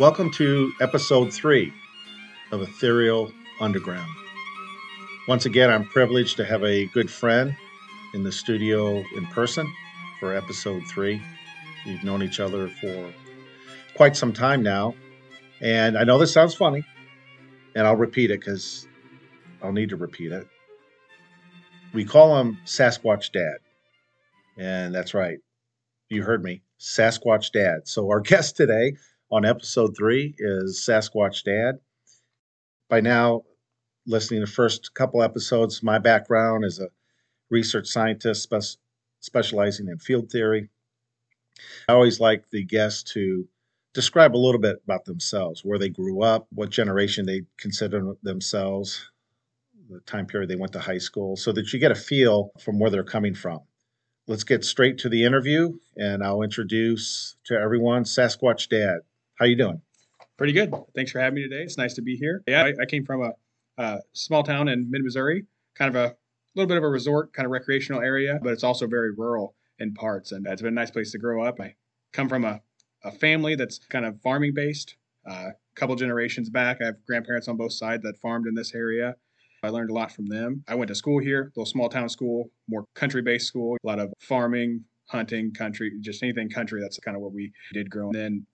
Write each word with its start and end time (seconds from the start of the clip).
Welcome 0.00 0.30
to 0.30 0.72
episode 0.80 1.30
three 1.30 1.74
of 2.52 2.62
Aethereal 2.62 3.30
Underground. 3.60 4.08
Once 5.28 5.44
again, 5.44 5.68
I'm 5.68 5.84
privileged 5.84 6.38
to 6.38 6.44
have 6.46 6.64
a 6.64 6.86
good 6.86 7.10
friend 7.10 7.54
in 8.14 8.22
the 8.22 8.32
studio 8.32 9.04
in 9.14 9.26
person 9.26 9.70
for 10.18 10.34
episode 10.34 10.84
three. 10.86 11.20
We've 11.84 12.02
known 12.02 12.22
each 12.22 12.40
other 12.40 12.68
for 12.80 13.12
quite 13.94 14.16
some 14.16 14.32
time 14.32 14.62
now. 14.62 14.94
And 15.60 15.98
I 15.98 16.04
know 16.04 16.16
this 16.16 16.32
sounds 16.32 16.54
funny, 16.54 16.82
and 17.74 17.86
I'll 17.86 17.94
repeat 17.94 18.30
it 18.30 18.40
because 18.40 18.88
I'll 19.62 19.70
need 19.70 19.90
to 19.90 19.96
repeat 19.96 20.32
it. 20.32 20.48
We 21.92 22.06
call 22.06 22.40
him 22.40 22.56
Sasquatch 22.64 23.32
Dad. 23.32 23.58
And 24.56 24.94
that's 24.94 25.12
right. 25.12 25.40
You 26.08 26.22
heard 26.22 26.42
me. 26.42 26.62
Sasquatch 26.78 27.52
Dad. 27.52 27.80
So 27.86 28.08
our 28.08 28.20
guest 28.20 28.56
today 28.56 28.94
on 29.30 29.44
episode 29.44 29.96
three 29.96 30.34
is 30.38 30.84
Sasquatch 30.84 31.44
Dad. 31.44 31.78
By 32.88 33.00
now, 33.00 33.44
listening 34.06 34.40
to 34.40 34.46
the 34.46 34.52
first 34.52 34.92
couple 34.94 35.22
episodes, 35.22 35.82
my 35.82 35.98
background 35.98 36.64
is 36.64 36.80
a 36.80 36.88
research 37.48 37.86
scientist 37.86 38.42
spe- 38.42 38.78
specializing 39.20 39.88
in 39.88 39.98
field 39.98 40.30
theory. 40.30 40.68
I 41.88 41.92
always 41.92 42.18
like 42.18 42.50
the 42.50 42.64
guests 42.64 43.04
to 43.12 43.46
describe 43.94 44.34
a 44.34 44.38
little 44.38 44.60
bit 44.60 44.78
about 44.84 45.04
themselves, 45.04 45.64
where 45.64 45.78
they 45.78 45.88
grew 45.88 46.22
up, 46.22 46.48
what 46.50 46.70
generation 46.70 47.26
they 47.26 47.42
consider 47.56 48.14
themselves, 48.22 49.10
the 49.88 50.00
time 50.00 50.26
period 50.26 50.50
they 50.50 50.56
went 50.56 50.72
to 50.72 50.80
high 50.80 50.98
school, 50.98 51.36
so 51.36 51.52
that 51.52 51.72
you 51.72 51.78
get 51.78 51.92
a 51.92 51.96
feel 51.96 52.50
from 52.58 52.80
where 52.80 52.90
they're 52.90 53.04
coming 53.04 53.34
from. 53.34 53.60
Let's 54.26 54.44
get 54.44 54.64
straight 54.64 54.98
to 54.98 55.08
the 55.08 55.24
interview, 55.24 55.78
and 55.96 56.22
I'll 56.22 56.42
introduce 56.42 57.36
to 57.44 57.54
everyone 57.54 58.04
Sasquatch 58.04 58.68
Dad. 58.68 59.00
How 59.40 59.46
you 59.46 59.56
doing? 59.56 59.80
Pretty 60.36 60.52
good. 60.52 60.70
Thanks 60.94 61.10
for 61.12 61.18
having 61.18 61.36
me 61.36 61.48
today. 61.48 61.62
It's 61.62 61.78
nice 61.78 61.94
to 61.94 62.02
be 62.02 62.14
here. 62.14 62.42
Yeah, 62.46 62.64
I, 62.64 62.82
I 62.82 62.84
came 62.84 63.06
from 63.06 63.22
a, 63.22 63.32
a, 63.78 64.00
small 64.12 64.42
town 64.42 64.68
in 64.68 64.90
mid 64.90 65.02
Missouri, 65.02 65.46
kind 65.74 65.88
of 65.88 65.96
a 65.96 66.14
little 66.54 66.68
bit 66.68 66.76
of 66.76 66.84
a 66.84 66.88
resort, 66.88 67.32
kind 67.32 67.46
of 67.46 67.50
recreational 67.50 68.02
area, 68.02 68.38
but 68.42 68.52
it's 68.52 68.64
also 68.64 68.86
very 68.86 69.14
rural 69.14 69.54
in 69.78 69.94
parts, 69.94 70.32
and 70.32 70.46
it's 70.46 70.60
been 70.60 70.74
a 70.74 70.80
nice 70.80 70.90
place 70.90 71.10
to 71.12 71.18
grow 71.18 71.42
up. 71.42 71.58
I 71.58 71.74
come 72.12 72.28
from 72.28 72.44
a, 72.44 72.60
a 73.02 73.10
family 73.10 73.54
that's 73.54 73.78
kind 73.78 74.04
of 74.04 74.20
farming 74.20 74.52
based. 74.54 74.96
Uh, 75.26 75.52
a 75.52 75.74
couple 75.74 75.96
generations 75.96 76.50
back, 76.50 76.82
I 76.82 76.86
have 76.86 76.96
grandparents 77.06 77.48
on 77.48 77.56
both 77.56 77.72
sides 77.72 78.02
that 78.02 78.18
farmed 78.18 78.46
in 78.46 78.54
this 78.54 78.74
area. 78.74 79.16
I 79.62 79.70
learned 79.70 79.88
a 79.88 79.94
lot 79.94 80.12
from 80.12 80.26
them. 80.26 80.64
I 80.68 80.74
went 80.74 80.88
to 80.88 80.94
school 80.94 81.18
here, 81.18 81.50
little 81.56 81.64
small 81.64 81.88
town 81.88 82.10
school, 82.10 82.50
more 82.68 82.84
country 82.94 83.22
based 83.22 83.46
school, 83.46 83.78
a 83.82 83.86
lot 83.86 84.00
of 84.00 84.12
farming, 84.20 84.84
hunting, 85.06 85.54
country, 85.54 85.92
just 86.02 86.22
anything 86.22 86.50
country. 86.50 86.82
That's 86.82 86.98
kind 86.98 87.16
of 87.16 87.22
what 87.22 87.32
we 87.32 87.52
did 87.72 87.88
growing. 87.88 88.12
Then 88.12 88.46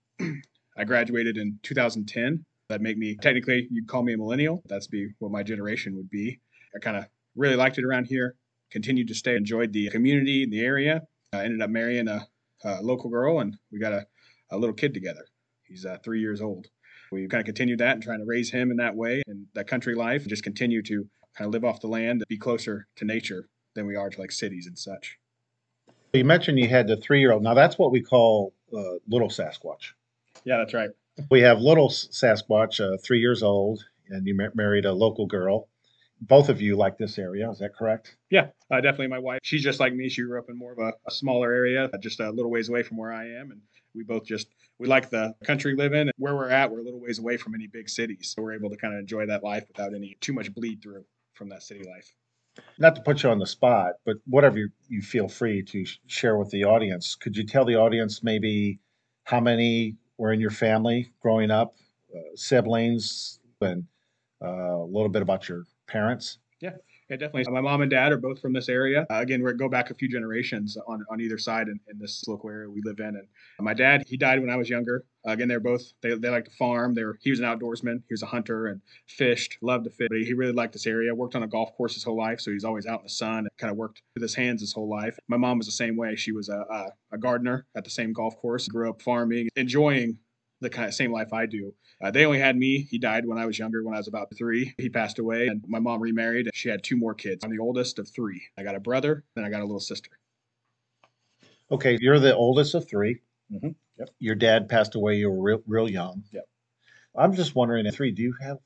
I 0.77 0.83
graduated 0.83 1.37
in 1.37 1.59
2010. 1.63 2.43
That 2.69 2.81
make 2.81 2.97
me 2.97 3.15
technically 3.21 3.65
you 3.71 3.85
call 3.85 4.03
me 4.03 4.13
a 4.13 4.17
millennial. 4.17 4.61
That's 4.67 4.87
be 4.87 5.07
what 5.19 5.31
my 5.31 5.41
generation 5.41 5.95
would 5.95 6.09
be. 6.09 6.41
I 6.75 6.79
kind 6.79 6.97
of 6.97 7.05
really 7.35 7.55
liked 7.55 7.77
it 7.77 7.85
around 7.85 8.07
here. 8.07 8.35
Continued 8.71 9.07
to 9.07 9.15
stay, 9.15 9.37
enjoyed 9.37 9.71
the 9.71 9.89
community, 9.89 10.45
the 10.45 10.59
area. 10.59 11.01
I 11.31 11.45
ended 11.45 11.61
up 11.61 11.69
marrying 11.69 12.09
a, 12.09 12.27
a 12.65 12.81
local 12.81 13.09
girl, 13.09 13.39
and 13.39 13.55
we 13.71 13.79
got 13.79 13.93
a, 13.93 14.05
a 14.51 14.57
little 14.57 14.75
kid 14.75 14.93
together. 14.93 15.25
He's 15.63 15.85
uh, 15.85 15.97
three 16.03 16.19
years 16.19 16.41
old 16.41 16.67
we 17.11 17.27
kind 17.27 17.41
of 17.41 17.45
continued 17.45 17.79
that 17.79 17.93
and 17.93 18.03
trying 18.03 18.19
to 18.19 18.25
raise 18.25 18.51
him 18.51 18.71
in 18.71 18.77
that 18.77 18.95
way 18.95 19.21
and 19.27 19.47
that 19.53 19.67
country 19.67 19.95
life 19.95 20.21
and 20.21 20.29
just 20.29 20.43
continue 20.43 20.81
to 20.83 21.07
kind 21.37 21.47
of 21.47 21.53
live 21.53 21.63
off 21.63 21.81
the 21.81 21.87
land, 21.87 22.23
be 22.27 22.37
closer 22.37 22.87
to 22.95 23.05
nature 23.05 23.47
than 23.75 23.85
we 23.85 23.95
are 23.95 24.09
to 24.09 24.19
like 24.19 24.31
cities 24.31 24.67
and 24.67 24.77
such. 24.77 25.17
You 26.13 26.25
mentioned 26.25 26.57
you 26.59 26.67
had 26.67 26.87
the 26.87 26.97
three 26.97 27.19
year 27.19 27.31
old. 27.31 27.43
Now 27.43 27.53
that's 27.53 27.77
what 27.77 27.91
we 27.91 28.01
call 28.01 28.53
uh, 28.73 28.95
little 29.07 29.29
Sasquatch. 29.29 29.91
Yeah, 30.47 30.59
that's 30.59 30.73
right. 30.73 30.89
We 31.29 31.41
have 31.41 31.59
little 31.59 31.89
Sasquatch, 31.89 32.79
uh, 32.79 32.97
three 33.03 33.19
years 33.19 33.43
old, 33.43 33.83
and 34.07 34.25
you 34.25 34.33
mar- 34.33 34.53
married 34.55 34.85
a 34.85 34.93
local 34.93 35.25
girl. 35.25 35.67
Both 36.21 36.47
of 36.47 36.61
you 36.61 36.77
like 36.77 36.97
this 36.97 37.19
area, 37.19 37.51
is 37.51 37.59
that 37.59 37.75
correct? 37.75 38.15
Yeah, 38.29 38.47
uh, 38.71 38.79
definitely. 38.79 39.07
My 39.07 39.19
wife, 39.19 39.41
she's 39.43 39.61
just 39.61 39.81
like 39.81 39.93
me. 39.93 40.07
She 40.07 40.21
grew 40.21 40.39
up 40.39 40.49
in 40.49 40.57
more 40.57 40.71
of 40.71 40.79
a, 40.79 40.93
a 41.05 41.11
smaller 41.11 41.51
area, 41.51 41.89
just 41.99 42.21
a 42.21 42.29
little 42.31 42.49
ways 42.49 42.69
away 42.69 42.81
from 42.81 42.95
where 42.95 43.11
I 43.11 43.25
am, 43.25 43.51
and 43.51 43.59
we 43.93 44.03
both 44.03 44.25
just 44.25 44.47
we 44.79 44.87
like 44.87 45.09
the 45.09 45.35
country 45.43 45.75
living 45.75 46.01
and 46.01 46.11
where 46.17 46.35
we're 46.35 46.49
at 46.49 46.71
we're 46.71 46.79
a 46.79 46.83
little 46.83 47.01
ways 47.01 47.19
away 47.19 47.35
from 47.35 47.55
any 47.55 47.65
big 47.65 47.89
cities 47.89 48.31
so 48.35 48.43
we're 48.43 48.53
able 48.53 48.69
to 48.69 48.77
kind 48.77 48.93
of 48.93 48.99
enjoy 48.99 49.25
that 49.25 49.43
life 49.43 49.65
without 49.67 49.95
any 49.95 50.15
too 50.21 50.33
much 50.33 50.53
bleed 50.53 50.83
through 50.83 51.03
from 51.33 51.49
that 51.49 51.63
city 51.63 51.83
life 51.83 52.13
not 52.77 52.95
to 52.95 53.01
put 53.01 53.23
you 53.23 53.29
on 53.31 53.39
the 53.39 53.47
spot 53.47 53.93
but 54.05 54.17
whatever 54.25 54.59
you, 54.59 54.69
you 54.87 55.01
feel 55.01 55.27
free 55.27 55.63
to 55.63 55.83
share 56.05 56.37
with 56.37 56.51
the 56.51 56.63
audience 56.63 57.15
could 57.15 57.35
you 57.35 57.43
tell 57.43 57.65
the 57.65 57.75
audience 57.75 58.21
maybe 58.21 58.79
how 59.23 59.39
many 59.39 59.95
were 60.17 60.33
in 60.33 60.39
your 60.39 60.51
family 60.51 61.11
growing 61.21 61.51
up? 61.51 61.73
Uh, 62.15 62.19
siblings 62.35 63.39
and 63.61 63.85
uh, 64.41 64.47
a 64.47 64.85
little 64.85 65.09
bit 65.09 65.21
about 65.21 65.49
your 65.49 65.65
parents? 65.87 66.37
Yeah 66.59 66.71
yeah, 67.09 67.17
definitely. 67.17 67.51
My 67.53 67.61
mom 67.61 67.81
and 67.81 67.89
dad 67.89 68.11
are 68.11 68.17
both 68.17 68.41
from 68.41 68.53
this 68.53 68.67
area. 68.67 69.05
Uh, 69.09 69.15
again, 69.15 69.41
we 69.43 69.53
go 69.53 69.69
back 69.69 69.91
a 69.91 69.93
few 69.93 70.09
generations 70.09 70.77
on, 70.87 71.05
on 71.09 71.21
either 71.21 71.37
side 71.37 71.67
in, 71.69 71.79
in 71.89 71.97
this 71.99 72.27
local 72.27 72.49
area 72.49 72.69
we 72.69 72.81
live 72.83 72.99
in. 72.99 73.15
And 73.15 73.27
my 73.59 73.73
dad, 73.73 74.03
he 74.07 74.17
died 74.17 74.41
when 74.41 74.49
I 74.49 74.57
was 74.57 74.69
younger. 74.69 75.05
Uh, 75.25 75.31
again, 75.31 75.47
they're 75.47 75.59
both 75.59 75.93
they, 76.01 76.15
they 76.15 76.29
like 76.29 76.45
to 76.45 76.51
farm. 76.51 76.93
They 76.93 77.03
were 77.03 77.17
he 77.21 77.29
was 77.29 77.39
an 77.39 77.45
outdoorsman. 77.45 78.03
He 78.07 78.13
was 78.13 78.23
a 78.23 78.27
hunter 78.27 78.67
and 78.67 78.81
fished, 79.07 79.57
loved 79.61 79.85
to 79.85 79.89
fish. 79.89 80.09
He 80.11 80.33
really 80.33 80.53
liked 80.53 80.73
this 80.73 80.87
area. 80.87 81.13
Worked 81.15 81.35
on 81.35 81.43
a 81.43 81.47
golf 81.47 81.75
course 81.75 81.93
his 81.93 82.03
whole 82.03 82.17
life, 82.17 82.41
so 82.41 82.51
he's 82.51 82.63
always 82.63 82.85
out 82.85 82.99
in 82.99 83.05
the 83.05 83.09
sun. 83.09 83.39
And 83.39 83.49
kind 83.57 83.71
of 83.71 83.77
worked 83.77 84.01
with 84.13 84.21
his 84.21 84.35
hands 84.35 84.61
his 84.61 84.73
whole 84.73 84.89
life. 84.89 85.17
My 85.27 85.37
mom 85.37 85.57
was 85.57 85.67
the 85.67 85.71
same 85.73 85.95
way. 85.95 86.15
She 86.15 86.31
was 86.31 86.49
a, 86.49 86.59
a, 86.69 86.85
a 87.13 87.17
gardener 87.17 87.65
at 87.75 87.83
the 87.83 87.89
same 87.89 88.13
golf 88.13 88.37
course. 88.37 88.67
Grew 88.67 88.89
up 88.89 89.01
farming, 89.01 89.49
enjoying 89.55 90.17
the 90.59 90.69
kind 90.69 90.87
of 90.87 90.93
same 90.93 91.11
life 91.11 91.33
I 91.33 91.45
do. 91.45 91.73
Uh, 92.01 92.11
they 92.11 92.25
only 92.25 92.39
had 92.39 92.57
me. 92.57 92.87
He 92.89 92.97
died 92.97 93.25
when 93.25 93.37
I 93.37 93.45
was 93.45 93.59
younger, 93.59 93.83
when 93.83 93.93
I 93.93 93.97
was 93.97 94.07
about 94.07 94.27
three. 94.35 94.73
He 94.77 94.89
passed 94.89 95.19
away, 95.19 95.47
and 95.47 95.63
my 95.67 95.79
mom 95.79 96.01
remarried. 96.01 96.49
She 96.53 96.69
had 96.69 96.83
two 96.83 96.97
more 96.97 97.13
kids. 97.13 97.43
I'm 97.43 97.51
the 97.51 97.61
oldest 97.61 97.99
of 97.99 98.09
three. 98.09 98.41
I 98.57 98.63
got 98.63 98.75
a 98.75 98.79
brother, 98.79 99.23
then 99.35 99.45
I 99.45 99.49
got 99.49 99.61
a 99.61 99.65
little 99.65 99.79
sister. 99.79 100.11
Okay, 101.69 101.97
you're 101.99 102.19
the 102.19 102.35
oldest 102.35 102.75
of 102.75 102.87
3 102.87 103.19
mm-hmm. 103.51 103.69
Yep. 103.99 104.09
Your 104.19 104.35
dad 104.35 104.69
passed 104.69 104.95
away. 104.95 105.15
You 105.15 105.31
were 105.31 105.41
real, 105.41 105.61
real 105.65 105.89
young. 105.89 106.23
Yep. 106.31 106.45
I'm 107.15 107.33
just 107.33 107.55
wondering, 107.55 107.87
at 107.87 107.95
three, 107.95 108.11
do 108.11 108.21
you 108.21 108.35
have? 108.41 108.57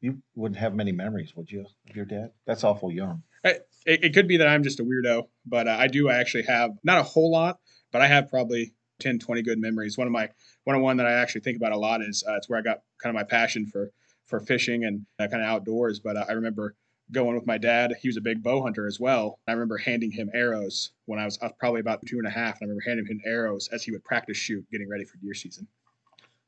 You 0.00 0.20
wouldn't 0.34 0.58
have 0.58 0.74
many 0.74 0.92
memories, 0.92 1.36
would 1.36 1.50
you, 1.50 1.66
of 1.88 1.96
your 1.96 2.04
dad? 2.04 2.32
That's 2.46 2.64
awful 2.64 2.90
young. 2.90 3.22
it, 3.44 3.68
it, 3.86 4.14
could 4.14 4.26
be 4.26 4.38
that 4.38 4.48
I'm 4.48 4.64
just 4.64 4.80
a 4.80 4.84
weirdo, 4.84 5.28
but 5.46 5.68
uh, 5.68 5.76
I 5.78 5.86
do 5.86 6.08
actually 6.08 6.44
have 6.44 6.72
not 6.82 6.98
a 6.98 7.02
whole 7.02 7.30
lot, 7.30 7.58
but 7.92 8.02
I 8.02 8.06
have 8.06 8.28
probably 8.28 8.74
10, 9.00 9.18
20 9.18 9.42
good 9.42 9.58
memories. 9.58 9.98
One 9.98 10.06
of 10.06 10.12
my 10.12 10.28
one 10.64 10.76
of 10.76 10.82
one 10.82 10.96
that 10.98 11.06
I 11.06 11.12
actually 11.12 11.40
think 11.42 11.56
about 11.56 11.72
a 11.72 11.78
lot 11.78 12.02
is 12.02 12.24
uh, 12.28 12.36
it's 12.36 12.48
where 12.48 12.58
I 12.58 12.62
got 12.62 12.80
kind 13.02 13.14
of 13.14 13.18
my 13.18 13.24
passion 13.24 13.66
for 13.66 13.90
for 14.26 14.40
fishing 14.40 14.84
and 14.84 15.04
uh, 15.18 15.26
kind 15.28 15.42
of 15.42 15.48
outdoors. 15.48 16.00
But 16.00 16.16
uh, 16.16 16.26
I 16.28 16.32
remember 16.32 16.74
going 17.12 17.34
with 17.34 17.46
my 17.46 17.58
dad. 17.58 17.94
He 18.00 18.08
was 18.08 18.16
a 18.16 18.20
big 18.20 18.42
bow 18.42 18.62
hunter 18.62 18.86
as 18.86 19.00
well. 19.00 19.38
I 19.46 19.52
remember 19.52 19.76
handing 19.76 20.10
him 20.10 20.30
arrows 20.34 20.92
when 21.06 21.18
I 21.18 21.24
was, 21.24 21.38
I 21.42 21.46
was 21.46 21.54
probably 21.58 21.80
about 21.80 22.04
two 22.06 22.18
and 22.18 22.26
a 22.26 22.30
half. 22.30 22.60
And 22.60 22.68
I 22.68 22.70
remember 22.70 22.82
handing 22.86 23.06
him 23.06 23.20
arrows 23.26 23.68
as 23.72 23.82
he 23.82 23.90
would 23.90 24.04
practice 24.04 24.36
shoot, 24.36 24.64
getting 24.70 24.88
ready 24.88 25.04
for 25.04 25.18
deer 25.18 25.34
season. 25.34 25.66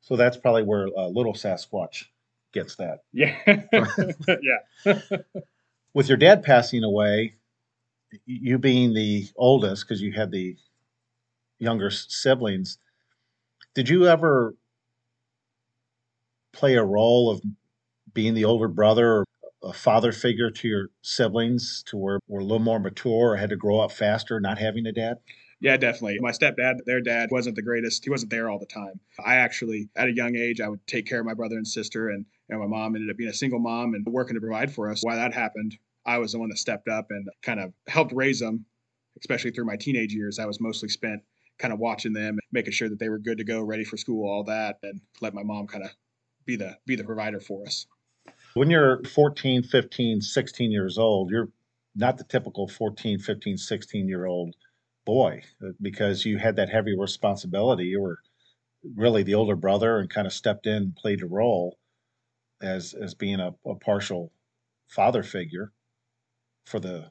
So 0.01 0.17
that's 0.17 0.37
probably 0.37 0.65
where 0.65 0.89
uh, 0.97 1.07
little 1.09 1.35
Sasquatch 1.35 2.05
gets 2.53 2.77
that. 2.77 3.01
Yeah, 3.13 3.37
yeah. 4.87 5.19
with 5.95 6.09
your 6.09 6.17
dad 6.19 6.43
passing 6.43 6.85
away, 6.85 7.37
you 8.27 8.59
being 8.59 8.95
the 8.95 9.27
oldest 9.37 9.87
because 9.87 10.03
you 10.03 10.13
had 10.13 10.31
the 10.31 10.57
younger 11.63 11.91
siblings, 11.91 12.79
did 13.75 13.89
you 13.89 14.07
ever 14.07 14.55
play 16.53 16.75
a 16.75 16.85
role 16.85 17.31
of 17.31 17.41
being 18.13 18.35
the 18.35 18.45
older 18.45 18.69
brother 18.69 19.09
or 19.09 19.25
a 19.63 19.73
father 19.73 20.13
figure 20.13 20.51
to 20.51 20.69
your 20.69 20.89
siblings 21.03 21.85
to 21.87 21.97
where 21.97 22.19
we're 22.27 22.41
a 22.41 22.45
little 22.45 22.59
more 22.59 22.81
mature 22.81 23.33
or 23.33 23.37
had 23.37 23.51
to 23.51 23.57
grow 23.57 23.79
up 23.79 23.93
faster 23.93 24.41
not 24.41 24.59
having 24.59 24.87
a 24.87 24.93
dad? 24.93 25.19
Yeah, 25.61 25.77
definitely. 25.77 26.19
My 26.21 26.33
stepdad, 26.33 26.79
their 26.85 27.01
dad, 27.01 27.29
wasn't 27.31 27.55
the 27.55 27.63
greatest. 27.63 28.03
He 28.03 28.11
wasn't 28.11 28.33
there 28.33 28.51
all 28.51 28.59
the 28.59 28.67
time. 28.67 28.99
I 29.25 29.37
actually, 29.37 29.89
at 29.95 30.09
a 30.09 30.13
young 30.13 30.35
age, 30.35 30.61
I 30.61 30.69
would 30.69 30.85
take 30.89 31.07
care 31.07 31.21
of 31.21 31.27
my 31.27 31.35
brother 31.35 31.57
and 31.57 31.67
sister, 31.67 32.09
and, 32.09 32.27
and 32.49 32.59
my 32.59 32.67
mom 32.67 32.97
ended 32.97 33.09
up 33.09 33.17
being 33.17 33.31
a 33.31 33.35
single 33.35 33.61
mom 33.61 33.95
and 33.95 34.05
working 34.05 34.35
to 34.35 34.41
provide 34.41 34.75
for 34.75 34.91
us. 34.91 35.05
Why 35.05 35.15
that 35.15 35.33
happened, 35.33 35.79
I 36.05 36.19
was 36.19 36.33
the 36.33 36.41
one 36.41 36.49
that 36.49 36.59
stepped 36.59 36.89
up 36.89 37.07
and 37.11 37.29
kind 37.43 37.61
of 37.61 37.73
helped 37.87 38.13
raise 38.13 38.41
them, 38.41 38.67
especially 39.21 39.53
through 39.53 39.67
my 39.67 39.77
teenage 39.77 40.13
years. 40.13 40.41
I 40.41 40.47
was 40.47 40.61
mostly 40.61 40.89
spent 40.89 41.23
kind 41.59 41.73
of 41.73 41.79
watching 41.79 42.13
them, 42.13 42.39
making 42.51 42.73
sure 42.73 42.89
that 42.89 42.99
they 42.99 43.09
were 43.09 43.19
good 43.19 43.39
to 43.39 43.45
go, 43.45 43.63
ready 43.63 43.85
for 43.85 43.97
school, 43.97 44.29
all 44.29 44.45
that, 44.45 44.79
and 44.83 45.01
let 45.21 45.35
my 45.35 45.43
mom 45.43 45.67
kind 45.67 45.85
of 45.85 45.91
be 46.45 46.57
the 46.57 46.77
be 46.87 46.97
the 46.97 47.05
provider 47.05 47.41
for 47.41 47.65
us. 47.67 47.87
When 48.55 48.71
you're 48.71 49.03
14, 49.05 49.63
15, 49.63 50.21
16 50.21 50.71
years 50.71 50.99
old, 50.99 51.31
you're 51.31 51.49
not 51.95 52.19
the 52.19 52.25
typical 52.25 52.69
14, 52.69 53.19
15, 53.19 53.57
16 53.57 54.09
year 54.09 54.27
old 54.27 54.55
boy 55.05 55.43
uh, 55.65 55.71
because 55.81 56.25
you 56.25 56.39
had 56.39 56.57
that 56.57 56.69
heavy 56.69 56.97
responsibility. 56.97 57.85
You 57.85 58.01
were 58.01 58.19
really 58.97 59.23
the 59.23 59.35
older 59.35 59.57
brother 59.57 59.99
and 59.99 60.11
kind 60.11 60.27
of 60.27 60.33
stepped 60.33 60.67
in 60.67 60.75
and 60.75 60.97
played 60.97 61.23
a 61.23 61.27
role 61.27 61.79
as 62.61 62.95
as 62.95 63.15
being 63.15 63.41
a, 63.41 63.55
a 63.67 63.75
partial 63.77 64.33
father 64.89 65.23
figure 65.23 65.73
for 66.67 66.79
the 66.79 67.11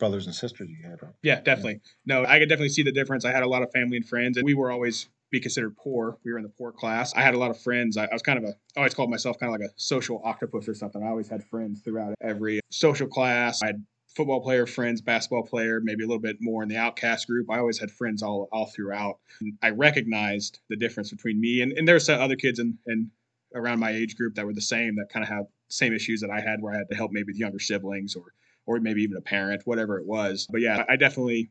brothers 0.00 0.26
and 0.26 0.34
sisters 0.34 0.68
you 0.68 0.78
had. 0.82 0.98
Yeah, 1.22 1.40
definitely. 1.40 1.80
Yeah. 2.04 2.22
No, 2.22 2.24
I 2.26 2.40
could 2.40 2.48
definitely 2.48 2.70
see 2.70 2.82
the 2.82 2.90
difference. 2.90 3.24
I 3.24 3.30
had 3.30 3.44
a 3.44 3.48
lot 3.48 3.62
of 3.62 3.70
family 3.70 3.98
and 3.98 4.08
friends, 4.08 4.36
and 4.36 4.44
we 4.44 4.54
were 4.54 4.72
always 4.72 5.08
be 5.30 5.38
considered 5.38 5.76
poor. 5.76 6.18
We 6.24 6.32
were 6.32 6.38
in 6.38 6.42
the 6.42 6.50
poor 6.50 6.72
class. 6.72 7.14
I 7.14 7.22
had 7.22 7.34
a 7.34 7.38
lot 7.38 7.50
of 7.52 7.60
friends. 7.60 7.96
I, 7.96 8.06
I 8.06 8.12
was 8.12 8.22
kind 8.22 8.38
of 8.38 8.44
a, 8.44 8.54
I 8.76 8.80
always 8.80 8.94
called 8.94 9.10
myself 9.10 9.38
kind 9.38 9.54
of 9.54 9.60
like 9.60 9.68
a 9.68 9.72
social 9.76 10.20
octopus 10.24 10.68
or 10.68 10.74
something. 10.74 11.02
I 11.04 11.08
always 11.08 11.28
had 11.28 11.44
friends 11.44 11.82
throughout 11.82 12.14
every 12.20 12.58
social 12.70 13.06
class. 13.06 13.62
I 13.62 13.66
had 13.66 13.84
football 14.16 14.40
player 14.40 14.66
friends, 14.66 15.00
basketball 15.00 15.44
player, 15.44 15.80
maybe 15.80 16.02
a 16.02 16.06
little 16.06 16.20
bit 16.20 16.38
more 16.40 16.64
in 16.64 16.68
the 16.68 16.76
outcast 16.76 17.28
group. 17.28 17.48
I 17.48 17.58
always 17.58 17.78
had 17.78 17.92
friends 17.92 18.22
all 18.22 18.48
all 18.50 18.66
throughout. 18.66 19.18
And 19.40 19.56
I 19.62 19.70
recognized 19.70 20.58
the 20.68 20.76
difference 20.76 21.10
between 21.10 21.40
me 21.40 21.60
and, 21.60 21.72
and 21.72 21.86
there's 21.86 22.08
other 22.08 22.36
kids 22.36 22.58
in, 22.58 22.78
in 22.86 23.10
around 23.54 23.78
my 23.78 23.90
age 23.90 24.16
group 24.16 24.34
that 24.34 24.46
were 24.46 24.54
the 24.54 24.60
same 24.60 24.96
that 24.96 25.10
kind 25.12 25.22
of 25.22 25.28
have 25.28 25.46
same 25.68 25.92
issues 25.92 26.20
that 26.20 26.30
I 26.30 26.40
had 26.40 26.60
where 26.60 26.74
I 26.74 26.78
had 26.78 26.88
to 26.90 26.96
help 26.96 27.12
maybe 27.12 27.32
the 27.32 27.38
younger 27.38 27.60
siblings 27.60 28.16
or 28.16 28.32
or 28.66 28.78
maybe 28.80 29.02
even 29.02 29.16
a 29.16 29.20
parent, 29.20 29.62
whatever 29.64 29.98
it 29.98 30.06
was. 30.06 30.46
But 30.50 30.60
yeah, 30.60 30.84
I 30.88 30.96
definitely 30.96 31.50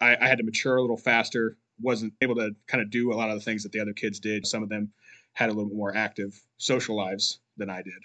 I, 0.00 0.16
I 0.20 0.28
had 0.28 0.38
to 0.38 0.44
mature 0.44 0.76
a 0.76 0.80
little 0.80 0.96
faster. 0.96 1.56
Wasn't 1.80 2.14
able 2.20 2.36
to 2.36 2.54
kind 2.66 2.82
of 2.82 2.90
do 2.90 3.12
a 3.12 3.16
lot 3.16 3.30
of 3.30 3.36
the 3.36 3.44
things 3.44 3.62
that 3.62 3.72
the 3.72 3.80
other 3.80 3.92
kids 3.92 4.20
did. 4.20 4.46
Some 4.46 4.62
of 4.62 4.68
them 4.68 4.92
had 5.34 5.50
a 5.50 5.52
little 5.52 5.68
bit 5.68 5.76
more 5.76 5.94
active 5.94 6.40
social 6.56 6.96
lives 6.96 7.40
than 7.56 7.68
I 7.68 7.82
did. 7.82 8.02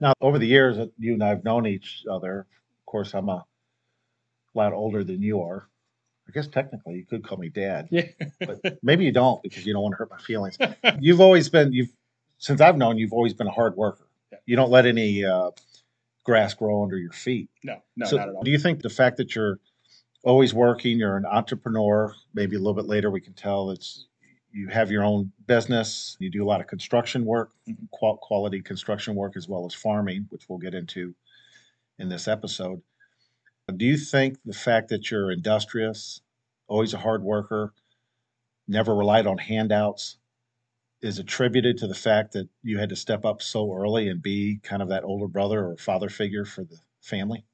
Now, 0.00 0.14
over 0.20 0.38
the 0.38 0.46
years 0.46 0.78
that 0.78 0.90
you 0.98 1.12
and 1.12 1.22
I've 1.22 1.44
known 1.44 1.66
each 1.66 2.04
other, 2.10 2.40
of 2.40 2.86
course, 2.86 3.14
I'm 3.14 3.28
a 3.28 3.44
lot 4.54 4.72
older 4.72 5.04
than 5.04 5.20
you 5.20 5.42
are. 5.42 5.68
I 6.26 6.32
guess 6.32 6.46
technically 6.46 6.94
you 6.94 7.04
could 7.04 7.24
call 7.24 7.38
me 7.38 7.48
dad. 7.48 7.88
Yeah. 7.90 8.06
but 8.38 8.78
maybe 8.82 9.04
you 9.04 9.12
don't 9.12 9.42
because 9.42 9.66
you 9.66 9.72
don't 9.72 9.82
want 9.82 9.92
to 9.92 9.96
hurt 9.96 10.10
my 10.10 10.18
feelings. 10.18 10.56
You've 11.00 11.20
always 11.20 11.48
been 11.48 11.72
you've 11.72 11.90
since 12.38 12.60
I've 12.60 12.76
known 12.76 12.98
you've 12.98 13.12
always 13.12 13.34
been 13.34 13.48
a 13.48 13.52
hard 13.52 13.76
worker. 13.76 14.06
Yeah. 14.32 14.38
You 14.46 14.56
don't 14.56 14.70
let 14.70 14.86
any 14.86 15.24
uh, 15.24 15.50
grass 16.24 16.54
grow 16.54 16.82
under 16.82 16.98
your 16.98 17.12
feet. 17.12 17.48
no, 17.64 17.76
no, 17.96 18.06
so 18.06 18.16
not 18.16 18.28
at 18.28 18.34
all. 18.34 18.42
do 18.42 18.50
you 18.50 18.58
think 18.58 18.82
the 18.82 18.90
fact 18.90 19.16
that 19.16 19.34
you're 19.34 19.58
always 20.24 20.52
working, 20.52 20.98
you're 20.98 21.16
an 21.16 21.24
entrepreneur, 21.26 22.14
maybe 22.34 22.56
a 22.56 22.58
little 22.58 22.74
bit 22.74 22.86
later 22.86 23.10
we 23.10 23.20
can 23.20 23.32
tell 23.32 23.70
it's 23.70 24.06
you 24.52 24.68
have 24.68 24.90
your 24.90 25.04
own 25.04 25.30
business, 25.46 26.16
you 26.18 26.28
do 26.30 26.42
a 26.44 26.46
lot 26.48 26.60
of 26.60 26.66
construction 26.66 27.24
work, 27.24 27.52
Mhm. 27.68 27.88
qual- 27.92 28.16
quality 28.18 28.60
construction 28.60 29.14
work 29.14 29.36
as 29.36 29.48
well 29.48 29.64
as 29.64 29.72
farming, 29.74 30.26
which 30.30 30.48
we'll 30.48 30.58
get 30.58 30.74
into 30.74 31.14
in 31.98 32.08
this 32.08 32.26
episode. 32.28 32.82
Do 33.76 33.84
you 33.86 33.96
think 33.96 34.38
the 34.44 34.52
fact 34.52 34.88
that 34.88 35.10
you're 35.10 35.30
industrious, 35.30 36.20
always 36.66 36.92
a 36.92 36.98
hard 36.98 37.22
worker, 37.22 37.72
never 38.66 38.94
relied 38.94 39.26
on 39.28 39.38
handouts 39.38 40.18
is 41.02 41.18
attributed 41.18 41.78
to 41.78 41.86
the 41.86 41.94
fact 41.94 42.32
that 42.32 42.48
you 42.62 42.78
had 42.78 42.88
to 42.90 42.96
step 42.96 43.24
up 43.24 43.40
so 43.42 43.72
early 43.72 44.08
and 44.08 44.22
be 44.22 44.60
kind 44.62 44.82
of 44.82 44.88
that 44.88 45.04
older 45.04 45.28
brother 45.28 45.66
or 45.66 45.76
father 45.76 46.08
figure 46.08 46.44
for 46.44 46.64
the 46.64 46.76
family? 47.00 47.44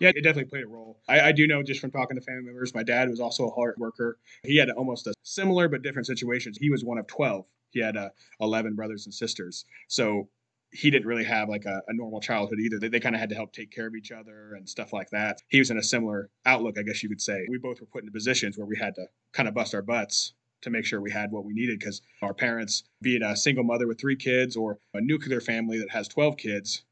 Yeah, 0.00 0.10
it 0.10 0.22
definitely 0.22 0.50
played 0.50 0.64
a 0.64 0.68
role. 0.68 1.00
I, 1.08 1.20
I 1.20 1.32
do 1.32 1.46
know 1.46 1.62
just 1.62 1.80
from 1.80 1.90
talking 1.90 2.16
to 2.16 2.22
family 2.22 2.42
members, 2.42 2.74
my 2.74 2.82
dad 2.82 3.08
was 3.08 3.20
also 3.20 3.46
a 3.46 3.50
hard 3.50 3.76
worker. 3.78 4.18
He 4.42 4.56
had 4.56 4.70
almost 4.70 5.06
a 5.06 5.14
similar 5.22 5.68
but 5.68 5.82
different 5.82 6.06
situations. 6.06 6.58
He 6.58 6.70
was 6.70 6.84
one 6.84 6.98
of 6.98 7.06
12. 7.06 7.44
He 7.70 7.80
had 7.80 7.96
uh, 7.96 8.10
11 8.40 8.74
brothers 8.74 9.06
and 9.06 9.14
sisters. 9.14 9.64
So 9.88 10.28
he 10.72 10.90
didn't 10.90 11.06
really 11.06 11.24
have 11.24 11.48
like 11.48 11.64
a, 11.64 11.80
a 11.86 11.94
normal 11.94 12.20
childhood 12.20 12.58
either. 12.58 12.80
They, 12.80 12.88
they 12.88 13.00
kind 13.00 13.14
of 13.14 13.20
had 13.20 13.28
to 13.28 13.36
help 13.36 13.52
take 13.52 13.70
care 13.70 13.86
of 13.86 13.94
each 13.94 14.10
other 14.10 14.54
and 14.54 14.68
stuff 14.68 14.92
like 14.92 15.10
that. 15.10 15.40
He 15.48 15.60
was 15.60 15.70
in 15.70 15.78
a 15.78 15.82
similar 15.82 16.30
outlook, 16.44 16.78
I 16.78 16.82
guess 16.82 17.02
you 17.02 17.08
could 17.08 17.20
say. 17.20 17.46
We 17.48 17.58
both 17.58 17.80
were 17.80 17.86
put 17.86 18.02
into 18.02 18.12
positions 18.12 18.58
where 18.58 18.66
we 18.66 18.76
had 18.76 18.96
to 18.96 19.06
kind 19.32 19.48
of 19.48 19.54
bust 19.54 19.74
our 19.74 19.82
butts 19.82 20.34
to 20.64 20.70
make 20.70 20.84
sure 20.84 21.00
we 21.00 21.10
had 21.10 21.30
what 21.30 21.44
we 21.44 21.54
needed 21.54 21.78
because 21.78 22.02
our 22.22 22.34
parents, 22.34 22.84
be 23.00 23.16
it 23.16 23.22
a 23.22 23.36
single 23.36 23.64
mother 23.64 23.86
with 23.86 24.00
three 24.00 24.16
kids 24.16 24.56
or 24.56 24.78
a 24.92 25.00
nuclear 25.00 25.40
family 25.40 25.78
that 25.78 25.90
has 25.90 26.08
12 26.08 26.36
kids, 26.36 26.82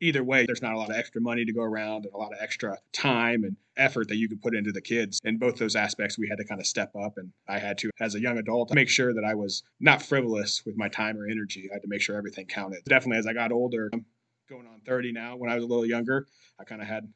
either 0.00 0.24
way, 0.24 0.46
there's 0.46 0.62
not 0.62 0.74
a 0.74 0.78
lot 0.78 0.90
of 0.90 0.96
extra 0.96 1.20
money 1.20 1.44
to 1.44 1.52
go 1.52 1.62
around 1.62 2.04
and 2.04 2.14
a 2.14 2.16
lot 2.16 2.32
of 2.32 2.38
extra 2.40 2.76
time 2.92 3.44
and 3.44 3.56
effort 3.76 4.08
that 4.08 4.16
you 4.16 4.28
could 4.28 4.42
put 4.42 4.54
into 4.54 4.72
the 4.72 4.80
kids. 4.80 5.20
In 5.24 5.36
both 5.38 5.56
those 5.56 5.76
aspects, 5.76 6.18
we 6.18 6.28
had 6.28 6.38
to 6.38 6.44
kind 6.44 6.60
of 6.60 6.66
step 6.66 6.94
up. 6.96 7.18
And 7.18 7.32
I 7.48 7.58
had 7.58 7.78
to, 7.78 7.90
as 8.00 8.14
a 8.14 8.20
young 8.20 8.38
adult, 8.38 8.72
make 8.74 8.88
sure 8.88 9.14
that 9.14 9.24
I 9.24 9.34
was 9.34 9.62
not 9.78 10.02
frivolous 10.02 10.64
with 10.64 10.76
my 10.76 10.88
time 10.88 11.18
or 11.18 11.26
energy. 11.26 11.68
I 11.70 11.74
had 11.74 11.82
to 11.82 11.88
make 11.88 12.00
sure 12.00 12.16
everything 12.16 12.46
counted. 12.46 12.84
Definitely, 12.84 13.18
as 13.18 13.26
I 13.26 13.32
got 13.32 13.52
older, 13.52 13.90
I'm 13.92 14.04
going 14.48 14.66
on 14.66 14.80
30 14.86 15.12
now. 15.12 15.36
When 15.36 15.50
I 15.50 15.54
was 15.54 15.64
a 15.64 15.68
little 15.68 15.86
younger, 15.86 16.26
I 16.58 16.64
kind 16.64 16.82
of 16.82 16.88
had 16.88 17.12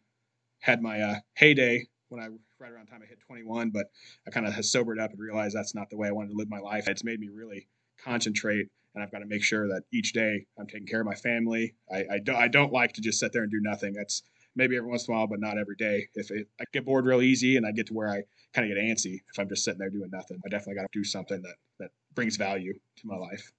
had 0.60 0.80
my 0.80 1.00
uh, 1.00 1.14
heyday 1.34 1.86
when 2.08 2.22
I 2.22 2.28
right 2.64 2.72
around 2.72 2.86
the 2.86 2.92
time 2.92 3.02
I 3.02 3.06
hit 3.06 3.20
21, 3.20 3.70
but 3.70 3.90
I 4.26 4.30
kind 4.30 4.46
of 4.46 4.54
has 4.54 4.72
sobered 4.72 4.98
up 4.98 5.10
and 5.10 5.20
realized 5.20 5.54
that's 5.54 5.74
not 5.74 5.90
the 5.90 5.96
way 5.96 6.08
I 6.08 6.12
wanted 6.12 6.30
to 6.30 6.36
live 6.36 6.48
my 6.48 6.60
life. 6.60 6.88
It's 6.88 7.04
made 7.04 7.20
me 7.20 7.28
really 7.28 7.68
concentrate 8.02 8.68
and 8.94 9.02
I've 9.02 9.10
got 9.10 9.18
to 9.18 9.26
make 9.26 9.42
sure 9.42 9.68
that 9.68 9.82
each 9.92 10.12
day 10.12 10.46
I'm 10.58 10.66
taking 10.66 10.86
care 10.86 11.00
of 11.00 11.06
my 11.06 11.14
family. 11.14 11.74
I, 11.92 12.04
I, 12.12 12.18
don't, 12.22 12.36
I 12.36 12.48
don't 12.48 12.72
like 12.72 12.92
to 12.94 13.00
just 13.00 13.18
sit 13.18 13.32
there 13.32 13.42
and 13.42 13.50
do 13.50 13.60
nothing. 13.60 13.92
That's 13.92 14.22
maybe 14.54 14.76
every 14.76 14.88
once 14.88 15.08
in 15.08 15.12
a 15.12 15.16
while, 15.16 15.26
but 15.26 15.40
not 15.40 15.58
every 15.58 15.74
day. 15.76 16.08
If 16.14 16.30
it, 16.30 16.46
I 16.60 16.64
get 16.72 16.86
bored 16.86 17.04
real 17.04 17.20
easy 17.20 17.56
and 17.56 17.66
I 17.66 17.72
get 17.72 17.88
to 17.88 17.94
where 17.94 18.08
I 18.08 18.22
kind 18.54 18.70
of 18.70 18.74
get 18.74 18.82
antsy 18.82 19.20
if 19.30 19.38
I'm 19.38 19.48
just 19.48 19.64
sitting 19.64 19.80
there 19.80 19.90
doing 19.90 20.10
nothing, 20.12 20.40
I 20.46 20.48
definitely 20.48 20.76
got 20.76 20.92
to 20.92 20.98
do 20.98 21.04
something 21.04 21.42
that, 21.42 21.56
that 21.80 21.90
brings 22.14 22.36
value 22.36 22.72
to 22.72 23.06
my 23.06 23.16
life. 23.16 23.52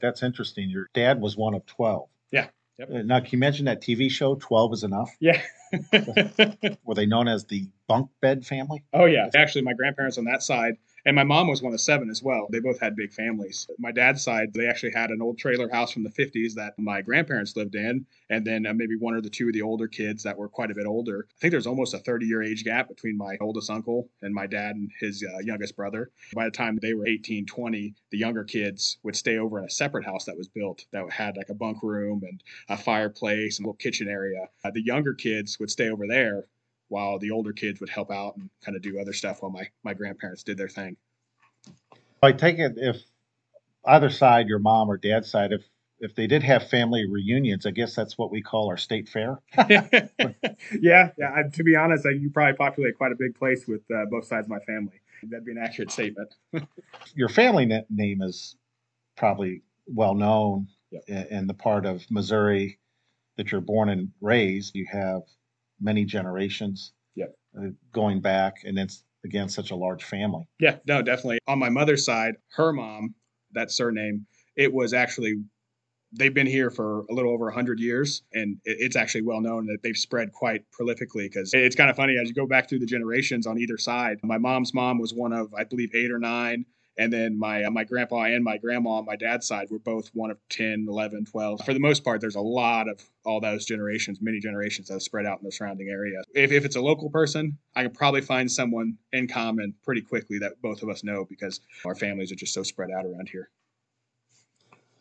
That's 0.00 0.22
interesting. 0.22 0.70
Your 0.70 0.88
dad 0.94 1.20
was 1.20 1.36
one 1.36 1.54
of 1.54 1.66
12. 1.66 2.08
Yeah. 2.30 2.46
Yep. 2.78 2.90
Uh, 2.90 3.02
Now, 3.02 3.20
can 3.20 3.28
you 3.32 3.38
mention 3.38 3.64
that 3.66 3.80
TV 3.80 4.10
show, 4.10 4.34
12 4.36 4.72
is 4.74 4.84
Enough? 4.84 5.10
Yeah. 5.20 5.40
Were 6.84 6.94
they 6.94 7.06
known 7.06 7.28
as 7.28 7.44
the 7.44 7.68
bunk 7.86 8.10
bed 8.20 8.46
family? 8.46 8.84
Oh 8.92 9.04
yeah, 9.04 9.28
actually, 9.34 9.62
my 9.62 9.74
grandparents 9.74 10.16
on 10.18 10.24
that 10.24 10.42
side, 10.42 10.76
and 11.08 11.14
my 11.14 11.24
mom 11.24 11.48
was 11.48 11.62
one 11.62 11.72
of 11.72 11.80
seven 11.80 12.10
as 12.10 12.22
well. 12.22 12.48
They 12.50 12.60
both 12.60 12.78
had 12.78 12.94
big 12.94 13.14
families. 13.14 13.66
My 13.78 13.92
dad's 13.92 14.22
side, 14.22 14.52
they 14.52 14.66
actually 14.66 14.92
had 14.92 15.08
an 15.08 15.22
old 15.22 15.38
trailer 15.38 15.66
house 15.70 15.90
from 15.90 16.02
the 16.02 16.10
'50s 16.10 16.52
that 16.56 16.78
my 16.78 17.00
grandparents 17.00 17.56
lived 17.56 17.76
in, 17.76 18.04
and 18.28 18.46
then 18.46 18.66
uh, 18.66 18.74
maybe 18.74 18.94
one 18.94 19.14
or 19.14 19.22
the 19.22 19.30
two 19.30 19.46
of 19.46 19.54
the 19.54 19.62
older 19.62 19.88
kids 19.88 20.22
that 20.24 20.36
were 20.36 20.50
quite 20.50 20.70
a 20.70 20.74
bit 20.74 20.84
older. 20.84 21.26
I 21.30 21.40
think 21.40 21.52
there's 21.52 21.66
almost 21.66 21.94
a 21.94 21.98
30-year 21.98 22.42
age 22.42 22.62
gap 22.62 22.88
between 22.88 23.16
my 23.16 23.38
oldest 23.40 23.70
uncle 23.70 24.10
and 24.20 24.34
my 24.34 24.46
dad 24.46 24.76
and 24.76 24.90
his 25.00 25.24
uh, 25.24 25.38
youngest 25.38 25.76
brother. 25.76 26.10
By 26.34 26.44
the 26.44 26.50
time 26.50 26.78
they 26.82 26.92
were 26.92 27.06
18, 27.06 27.46
20, 27.46 27.94
the 28.10 28.18
younger 28.18 28.44
kids 28.44 28.98
would 29.02 29.16
stay 29.16 29.38
over 29.38 29.58
in 29.58 29.64
a 29.64 29.70
separate 29.70 30.04
house 30.04 30.26
that 30.26 30.36
was 30.36 30.48
built 30.48 30.84
that 30.92 31.10
had 31.10 31.38
like 31.38 31.48
a 31.48 31.54
bunk 31.54 31.82
room 31.82 32.20
and 32.28 32.44
a 32.68 32.76
fireplace 32.76 33.56
and 33.56 33.64
a 33.64 33.68
little 33.68 33.78
kitchen 33.78 34.08
area. 34.08 34.46
Uh, 34.62 34.72
the 34.72 34.84
younger 34.84 35.14
kids 35.14 35.58
would 35.58 35.70
stay 35.70 35.88
over 35.88 36.06
there 36.06 36.44
while 36.88 37.18
the 37.18 37.30
older 37.30 37.52
kids 37.52 37.80
would 37.80 37.90
help 37.90 38.10
out 38.10 38.36
and 38.36 38.50
kind 38.64 38.76
of 38.76 38.82
do 38.82 38.98
other 39.00 39.12
stuff 39.12 39.42
while 39.42 39.50
my, 39.50 39.66
my 39.84 39.94
grandparents 39.94 40.42
did 40.42 40.56
their 40.56 40.68
thing. 40.68 40.96
I 42.22 42.32
take 42.32 42.58
it 42.58 42.72
if 42.76 42.96
either 43.84 44.10
side, 44.10 44.48
your 44.48 44.58
mom 44.58 44.90
or 44.90 44.96
dad's 44.96 45.30
side, 45.30 45.52
if 45.52 45.62
if 46.00 46.14
they 46.14 46.28
did 46.28 46.44
have 46.44 46.68
family 46.68 47.04
reunions, 47.10 47.66
I 47.66 47.72
guess 47.72 47.96
that's 47.96 48.16
what 48.16 48.30
we 48.30 48.40
call 48.40 48.68
our 48.68 48.76
state 48.76 49.08
fair. 49.08 49.40
yeah, 49.68 49.88
yeah. 50.80 51.10
I, 51.34 51.42
to 51.52 51.64
be 51.64 51.74
honest, 51.74 52.06
I, 52.06 52.10
you 52.10 52.30
probably 52.30 52.56
populate 52.56 52.96
quite 52.96 53.10
a 53.10 53.16
big 53.18 53.34
place 53.34 53.66
with 53.66 53.80
uh, 53.92 54.04
both 54.08 54.24
sides 54.24 54.46
of 54.46 54.50
my 54.50 54.60
family. 54.60 55.00
That'd 55.24 55.44
be 55.44 55.50
an 55.50 55.58
accurate 55.58 55.90
statement. 55.90 56.32
Your 57.16 57.28
family 57.28 57.66
na- 57.66 57.80
name 57.90 58.22
is 58.22 58.54
probably 59.16 59.62
well 59.88 60.14
known 60.14 60.68
Yep. 60.90 61.02
in, 61.08 61.26
in 61.38 61.46
the 61.46 61.54
part 61.54 61.84
of 61.84 62.10
Missouri 62.10 62.78
that 63.36 63.52
you're 63.52 63.60
born 63.60 63.88
and 63.90 64.10
raised. 64.20 64.74
You 64.74 64.86
have 64.90 65.22
many 65.80 66.04
generations 66.04 66.92
Yep. 67.16 67.34
uh, 67.58 67.66
going 67.92 68.20
back, 68.20 68.56
and 68.64 68.78
it's 68.78 69.04
again 69.24 69.48
such 69.48 69.70
a 69.70 69.76
large 69.76 70.04
family. 70.04 70.44
Yeah, 70.60 70.76
no, 70.86 71.02
definitely. 71.02 71.38
On 71.48 71.58
my 71.58 71.68
mother's 71.68 72.04
side, 72.04 72.34
her 72.54 72.72
mom, 72.72 73.14
that 73.52 73.70
surname, 73.70 74.26
it 74.56 74.72
was 74.72 74.92
actually 74.92 75.34
they've 76.12 76.32
been 76.32 76.46
here 76.46 76.70
for 76.70 77.00
a 77.10 77.12
little 77.12 77.30
over 77.32 77.44
100 77.46 77.78
years 77.78 78.22
and 78.32 78.56
it's 78.64 78.96
actually 78.96 79.20
well 79.20 79.42
known 79.42 79.66
that 79.66 79.76
they've 79.82 79.96
spread 79.96 80.32
quite 80.32 80.64
prolifically 80.78 81.24
because 81.30 81.52
it's 81.52 81.76
kind 81.76 81.90
of 81.90 81.96
funny 81.96 82.16
as 82.16 82.28
you 82.28 82.34
go 82.34 82.46
back 82.46 82.66
through 82.66 82.78
the 82.78 82.86
generations 82.86 83.46
on 83.46 83.58
either 83.58 83.76
side 83.76 84.16
my 84.22 84.38
mom's 84.38 84.72
mom 84.72 84.98
was 84.98 85.12
one 85.12 85.34
of 85.34 85.52
i 85.52 85.64
believe 85.64 85.94
eight 85.94 86.10
or 86.10 86.18
nine 86.18 86.64
and 86.98 87.12
then 87.12 87.38
my 87.38 87.64
uh, 87.64 87.70
my 87.70 87.84
grandpa 87.84 88.24
and 88.24 88.44
my 88.44 88.58
grandma 88.58 88.90
on 88.90 89.04
my 89.04 89.16
dad's 89.16 89.46
side 89.46 89.68
were 89.70 89.78
both 89.78 90.10
one 90.14 90.30
of 90.30 90.38
10 90.50 90.86
11 90.88 91.24
12 91.24 91.64
for 91.64 91.72
the 91.72 91.80
most 91.80 92.04
part 92.04 92.20
there's 92.20 92.34
a 92.34 92.40
lot 92.40 92.88
of 92.88 93.00
all 93.24 93.40
those 93.40 93.64
generations 93.64 94.18
many 94.20 94.40
generations 94.40 94.88
that 94.88 94.94
have 94.94 95.02
spread 95.02 95.26
out 95.26 95.38
in 95.38 95.44
the 95.44 95.52
surrounding 95.52 95.88
area 95.88 96.20
if, 96.34 96.52
if 96.52 96.64
it's 96.64 96.76
a 96.76 96.80
local 96.80 97.08
person 97.10 97.56
i 97.76 97.82
can 97.82 97.92
probably 97.92 98.20
find 98.20 98.50
someone 98.50 98.96
in 99.12 99.26
common 99.28 99.72
pretty 99.84 100.02
quickly 100.02 100.38
that 100.38 100.60
both 100.60 100.82
of 100.82 100.88
us 100.88 101.02
know 101.04 101.24
because 101.24 101.60
our 101.84 101.94
families 101.94 102.30
are 102.32 102.36
just 102.36 102.52
so 102.52 102.62
spread 102.62 102.90
out 102.90 103.06
around 103.06 103.28
here 103.28 103.48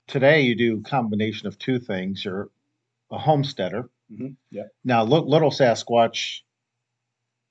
Today, 0.08 0.40
you 0.42 0.56
do 0.56 0.78
a 0.80 0.90
combination 0.90 1.48
of 1.48 1.60
two 1.60 1.80
things. 1.80 2.24
You're 2.24 2.50
a 3.12 3.18
homesteader. 3.18 3.90
mm-hmm. 4.12 4.30
yeah 4.52 4.64
Now, 4.86 5.04
Li- 5.04 5.26
Little 5.26 5.52
Sasquatch, 5.52 6.40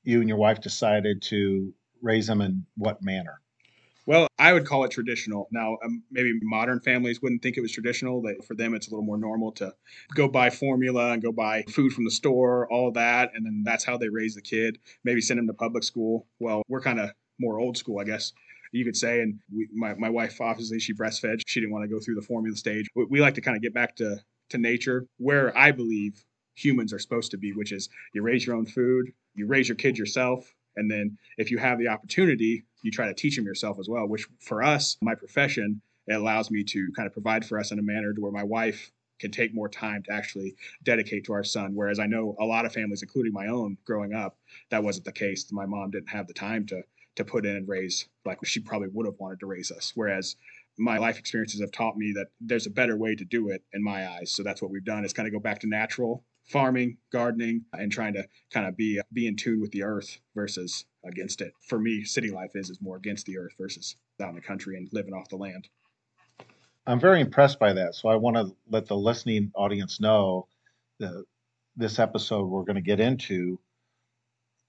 you 0.04 0.20
and 0.20 0.28
your 0.28 0.38
wife 0.38 0.60
decided 0.62 1.20
to 1.22 1.74
raise 2.00 2.26
them 2.26 2.40
in 2.40 2.64
what 2.76 3.02
manner? 3.02 3.40
Well, 4.06 4.28
I 4.38 4.52
would 4.52 4.64
call 4.64 4.84
it 4.84 4.92
traditional. 4.92 5.48
Now, 5.50 5.78
um, 5.84 6.02
maybe 6.12 6.32
modern 6.42 6.80
families 6.80 7.20
wouldn't 7.20 7.42
think 7.42 7.56
it 7.56 7.60
was 7.60 7.72
traditional. 7.72 8.22
That 8.22 8.44
for 8.46 8.54
them, 8.54 8.74
it's 8.74 8.86
a 8.86 8.90
little 8.90 9.04
more 9.04 9.18
normal 9.18 9.50
to 9.52 9.74
go 10.14 10.28
buy 10.28 10.48
formula 10.48 11.12
and 11.12 11.20
go 11.22 11.32
buy 11.32 11.64
food 11.68 11.92
from 11.92 12.04
the 12.04 12.10
store, 12.10 12.70
all 12.72 12.92
that, 12.92 13.32
and 13.34 13.44
then 13.44 13.62
that's 13.64 13.84
how 13.84 13.96
they 13.96 14.08
raise 14.08 14.36
the 14.36 14.42
kid. 14.42 14.78
Maybe 15.04 15.20
send 15.20 15.40
him 15.40 15.46
to 15.48 15.54
public 15.54 15.82
school. 15.82 16.26
Well, 16.38 16.62
we're 16.68 16.80
kind 16.80 17.00
of 17.00 17.10
more 17.40 17.58
old 17.58 17.76
school, 17.76 17.98
I 17.98 18.04
guess 18.04 18.32
you 18.72 18.84
could 18.84 18.96
say. 18.96 19.20
And 19.22 19.40
we, 19.54 19.68
my 19.74 19.94
my 19.94 20.08
wife 20.10 20.40
obviously 20.40 20.78
she 20.78 20.94
breastfed. 20.94 21.42
She 21.46 21.60
didn't 21.60 21.72
want 21.72 21.84
to 21.84 21.88
go 21.88 22.00
through 22.00 22.14
the 22.14 22.22
formula 22.22 22.56
stage. 22.56 22.86
We, 22.94 23.06
we 23.06 23.20
like 23.20 23.34
to 23.34 23.40
kind 23.40 23.56
of 23.56 23.62
get 23.62 23.74
back 23.74 23.96
to 23.96 24.18
to 24.50 24.58
nature, 24.58 25.06
where 25.18 25.56
I 25.58 25.72
believe 25.72 26.24
humans 26.54 26.92
are 26.92 26.98
supposed 27.00 27.32
to 27.32 27.38
be, 27.38 27.52
which 27.52 27.72
is 27.72 27.88
you 28.14 28.22
raise 28.22 28.46
your 28.46 28.54
own 28.54 28.66
food, 28.66 29.12
you 29.34 29.46
raise 29.46 29.68
your 29.68 29.76
kid 29.76 29.98
yourself, 29.98 30.54
and 30.76 30.90
then 30.90 31.18
if 31.38 31.50
you 31.50 31.58
have 31.58 31.78
the 31.78 31.88
opportunity, 31.88 32.64
you 32.86 32.92
try 32.92 33.06
to 33.06 33.14
teach 33.14 33.34
them 33.34 33.44
yourself 33.44 33.78
as 33.80 33.88
well. 33.88 34.06
Which 34.06 34.26
for 34.40 34.62
us, 34.62 34.96
my 35.02 35.16
profession, 35.16 35.82
it 36.06 36.14
allows 36.14 36.52
me 36.52 36.62
to 36.62 36.88
kind 36.94 37.06
of 37.06 37.12
provide 37.12 37.44
for 37.44 37.58
us 37.58 37.72
in 37.72 37.80
a 37.80 37.82
manner 37.82 38.14
to 38.14 38.20
where 38.20 38.30
my 38.30 38.44
wife 38.44 38.92
can 39.18 39.32
take 39.32 39.52
more 39.52 39.68
time 39.68 40.04
to 40.04 40.12
actually 40.12 40.54
dedicate 40.84 41.24
to 41.24 41.32
our 41.32 41.42
son. 41.42 41.74
Whereas 41.74 41.98
I 41.98 42.06
know 42.06 42.36
a 42.38 42.44
lot 42.44 42.64
of 42.64 42.72
families, 42.72 43.02
including 43.02 43.32
my 43.32 43.48
own, 43.48 43.76
growing 43.84 44.14
up, 44.14 44.36
that 44.70 44.84
wasn't 44.84 45.06
the 45.06 45.12
case. 45.12 45.50
My 45.50 45.66
mom 45.66 45.90
didn't 45.90 46.10
have 46.10 46.28
the 46.28 46.34
time 46.34 46.64
to 46.66 46.82
to 47.16 47.24
put 47.24 47.46
in 47.46 47.56
and 47.56 47.66
raise 47.66 48.06
like 48.26 48.38
she 48.44 48.60
probably 48.60 48.88
would 48.92 49.06
have 49.06 49.14
wanted 49.18 49.40
to 49.40 49.46
raise 49.46 49.72
us. 49.72 49.92
Whereas 49.94 50.36
my 50.78 50.98
life 50.98 51.18
experiences 51.18 51.62
have 51.62 51.72
taught 51.72 51.96
me 51.96 52.12
that 52.14 52.26
there's 52.40 52.66
a 52.66 52.70
better 52.70 52.96
way 52.96 53.14
to 53.16 53.24
do 53.24 53.48
it 53.48 53.62
in 53.72 53.82
my 53.82 54.06
eyes. 54.06 54.30
So 54.30 54.42
that's 54.42 54.60
what 54.60 54.70
we've 54.70 54.84
done 54.84 55.02
is 55.04 55.14
kind 55.14 55.26
of 55.26 55.32
go 55.32 55.40
back 55.40 55.60
to 55.60 55.66
natural 55.66 56.22
farming, 56.46 56.98
gardening, 57.12 57.64
and 57.72 57.90
trying 57.90 58.14
to 58.14 58.26
kind 58.52 58.66
of 58.66 58.76
be 58.76 59.00
be 59.12 59.26
in 59.26 59.36
tune 59.36 59.60
with 59.60 59.72
the 59.72 59.82
earth 59.82 60.18
versus 60.34 60.84
against 61.04 61.40
it. 61.40 61.52
For 61.68 61.78
me, 61.78 62.04
city 62.04 62.30
life 62.30 62.52
is 62.54 62.70
is 62.70 62.80
more 62.80 62.96
against 62.96 63.26
the 63.26 63.38
earth 63.38 63.52
versus 63.58 63.96
out 64.20 64.30
in 64.30 64.34
the 64.34 64.40
country 64.40 64.76
and 64.76 64.88
living 64.92 65.14
off 65.14 65.28
the 65.28 65.36
land. 65.36 65.68
I'm 66.86 67.00
very 67.00 67.20
impressed 67.20 67.58
by 67.58 67.72
that. 67.72 67.94
So 67.94 68.08
I 68.08 68.16
want 68.16 68.36
to 68.36 68.54
let 68.70 68.86
the 68.86 68.96
listening 68.96 69.50
audience 69.54 70.00
know 70.00 70.46
that 71.00 71.24
this 71.76 71.98
episode 71.98 72.46
we're 72.46 72.62
going 72.62 72.76
to 72.76 72.80
get 72.80 73.00
into 73.00 73.58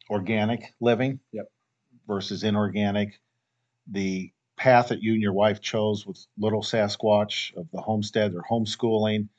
organic 0.10 0.74
living 0.80 1.20
yep. 1.32 1.46
versus 2.08 2.44
inorganic, 2.44 3.20
the 3.90 4.32
path 4.58 4.90
that 4.90 5.02
you 5.02 5.14
and 5.14 5.22
your 5.22 5.34
wife 5.34 5.62
chose 5.62 6.06
with 6.06 6.26
Little 6.38 6.64
Sasquatch 6.64 7.56
of 7.56 7.68
the 7.72 7.82
homestead 7.82 8.34
or 8.34 8.44
homeschooling, 8.50 9.30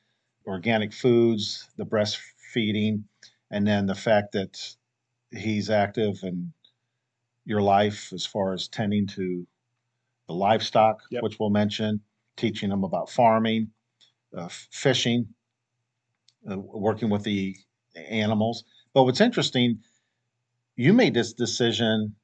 organic 0.49 0.91
foods, 0.91 1.69
the 1.77 1.85
breastfeeding, 1.85 3.03
and 3.51 3.65
then 3.65 3.85
the 3.85 3.95
fact 3.95 4.33
that 4.33 4.75
he's 5.31 5.69
active 5.69 6.19
in 6.23 6.51
your 7.45 7.61
life 7.61 8.11
as 8.13 8.25
far 8.25 8.53
as 8.53 8.67
tending 8.67 9.07
to 9.07 9.45
the 10.27 10.33
livestock, 10.33 11.01
yep. 11.11 11.23
which 11.23 11.39
we'll 11.39 11.49
mention, 11.49 12.01
teaching 12.35 12.69
them 12.69 12.83
about 12.83 13.09
farming, 13.09 13.69
uh, 14.35 14.49
fishing, 14.71 15.27
uh, 16.49 16.57
working 16.57 17.09
with 17.09 17.23
the 17.23 17.55
animals. 17.95 18.63
But 18.93 19.03
what's 19.03 19.21
interesting, 19.21 19.79
you 20.75 20.93
made 20.93 21.13
this 21.13 21.33
decision 21.33 22.15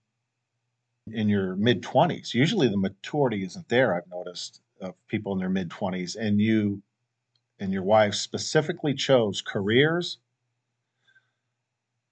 in 1.12 1.29
your 1.29 1.55
mid 1.55 1.84
20s. 1.84 2.34
Usually 2.34 2.67
the 2.67 2.77
maturity 2.77 3.44
isn't 3.44 3.70
there, 3.70 3.96
I've 3.96 4.10
noticed, 4.10 4.62
of 4.82 4.96
people 5.08 5.34
in 5.34 5.39
their 5.39 5.50
mid 5.50 5.70
20s. 5.70 6.15
And 6.15 6.39
you 6.39 6.82
and 7.59 7.71
your 7.71 7.83
wife 7.83 8.15
specifically 8.15 8.93
chose 8.93 9.41
careers, 9.41 10.17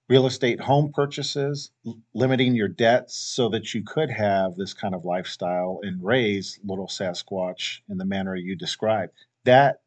real 0.08 0.26
estate 0.26 0.60
home 0.60 0.92
purchases, 0.94 1.70
limiting 2.14 2.54
your 2.54 2.68
debts 2.68 3.16
so 3.16 3.48
that 3.48 3.74
you 3.74 3.82
could 3.82 4.10
have 4.10 4.56
this 4.56 4.74
kind 4.74 4.94
of 4.94 5.04
lifestyle 5.04 5.80
and 5.82 6.02
raise 6.02 6.58
little 6.64 6.86
Sasquatch 6.86 7.80
in 7.88 7.98
the 7.98 8.04
manner 8.04 8.34
you 8.36 8.56
described. 8.56 9.12
That 9.44 9.80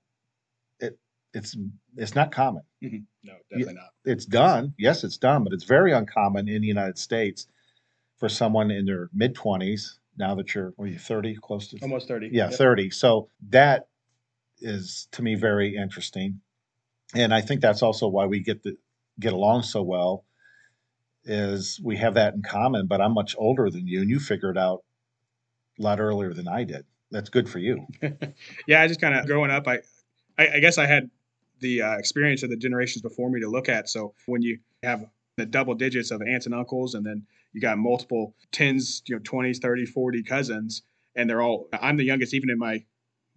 it, 0.80 0.98
it's 1.34 1.56
it's 1.96 2.16
not 2.16 2.32
common. 2.32 2.64
Mm-hmm. 2.84 2.98
No, 3.24 3.34
definitely 3.50 3.74
not. 3.76 3.90
It's 4.06 4.26
done. 4.26 4.74
Yes, 4.78 5.04
it's 5.04 5.18
done, 5.18 5.44
but 5.44 5.54
it's 5.54 5.64
very 5.64 5.92
uncommon 5.92 6.48
in 6.48 6.62
the 6.62 6.68
United 6.68 6.98
States 6.98 7.48
for 8.18 8.30
someone 8.30 8.72
in 8.72 8.86
their 8.86 9.10
mid 9.14 9.36
twenties. 9.36 10.00
Now 10.20 10.34
that 10.36 10.56
you're, 10.56 10.74
are 10.80 10.88
you 10.88 10.98
thirty, 10.98 11.36
close 11.36 11.68
to 11.70 11.80
almost 11.82 12.08
thirty? 12.08 12.30
Yeah, 12.32 12.50
yep. 12.50 12.58
thirty. 12.58 12.90
So 12.90 13.30
that 13.50 13.88
is 14.60 15.08
to 15.12 15.22
me 15.22 15.36
very 15.36 15.76
interesting, 15.76 16.42
and 17.16 17.34
I 17.34 17.42
think 17.42 17.62
that's 17.62 17.82
also 17.82 18.08
why 18.08 18.26
we 18.26 18.40
get 18.40 18.64
the 18.64 18.78
get 19.20 19.34
along 19.34 19.64
so 19.64 19.82
well. 19.82 20.26
Is 21.24 21.80
we 21.84 21.98
have 21.98 22.14
that 22.14 22.34
in 22.34 22.42
common, 22.42 22.88
but 22.88 23.02
I'm 23.02 23.14
much 23.14 23.36
older 23.38 23.70
than 23.70 23.88
you, 23.88 24.02
and 24.02 24.10
you 24.10 24.20
figured 24.20 24.58
out 24.58 24.84
a 25.78 25.82
lot 25.82 26.00
earlier 26.00 26.34
than 26.34 26.48
I 26.48 26.64
did. 26.64 26.86
That's 27.12 27.30
good 27.30 27.50
for 27.50 27.60
you. 27.60 27.86
yeah, 28.68 28.82
I 28.82 28.88
just 28.88 29.02
kind 29.02 29.16
of 29.16 29.26
growing 29.26 29.52
up, 29.52 29.68
I, 29.68 29.80
I, 30.38 30.48
I 30.56 30.60
guess 30.60 30.78
I 30.78 30.86
had 30.86 31.10
the 31.60 31.82
uh, 31.82 31.98
experience 31.98 32.44
of 32.44 32.50
the 32.50 32.58
generations 32.58 33.02
before 33.02 33.30
me 33.30 33.40
to 33.42 33.50
look 33.50 33.70
at. 33.70 33.90
So 33.90 34.14
when 34.26 34.42
you 34.42 34.60
have 34.84 35.06
the 35.38 35.46
double 35.46 35.76
digits 35.76 36.12
of 36.12 36.22
aunts 36.22 36.46
and 36.46 36.56
uncles, 36.56 36.96
and 36.96 37.06
then 37.06 37.26
you 37.54 37.62
got 37.62 37.78
multiple 37.78 38.36
tens, 38.52 39.02
you 39.08 39.16
know, 39.16 39.22
20s, 39.22 39.62
30, 39.62 39.86
40 39.86 40.24
cousins, 40.24 40.84
and 41.16 41.30
they're 41.30 41.42
all, 41.42 41.70
I'm 41.74 41.98
the 41.98 42.04
youngest, 42.04 42.34
even 42.34 42.50
in 42.50 42.60
my 42.60 42.84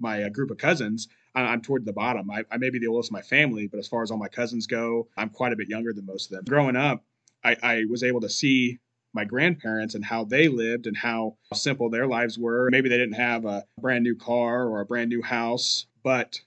my 0.00 0.24
uh, 0.24 0.28
group 0.28 0.50
of 0.50 0.58
cousins, 0.58 1.08
I'm 1.34 1.60
toward 1.60 1.84
the 1.84 1.92
bottom. 1.92 2.30
I, 2.30 2.44
I 2.50 2.56
may 2.56 2.70
be 2.70 2.78
the 2.78 2.88
oldest 2.88 3.10
in 3.10 3.14
my 3.14 3.22
family, 3.22 3.68
but 3.68 3.78
as 3.78 3.86
far 3.86 4.02
as 4.02 4.10
all 4.10 4.18
my 4.18 4.28
cousins 4.28 4.66
go, 4.66 5.08
I'm 5.16 5.30
quite 5.30 5.52
a 5.52 5.56
bit 5.56 5.68
younger 5.68 5.92
than 5.92 6.06
most 6.06 6.30
of 6.30 6.36
them. 6.36 6.44
Growing 6.44 6.76
up, 6.76 7.04
I, 7.44 7.56
I 7.62 7.84
was 7.88 8.02
able 8.02 8.20
to 8.22 8.28
see 8.28 8.78
my 9.12 9.24
grandparents 9.24 9.94
and 9.94 10.04
how 10.04 10.24
they 10.24 10.48
lived 10.48 10.86
and 10.86 10.96
how 10.96 11.36
simple 11.54 11.90
their 11.90 12.06
lives 12.06 12.38
were. 12.38 12.68
Maybe 12.70 12.88
they 12.88 12.98
didn't 12.98 13.14
have 13.14 13.44
a 13.44 13.64
brand 13.80 14.04
new 14.04 14.16
car 14.16 14.68
or 14.68 14.80
a 14.80 14.86
brand 14.86 15.08
new 15.08 15.22
house, 15.22 15.86
but 16.02 16.40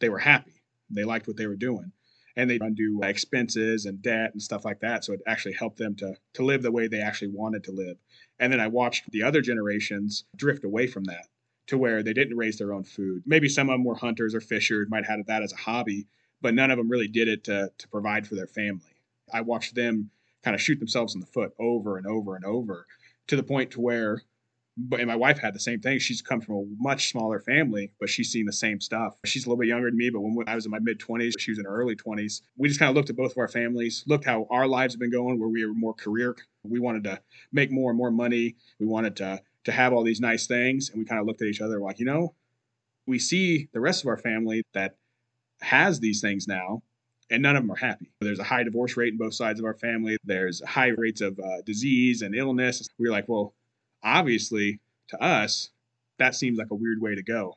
they 0.00 0.08
were 0.08 0.18
happy. 0.18 0.62
They 0.90 1.04
liked 1.04 1.26
what 1.26 1.36
they 1.36 1.46
were 1.46 1.56
doing. 1.56 1.92
And 2.36 2.48
they 2.48 2.58
undo 2.60 3.00
expenses 3.02 3.86
and 3.86 4.00
debt 4.00 4.32
and 4.32 4.40
stuff 4.40 4.64
like 4.64 4.80
that. 4.80 5.04
So 5.04 5.12
it 5.12 5.20
actually 5.26 5.54
helped 5.54 5.78
them 5.78 5.94
to, 5.96 6.14
to 6.34 6.44
live 6.44 6.62
the 6.62 6.72
way 6.72 6.88
they 6.88 7.00
actually 7.00 7.32
wanted 7.32 7.64
to 7.64 7.72
live. 7.72 7.96
And 8.38 8.52
then 8.52 8.60
I 8.60 8.68
watched 8.68 9.10
the 9.10 9.22
other 9.22 9.42
generations 9.42 10.24
drift 10.36 10.64
away 10.64 10.86
from 10.86 11.04
that 11.04 11.26
to 11.70 11.78
where 11.78 12.02
they 12.02 12.12
didn't 12.12 12.36
raise 12.36 12.58
their 12.58 12.72
own 12.72 12.82
food. 12.82 13.22
Maybe 13.26 13.48
some 13.48 13.70
of 13.70 13.74
them 13.74 13.84
were 13.84 13.94
hunters 13.94 14.34
or 14.34 14.40
fishers, 14.40 14.88
might 14.90 15.06
have 15.06 15.18
had 15.18 15.26
that 15.28 15.42
as 15.44 15.52
a 15.52 15.56
hobby, 15.56 16.08
but 16.42 16.52
none 16.52 16.72
of 16.72 16.78
them 16.78 16.90
really 16.90 17.06
did 17.06 17.28
it 17.28 17.44
to, 17.44 17.70
to 17.78 17.88
provide 17.88 18.26
for 18.26 18.34
their 18.34 18.48
family. 18.48 18.96
I 19.32 19.42
watched 19.42 19.76
them 19.76 20.10
kind 20.42 20.56
of 20.56 20.60
shoot 20.60 20.80
themselves 20.80 21.14
in 21.14 21.20
the 21.20 21.26
foot 21.26 21.54
over 21.60 21.96
and 21.96 22.08
over 22.08 22.34
and 22.34 22.44
over 22.44 22.86
to 23.28 23.36
the 23.36 23.44
point 23.44 23.70
to 23.72 23.80
where 23.80 24.22
and 24.92 25.06
my 25.06 25.16
wife 25.16 25.38
had 25.38 25.54
the 25.54 25.60
same 25.60 25.80
thing. 25.80 25.98
She's 25.98 26.22
come 26.22 26.40
from 26.40 26.54
a 26.54 26.64
much 26.78 27.10
smaller 27.10 27.40
family, 27.40 27.92
but 28.00 28.08
she's 28.08 28.30
seen 28.30 28.46
the 28.46 28.52
same 28.52 28.80
stuff. 28.80 29.18
She's 29.26 29.44
a 29.44 29.48
little 29.48 29.60
bit 29.60 29.68
younger 29.68 29.90
than 29.90 29.98
me, 29.98 30.10
but 30.10 30.20
when 30.20 30.48
I 30.48 30.54
was 30.54 30.64
in 30.64 30.70
my 30.70 30.78
mid 30.78 30.98
20s, 30.98 31.38
she 31.38 31.50
was 31.50 31.58
in 31.58 31.66
her 31.66 31.74
early 31.74 31.96
20s. 31.96 32.40
We 32.56 32.68
just 32.68 32.80
kind 32.80 32.88
of 32.88 32.96
looked 32.96 33.10
at 33.10 33.16
both 33.16 33.32
of 33.32 33.38
our 33.38 33.48
families, 33.48 34.04
looked 34.06 34.24
how 34.24 34.46
our 34.50 34.66
lives 34.66 34.94
have 34.94 35.00
been 35.00 35.10
going, 35.10 35.38
where 35.38 35.48
we 35.48 35.64
were 35.66 35.74
more 35.74 35.94
career. 35.94 36.36
We 36.62 36.80
wanted 36.80 37.04
to 37.04 37.20
make 37.52 37.70
more 37.70 37.90
and 37.90 37.98
more 37.98 38.10
money. 38.10 38.56
We 38.78 38.86
wanted 38.86 39.16
to 39.16 39.42
to 39.70 39.76
have 39.76 39.92
all 39.92 40.02
these 40.02 40.20
nice 40.20 40.46
things. 40.46 40.90
And 40.90 40.98
we 40.98 41.04
kind 41.04 41.20
of 41.20 41.26
looked 41.26 41.42
at 41.42 41.48
each 41.48 41.60
other 41.60 41.80
like, 41.80 41.98
you 41.98 42.04
know, 42.04 42.34
we 43.06 43.18
see 43.18 43.68
the 43.72 43.80
rest 43.80 44.02
of 44.02 44.08
our 44.08 44.16
family 44.16 44.62
that 44.74 44.96
has 45.60 46.00
these 46.00 46.20
things 46.20 46.48
now, 46.48 46.82
and 47.30 47.42
none 47.42 47.56
of 47.56 47.62
them 47.62 47.70
are 47.70 47.76
happy. 47.76 48.10
There's 48.20 48.38
a 48.38 48.44
high 48.44 48.62
divorce 48.62 48.96
rate 48.96 49.12
in 49.12 49.18
both 49.18 49.34
sides 49.34 49.60
of 49.60 49.66
our 49.66 49.74
family. 49.74 50.16
There's 50.24 50.62
high 50.66 50.88
rates 50.88 51.20
of 51.20 51.38
uh, 51.38 51.62
disease 51.64 52.22
and 52.22 52.34
illness. 52.34 52.88
We 52.98 53.08
are 53.08 53.12
like, 53.12 53.28
well, 53.28 53.54
obviously, 54.02 54.80
to 55.08 55.22
us, 55.22 55.70
that 56.18 56.34
seems 56.34 56.58
like 56.58 56.70
a 56.70 56.74
weird 56.74 57.00
way 57.00 57.14
to 57.14 57.22
go. 57.22 57.56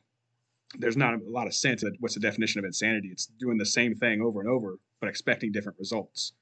There's 0.78 0.98
not 0.98 1.14
a 1.14 1.20
lot 1.26 1.48
of 1.48 1.54
sense. 1.54 1.84
What's 2.00 2.16
the 2.16 2.20
definition 2.20 2.60
of 2.60 2.66
insanity? 2.66 3.10
It's 3.12 3.28
doing 3.40 3.58
the 3.58 3.66
same 3.66 3.96
thing 3.96 4.22
over 4.22 4.40
and 4.40 4.50
over, 4.50 4.78
but 5.00 5.10
expecting 5.10 5.52
different 5.52 5.80
results. 5.80 6.34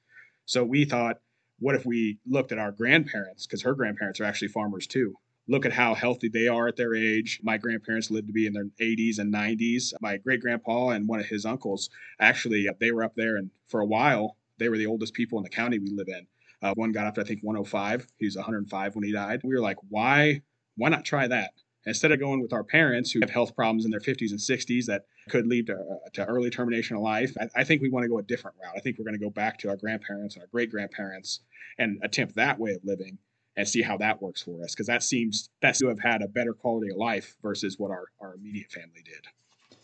So 0.46 0.64
we 0.64 0.84
thought, 0.84 1.20
what 1.58 1.74
if 1.74 1.84
we 1.84 2.18
looked 2.26 2.50
at 2.50 2.58
our 2.58 2.72
grandparents? 2.72 3.46
Because 3.46 3.62
her 3.62 3.74
grandparents 3.74 4.20
are 4.20 4.24
actually 4.24 4.48
farmers 4.48 4.86
too 4.86 5.14
look 5.48 5.66
at 5.66 5.72
how 5.72 5.94
healthy 5.94 6.28
they 6.28 6.48
are 6.48 6.68
at 6.68 6.76
their 6.76 6.94
age. 6.94 7.40
My 7.42 7.58
grandparents 7.58 8.10
lived 8.10 8.28
to 8.28 8.32
be 8.32 8.46
in 8.46 8.52
their 8.52 8.68
80s 8.80 9.18
and 9.18 9.32
90s. 9.32 9.92
My 10.00 10.16
great 10.18 10.40
grandpa 10.40 10.90
and 10.90 11.08
one 11.08 11.20
of 11.20 11.26
his 11.26 11.44
uncles 11.44 11.90
actually 12.20 12.68
they 12.80 12.92
were 12.92 13.02
up 13.02 13.14
there, 13.16 13.36
and 13.36 13.50
for 13.68 13.80
a 13.80 13.86
while 13.86 14.36
they 14.58 14.68
were 14.68 14.78
the 14.78 14.86
oldest 14.86 15.14
people 15.14 15.38
in 15.38 15.44
the 15.44 15.50
county 15.50 15.78
we 15.78 15.90
live 15.90 16.08
in. 16.08 16.26
Uh, 16.62 16.72
one 16.74 16.92
got 16.92 17.06
up 17.06 17.16
to 17.16 17.22
I 17.22 17.24
think 17.24 17.40
105. 17.42 18.06
He 18.18 18.26
was 18.26 18.36
105 18.36 18.94
when 18.94 19.04
he 19.04 19.12
died. 19.12 19.40
We 19.42 19.54
were 19.54 19.60
like, 19.60 19.78
why 19.88 20.42
why 20.76 20.88
not 20.88 21.04
try 21.04 21.26
that? 21.28 21.52
Instead 21.84 22.12
of 22.12 22.20
going 22.20 22.40
with 22.40 22.52
our 22.52 22.62
parents 22.62 23.10
who 23.10 23.18
have 23.20 23.30
health 23.30 23.56
problems 23.56 23.84
in 23.84 23.90
their 23.90 24.00
50s 24.00 24.30
and 24.30 24.38
60s 24.38 24.86
that 24.86 25.02
could 25.28 25.48
lead 25.48 25.66
to, 25.66 25.74
uh, 25.74 26.08
to 26.12 26.24
early 26.24 26.48
termination 26.48 26.96
of 26.96 27.02
life, 27.02 27.34
I, 27.40 27.48
I 27.56 27.64
think 27.64 27.82
we 27.82 27.90
want 27.90 28.04
to 28.04 28.08
go 28.08 28.18
a 28.18 28.22
different 28.22 28.56
route. 28.62 28.74
I 28.76 28.78
think 28.78 28.98
we're 28.98 29.04
going 29.04 29.18
to 29.18 29.24
go 29.24 29.30
back 29.30 29.58
to 29.58 29.68
our 29.68 29.76
grandparents 29.76 30.36
and 30.36 30.42
our 30.42 30.48
great 30.52 30.70
grandparents 30.70 31.40
and 31.78 31.98
attempt 32.04 32.36
that 32.36 32.60
way 32.60 32.70
of 32.74 32.84
living 32.84 33.18
and 33.56 33.68
see 33.68 33.82
how 33.82 33.96
that 33.98 34.22
works 34.22 34.42
for 34.42 34.62
us 34.62 34.74
because 34.74 34.86
that 34.86 35.02
seems 35.02 35.50
that 35.60 35.74
to 35.76 35.88
have 35.88 36.00
had 36.00 36.22
a 36.22 36.28
better 36.28 36.54
quality 36.54 36.90
of 36.90 36.96
life 36.96 37.36
versus 37.42 37.78
what 37.78 37.90
our, 37.90 38.06
our 38.20 38.34
immediate 38.34 38.70
family 38.70 39.02
did. 39.04 39.26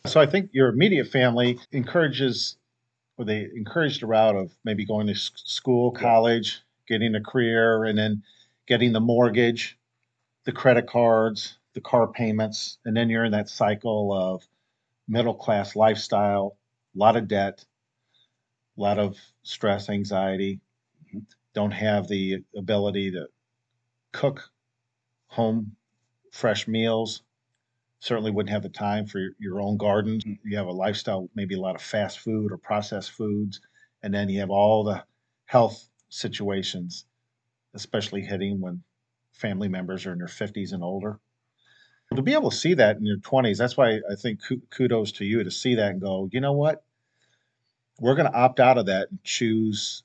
So 0.06 0.20
I 0.20 0.26
think 0.26 0.50
your 0.52 0.68
immediate 0.68 1.08
family 1.08 1.58
encourages, 1.72 2.56
or 3.18 3.24
they 3.24 3.48
encouraged 3.54 4.00
the 4.00 4.06
route 4.06 4.36
of 4.36 4.52
maybe 4.64 4.86
going 4.86 5.06
to 5.08 5.14
school, 5.14 5.90
college, 5.90 6.62
getting 6.86 7.14
a 7.14 7.20
career, 7.20 7.84
and 7.84 7.98
then 7.98 8.22
getting 8.66 8.92
the 8.92 9.00
mortgage, 9.00 9.78
the 10.44 10.52
credit 10.52 10.86
cards, 10.86 11.58
the 11.74 11.80
car 11.80 12.06
payments, 12.06 12.78
and 12.84 12.96
then 12.96 13.10
you're 13.10 13.24
in 13.24 13.32
that 13.32 13.48
cycle 13.48 14.12
of 14.12 14.46
middle 15.06 15.34
class 15.34 15.76
lifestyle, 15.76 16.56
a 16.94 16.98
lot 16.98 17.16
of 17.16 17.28
debt, 17.28 17.64
a 18.76 18.80
lot 18.80 18.98
of 18.98 19.16
stress, 19.42 19.90
anxiety, 19.90 20.60
mm-hmm. 21.08 21.18
don't 21.54 21.72
have 21.72 22.08
the 22.08 22.44
ability 22.56 23.10
to 23.10 23.26
cook 24.12 24.50
home 25.28 25.76
fresh 26.32 26.68
meals. 26.68 27.22
Certainly 28.00 28.30
wouldn't 28.30 28.52
have 28.52 28.62
the 28.62 28.68
time 28.68 29.06
for 29.06 29.18
your, 29.18 29.30
your 29.38 29.60
own 29.60 29.76
garden. 29.76 30.20
Mm. 30.20 30.38
You 30.44 30.56
have 30.56 30.66
a 30.66 30.72
lifestyle, 30.72 31.28
maybe 31.34 31.54
a 31.54 31.60
lot 31.60 31.74
of 31.74 31.82
fast 31.82 32.20
food 32.20 32.52
or 32.52 32.58
processed 32.58 33.10
foods. 33.10 33.60
And 34.02 34.14
then 34.14 34.28
you 34.28 34.40
have 34.40 34.50
all 34.50 34.84
the 34.84 35.04
health 35.46 35.88
situations, 36.08 37.04
especially 37.74 38.22
hitting 38.22 38.60
when 38.60 38.82
family 39.32 39.68
members 39.68 40.06
are 40.06 40.12
in 40.12 40.18
their 40.18 40.28
50s 40.28 40.72
and 40.72 40.82
older. 40.82 41.18
To 42.14 42.22
be 42.22 42.32
able 42.32 42.50
to 42.50 42.56
see 42.56 42.74
that 42.74 42.96
in 42.96 43.04
your 43.04 43.18
20s, 43.18 43.58
that's 43.58 43.76
why 43.76 44.00
I 44.10 44.14
think 44.14 44.40
kudos 44.70 45.12
to 45.12 45.26
you 45.26 45.44
to 45.44 45.50
see 45.50 45.74
that 45.74 45.90
and 45.90 46.00
go, 46.00 46.28
you 46.32 46.40
know 46.40 46.54
what? 46.54 46.82
We're 48.00 48.14
going 48.14 48.30
to 48.30 48.38
opt 48.38 48.60
out 48.60 48.78
of 48.78 48.86
that 48.86 49.10
and 49.10 49.22
choose 49.24 50.04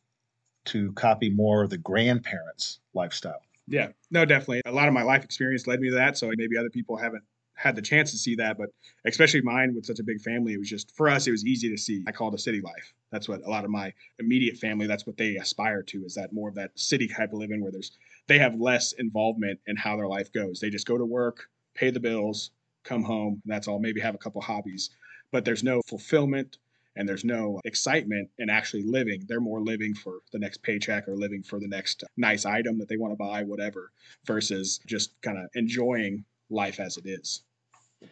to 0.66 0.92
copy 0.94 1.30
more 1.30 1.64
of 1.64 1.70
the 1.70 1.78
grandparents' 1.78 2.80
lifestyle. 2.94 3.42
Yeah, 3.68 3.90
no, 4.12 4.26
definitely. 4.26 4.62
A 4.66 4.72
lot 4.72 4.88
of 4.88 4.94
my 4.94 5.04
life 5.04 5.24
experience 5.24 5.68
led 5.68 5.80
me 5.80 5.90
to 5.90 5.96
that. 5.96 6.18
So 6.18 6.32
maybe 6.36 6.58
other 6.58 6.70
people 6.70 6.98
haven't 6.98 7.24
had 7.56 7.76
the 7.76 7.82
chance 7.82 8.12
to 8.12 8.18
see 8.18 8.36
that, 8.36 8.58
but 8.58 8.70
especially 9.06 9.42
mine 9.42 9.74
with 9.76 9.86
such 9.86 10.00
a 10.00 10.04
big 10.04 10.20
family, 10.22 10.54
it 10.54 10.58
was 10.58 10.70
just 10.70 10.96
for 10.96 11.08
us, 11.08 11.28
it 11.28 11.32
was 11.32 11.46
easy 11.46 11.70
to 11.70 11.78
see. 11.78 12.04
I 12.08 12.12
call 12.12 12.30
it 12.30 12.34
a 12.34 12.38
city 12.40 12.62
life. 12.62 12.94
That's 13.12 13.30
what 13.30 13.42
a 13.46 13.50
lot 13.50 13.64
of 13.64 13.70
my 13.70 13.94
immediate 14.20 14.58
family, 14.58 14.88
that's 14.88 15.06
what 15.06 15.18
they 15.18 15.36
aspire 15.36 15.84
to, 15.84 16.04
is 16.04 16.16
that 16.16 16.34
more 16.34 16.50
of 16.50 16.56
that 16.56 16.72
city 16.76 17.08
type 17.08 17.32
of 17.32 17.40
living 17.40 17.62
where 17.62 17.72
there's 17.72 17.92
they 18.28 18.40
have 18.40 18.60
less 18.60 18.94
involvement 18.94 19.60
in 19.68 19.76
how 19.76 19.96
their 19.98 20.08
life 20.08 20.32
goes. 20.32 20.60
They 20.60 20.70
just 20.70 20.88
go 20.88 20.98
to 20.98 21.06
work, 21.06 21.48
pay 21.76 21.92
the 21.92 22.00
bills, 22.00 22.52
come 22.84 23.04
home, 23.04 23.42
and 23.46 23.54
that's 23.54 23.68
all. 23.68 23.80
Maybe 23.80 24.00
have 24.02 24.16
a 24.16 24.18
couple 24.20 24.42
hobbies, 24.42 24.90
but 25.32 25.46
there's 25.46 25.64
no 25.64 25.82
fulfillment 25.88 26.58
and 26.96 27.08
there's 27.08 27.26
no 27.26 27.60
excitement 27.66 28.30
in 28.38 28.50
actually 28.50 28.84
living. 28.84 29.24
They're 29.28 29.40
more 29.40 29.62
living 29.62 29.94
for 29.94 30.20
the 30.32 30.40
next 30.40 30.62
paycheck 30.64 31.08
or 31.08 31.16
living 31.16 31.44
for 31.44 31.60
the 31.60 31.68
next 31.68 32.04
nice 32.18 32.46
item 32.46 32.78
that 32.80 32.88
they 32.88 32.98
want 32.98 33.14
to 33.14 33.18
buy, 33.18 33.44
whatever, 33.44 33.92
versus 34.26 34.80
just 34.86 35.20
kind 35.22 35.38
of 35.38 35.46
enjoying 35.56 36.24
life 36.50 36.80
as 36.80 36.98
it 36.98 37.06
is. 37.06 37.44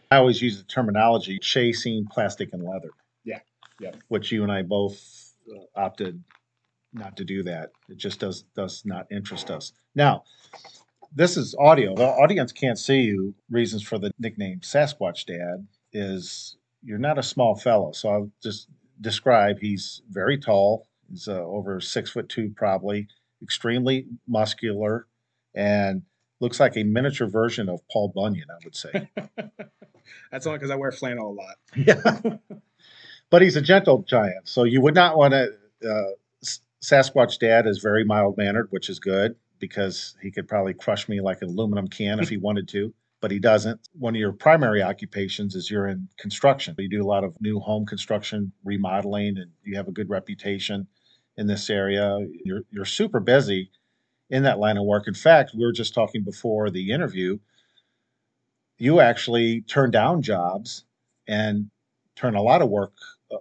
I 0.10 0.18
always 0.18 0.42
use 0.42 0.58
the 0.58 0.64
terminology 0.64 1.38
chasing 1.40 2.06
plastic 2.12 2.54
and 2.54 2.64
leather. 2.64 2.92
Yeah. 3.24 3.40
Yeah. 3.80 3.92
Which 4.08 4.32
you 4.32 4.44
and 4.44 4.52
I 4.52 4.62
both 4.62 5.34
uh, 5.50 5.80
opted 5.80 6.24
not 6.94 7.18
to 7.18 7.24
do 7.24 7.44
that. 7.44 7.72
It 7.90 7.98
just 7.98 8.20
does 8.20 8.44
does 8.56 8.84
not 8.86 9.08
interest 9.12 9.50
us. 9.50 9.74
Now, 9.96 10.24
this 11.14 11.38
is 11.38 11.56
audio. 11.60 11.96
The 11.96 12.06
audience 12.06 12.52
can't 12.52 12.78
see 12.78 13.02
you. 13.02 13.34
Reasons 13.50 13.84
for 13.84 13.98
the 13.98 14.12
nickname 14.20 14.60
Sasquatch 14.62 15.26
Dad 15.26 15.68
is 15.94 16.58
you're 16.84 16.98
not 16.98 17.18
a 17.18 17.24
small 17.24 17.56
fellow. 17.56 17.92
So 17.92 18.10
I'll 18.10 18.32
just 18.42 18.68
describe 19.00 19.60
he's 19.60 20.02
very 20.10 20.38
tall. 20.38 20.88
He's 21.10 21.28
uh, 21.28 21.44
over 21.44 21.80
six 21.82 22.12
foot 22.12 22.30
two, 22.30 22.52
probably, 22.56 23.08
extremely 23.42 24.08
muscular, 24.28 25.08
and 25.54 26.04
looks 26.40 26.60
like 26.60 26.78
a 26.78 26.84
miniature 26.84 27.28
version 27.28 27.70
of 27.70 27.82
Paul 27.92 28.12
Bunyan, 28.16 28.48
I 28.50 28.58
would 28.64 28.76
say. 28.76 29.10
That's 30.32 30.48
only 30.48 30.58
because 30.60 30.72
I 30.72 30.76
wear 30.76 30.92
flannel 30.92 31.32
a 31.32 31.36
lot. 31.36 31.56
Yeah. 31.76 32.38
but 33.30 33.42
he's 33.42 33.56
a 33.56 33.62
gentle 33.62 34.04
giant. 34.08 34.48
So 34.48 34.64
you 34.64 34.82
would 34.82 34.96
not 34.96 35.18
want 35.18 35.34
to. 35.34 35.52
Uh, 35.88 36.12
Sasquatch 36.84 37.38
Dad 37.38 37.68
is 37.68 37.78
very 37.78 38.04
mild 38.04 38.38
mannered, 38.38 38.68
which 38.72 38.90
is 38.90 39.00
good 39.00 39.36
because 39.60 40.16
he 40.20 40.32
could 40.32 40.48
probably 40.48 40.74
crush 40.74 41.08
me 41.08 41.22
like 41.22 41.44
an 41.44 41.50
aluminum 41.50 41.88
can 41.88 42.20
if 42.20 42.28
he 42.30 42.38
wanted 42.38 42.68
to 42.70 42.92
but 43.22 43.32
he 43.32 43.40
doesn't. 43.40 43.88
One 43.94 44.16
of 44.16 44.20
your 44.20 44.34
primary 44.34 44.82
occupations 44.82 45.56
is 45.56 45.70
you're 45.70 45.88
in 45.88 46.10
construction. 46.18 46.76
You 46.78 46.90
do 46.90 47.04
a 47.04 47.08
lot 47.08 47.24
of 47.24 47.40
new 47.40 47.60
home 47.60 47.86
construction, 47.86 48.52
remodeling, 48.66 49.38
and 49.38 49.52
you 49.64 49.78
have 49.78 49.88
a 49.88 49.92
good 49.92 50.10
reputation 50.10 50.88
in 51.38 51.48
this 51.48 51.70
area. 51.70 52.20
You're 52.44 52.64
you're 52.72 52.84
super 52.86 53.20
busy 53.20 53.70
in 54.30 54.44
that 54.44 54.60
line 54.60 54.78
of 54.78 54.86
work. 54.86 55.08
In 55.08 55.14
fact, 55.14 55.52
we 55.56 55.64
were 55.64 55.72
just 55.72 55.94
talking 55.94 56.24
before 56.24 56.72
the 56.72 56.92
interview. 56.92 57.38
You 58.80 59.00
actually 59.00 59.62
turn 59.62 59.92
down 59.92 60.24
jobs 60.24 60.84
and 61.28 61.70
turn 62.16 62.36
a 62.36 62.42
lot 62.42 62.64
of 62.64 62.70
work 62.70 62.94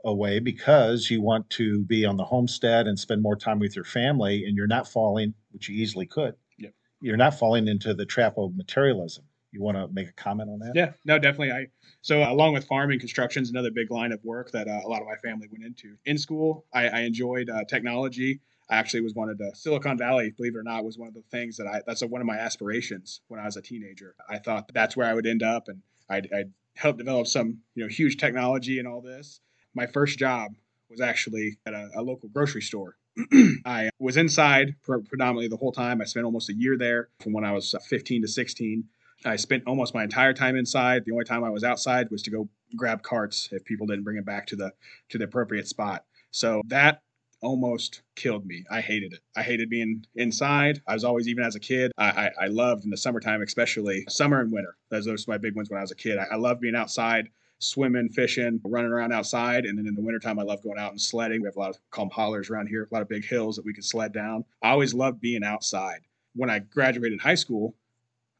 away 0.05 0.39
because 0.39 1.11
you 1.11 1.23
want 1.23 1.49
to 1.51 1.83
be 1.85 2.05
on 2.05 2.19
the 2.19 2.25
homestead 2.25 2.87
and 2.87 2.99
spend 2.99 3.23
more 3.23 3.37
time 3.37 3.59
with 3.59 3.75
your 3.75 3.87
family, 3.87 4.45
and 4.45 4.57
you're 4.57 4.67
not 4.67 4.87
falling, 4.87 5.33
which 5.53 5.71
you 5.71 5.83
easily 5.83 6.05
could. 6.05 6.35
Yep. 6.59 6.75
You're 7.01 7.17
not 7.17 7.39
falling 7.39 7.67
into 7.67 7.95
the 7.95 8.05
trap 8.05 8.35
of 8.37 8.55
materialism 8.55 9.25
you 9.53 9.63
want 9.63 9.77
to 9.77 9.89
make 9.93 10.09
a 10.09 10.13
comment 10.13 10.51
on 10.51 10.59
that? 10.61 10.73
Yeah, 10.75 10.93
no, 11.05 11.19
definitely. 11.19 11.53
I 11.53 11.67
so 12.03 12.23
along 12.23 12.55
with 12.55 12.67
farming, 12.67 12.99
construction 12.99 13.43
is 13.43 13.51
another 13.51 13.71
big 13.71 13.91
line 13.91 14.13
of 14.13 14.25
work 14.25 14.51
that 14.53 14.69
uh, 14.69 14.81
a 14.85 14.89
lot 14.89 15.03
of 15.03 15.09
my 15.09 15.17
family 15.17 15.49
went 15.51 15.65
into. 15.65 15.97
In 16.05 16.19
school, 16.19 16.65
I, 16.73 16.89
I 16.89 17.01
enjoyed 17.01 17.51
uh, 17.51 17.65
technology. 17.65 18.41
I 18.71 18.77
actually 18.77 19.01
was 19.01 19.15
one 19.15 19.29
of 19.29 19.39
the 19.39 19.51
Silicon 19.55 19.99
Valley, 19.99 20.33
believe 20.37 20.55
it 20.55 20.59
or 20.59 20.63
not, 20.63 20.85
was 20.85 20.97
one 20.97 21.09
of 21.09 21.15
the 21.15 21.25
things 21.31 21.57
that 21.57 21.67
I 21.67 21.83
that's 21.87 22.03
a, 22.03 22.07
one 22.07 22.21
of 22.21 22.27
my 22.27 22.39
aspirations 22.39 23.21
when 23.29 23.41
I 23.41 23.45
was 23.45 23.57
a 23.57 23.63
teenager. 23.63 24.15
I 24.29 24.39
thought 24.39 24.71
that's 24.73 24.97
where 24.97 25.09
I 25.09 25.15
would 25.15 25.27
end 25.27 25.43
up, 25.43 25.69
and 25.69 25.83
I'd, 26.09 26.29
I'd 26.33 26.53
help 26.77 26.97
develop 26.97 27.27
some 27.27 27.59
you 27.75 27.85
know 27.85 27.89
huge 27.89 28.17
technology 28.17 28.79
and 28.79 28.87
all 28.87 29.01
this. 29.01 29.41
My 29.75 29.87
first 29.87 30.19
job 30.19 30.53
was 30.89 31.01
actually 31.01 31.59
at 31.67 31.75
a, 31.75 31.91
a 31.97 32.03
local 32.03 32.29
grocery 32.29 32.63
store. 32.63 32.97
I 33.65 33.91
was 33.99 34.17
inside 34.17 34.77
predominantly 34.83 35.49
the 35.49 35.57
whole 35.57 35.73
time. 35.73 36.01
I 36.01 36.05
spent 36.05 36.25
almost 36.25 36.49
a 36.49 36.55
year 36.55 36.79
there 36.79 37.09
from 37.21 37.33
when 37.33 37.45
I 37.45 37.53
was 37.53 37.75
uh, 37.75 37.79
15 37.81 38.23
to 38.23 38.29
16. 38.29 38.85
I 39.25 39.37
spent 39.37 39.65
almost 39.67 39.95
my 39.95 40.03
entire 40.03 40.33
time 40.33 40.57
inside. 40.57 41.05
The 41.05 41.13
only 41.13 41.25
time 41.25 41.45
I 41.45 41.51
was 41.51 41.65
outside 41.65 42.11
was 42.11 42.23
to 42.23 42.31
go 42.31 42.49
grab 42.77 43.03
carts 43.03 43.49
if 43.53 43.65
people 43.65 43.87
didn't 43.87 44.05
bring 44.05 44.17
it 44.17 44.25
back 44.25 44.47
to 44.49 44.57
the 44.57 44.73
to 45.11 45.19
the 45.19 45.25
appropriate 45.25 45.69
spot. 45.69 46.05
So 46.31 46.63
that 46.67 47.03
almost 47.43 48.03
killed 48.17 48.47
me. 48.47 48.65
I 48.71 48.81
hated 48.81 49.15
it. 49.15 49.21
I 49.37 49.43
hated 49.43 49.71
being 49.71 50.05
inside. 50.15 50.83
I 50.87 50.95
was 50.95 51.05
always, 51.05 51.27
even 51.27 51.45
as 51.45 51.55
a 51.55 51.61
kid, 51.61 51.91
I, 51.97 52.11
I, 52.11 52.31
I 52.43 52.47
loved 52.49 52.85
in 52.85 52.91
the 52.91 52.97
summertime, 52.97 53.43
especially 53.43 54.05
summer 54.09 54.41
and 54.41 54.53
winter. 54.53 54.77
Those, 54.91 55.07
those 55.07 55.27
were 55.27 55.35
my 55.35 55.39
big 55.39 55.57
ones 55.57 55.71
when 55.71 55.79
I 55.79 55.83
was 55.83 55.91
a 55.91 55.97
kid. 55.97 56.19
I, 56.19 56.27
I 56.33 56.37
loved 56.37 56.61
being 56.61 56.77
outside, 56.77 57.31
swimming, 57.59 58.11
fishing, 58.11 58.61
running 58.65 58.91
around 58.91 59.13
outside. 59.13 59.65
And 59.65 59.79
then 59.79 59.87
in 59.87 59.95
the 59.95 60.03
wintertime, 60.03 60.39
I 60.39 60.43
love 60.43 60.63
going 60.63 60.79
out 60.79 60.91
and 60.91 61.01
sledding. 61.01 61.41
We 61.41 61.47
have 61.47 61.57
a 61.57 61.61
lot 61.61 61.71
of 61.71 61.79
calm 61.91 62.11
hollers 62.11 62.51
around 62.51 62.67
here, 62.67 62.87
a 62.91 62.95
lot 62.95 63.03
of 63.03 63.09
big 63.09 63.25
hills 63.25 63.57
that 63.57 63.65
we 63.65 63.73
could 63.73 63.85
sled 63.85 64.13
down. 64.13 64.45
I 64.63 64.71
always 64.71 64.93
loved 64.93 65.21
being 65.21 65.43
outside. 65.43 66.01
When 66.35 66.51
I 66.51 66.61
graduated 66.61 67.21
high 67.21 67.35
school, 67.35 67.75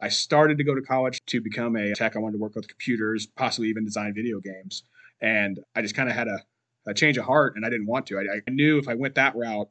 I 0.01 0.09
started 0.09 0.59
to 0.59 0.65
go 0.65 0.75
to 0.75 0.81
college 0.81 1.21
to 1.27 1.41
become 1.41 1.77
a 1.77 1.93
tech. 1.95 2.17
I 2.17 2.19
wanted 2.19 2.39
to 2.39 2.43
work 2.43 2.57
with 2.57 2.69
computers, 2.69 3.27
possibly 3.27 3.69
even 3.69 3.85
design 3.85 4.15
video 4.15 4.41
games. 4.41 4.85
And 5.21 5.61
I 5.77 5.83
just 5.83 5.95
kind 5.95 6.09
of 6.09 6.15
had 6.15 6.29
a, 6.29 6.43
a, 6.87 6.95
change 6.95 7.19
of 7.19 7.27
heart 7.27 7.57
and 7.57 7.67
I 7.67 7.69
didn't 7.69 7.87
want 7.87 8.07
to. 8.07 8.19
I, 8.19 8.41
I 8.47 8.51
knew 8.51 8.79
if 8.79 8.89
I 8.89 8.95
went 8.95 9.15
that 9.17 9.37
route, 9.37 9.69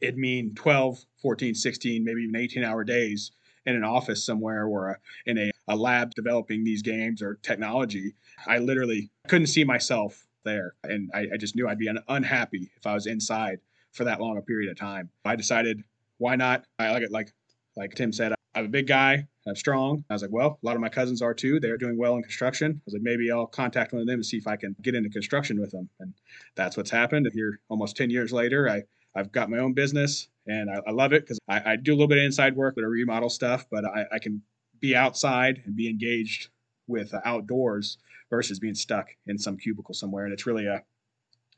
it'd 0.00 0.16
mean 0.16 0.54
12, 0.54 1.04
14, 1.20 1.54
16, 1.54 2.04
maybe 2.04 2.22
even 2.22 2.36
18 2.36 2.62
hour 2.62 2.84
days 2.84 3.32
in 3.66 3.74
an 3.74 3.82
office 3.82 4.24
somewhere 4.24 4.66
or 4.66 4.90
a, 4.90 4.98
in 5.26 5.38
a, 5.38 5.50
a 5.66 5.74
lab 5.74 6.12
developing 6.14 6.62
these 6.62 6.82
games 6.82 7.20
or 7.20 7.38
technology. 7.42 8.14
I 8.46 8.58
literally 8.58 9.10
couldn't 9.26 9.48
see 9.48 9.64
myself 9.64 10.26
there. 10.44 10.74
And 10.84 11.10
I, 11.12 11.26
I 11.34 11.36
just 11.38 11.56
knew 11.56 11.66
I'd 11.66 11.78
be 11.78 11.88
un- 11.88 12.04
unhappy 12.08 12.70
if 12.76 12.86
I 12.86 12.94
was 12.94 13.06
inside 13.06 13.58
for 13.92 14.04
that 14.04 14.20
long 14.20 14.38
a 14.38 14.42
period 14.42 14.70
of 14.70 14.78
time. 14.78 15.10
I 15.24 15.34
decided, 15.34 15.82
why 16.18 16.36
not? 16.36 16.64
I 16.78 16.92
like 16.92 17.02
it, 17.02 17.10
like, 17.10 17.32
like 17.76 17.94
Tim 17.94 18.12
said, 18.12 18.34
I'm 18.54 18.66
a 18.66 18.68
big 18.68 18.86
guy. 18.86 19.26
I'm 19.46 19.56
strong. 19.56 20.04
I 20.08 20.14
was 20.14 20.22
like, 20.22 20.32
well, 20.32 20.58
a 20.62 20.66
lot 20.66 20.74
of 20.74 20.80
my 20.80 20.88
cousins 20.88 21.20
are 21.20 21.34
too. 21.34 21.60
They're 21.60 21.76
doing 21.76 21.98
well 21.98 22.16
in 22.16 22.22
construction. 22.22 22.72
I 22.74 22.82
was 22.86 22.94
like, 22.94 23.02
maybe 23.02 23.30
I'll 23.30 23.46
contact 23.46 23.92
one 23.92 24.00
of 24.00 24.06
them 24.06 24.14
and 24.14 24.26
see 24.26 24.38
if 24.38 24.46
I 24.46 24.56
can 24.56 24.74
get 24.80 24.94
into 24.94 25.10
construction 25.10 25.60
with 25.60 25.70
them. 25.70 25.88
And 26.00 26.14
that's 26.54 26.76
what's 26.76 26.90
happened. 26.90 27.28
Here, 27.34 27.60
almost 27.68 27.96
10 27.96 28.10
years 28.10 28.32
later, 28.32 28.68
I, 28.68 28.82
I've 29.14 29.32
got 29.32 29.50
my 29.50 29.58
own 29.58 29.74
business 29.74 30.28
and 30.46 30.70
I, 30.70 30.80
I 30.86 30.92
love 30.92 31.12
it 31.12 31.22
because 31.22 31.38
I, 31.48 31.72
I, 31.72 31.76
do 31.76 31.92
a 31.92 31.94
little 31.94 32.08
bit 32.08 32.18
of 32.18 32.24
inside 32.24 32.56
work, 32.56 32.74
but 32.74 32.84
I 32.84 32.86
remodel 32.86 33.30
stuff, 33.30 33.66
but 33.70 33.84
I, 33.84 34.04
I 34.12 34.18
can 34.18 34.42
be 34.80 34.96
outside 34.96 35.62
and 35.64 35.76
be 35.76 35.88
engaged 35.88 36.48
with 36.86 37.14
outdoors 37.24 37.98
versus 38.30 38.58
being 38.58 38.74
stuck 38.74 39.08
in 39.26 39.38
some 39.38 39.56
cubicle 39.56 39.94
somewhere. 39.94 40.24
And 40.24 40.32
it's 40.32 40.46
really 40.46 40.66
a, 40.66 40.82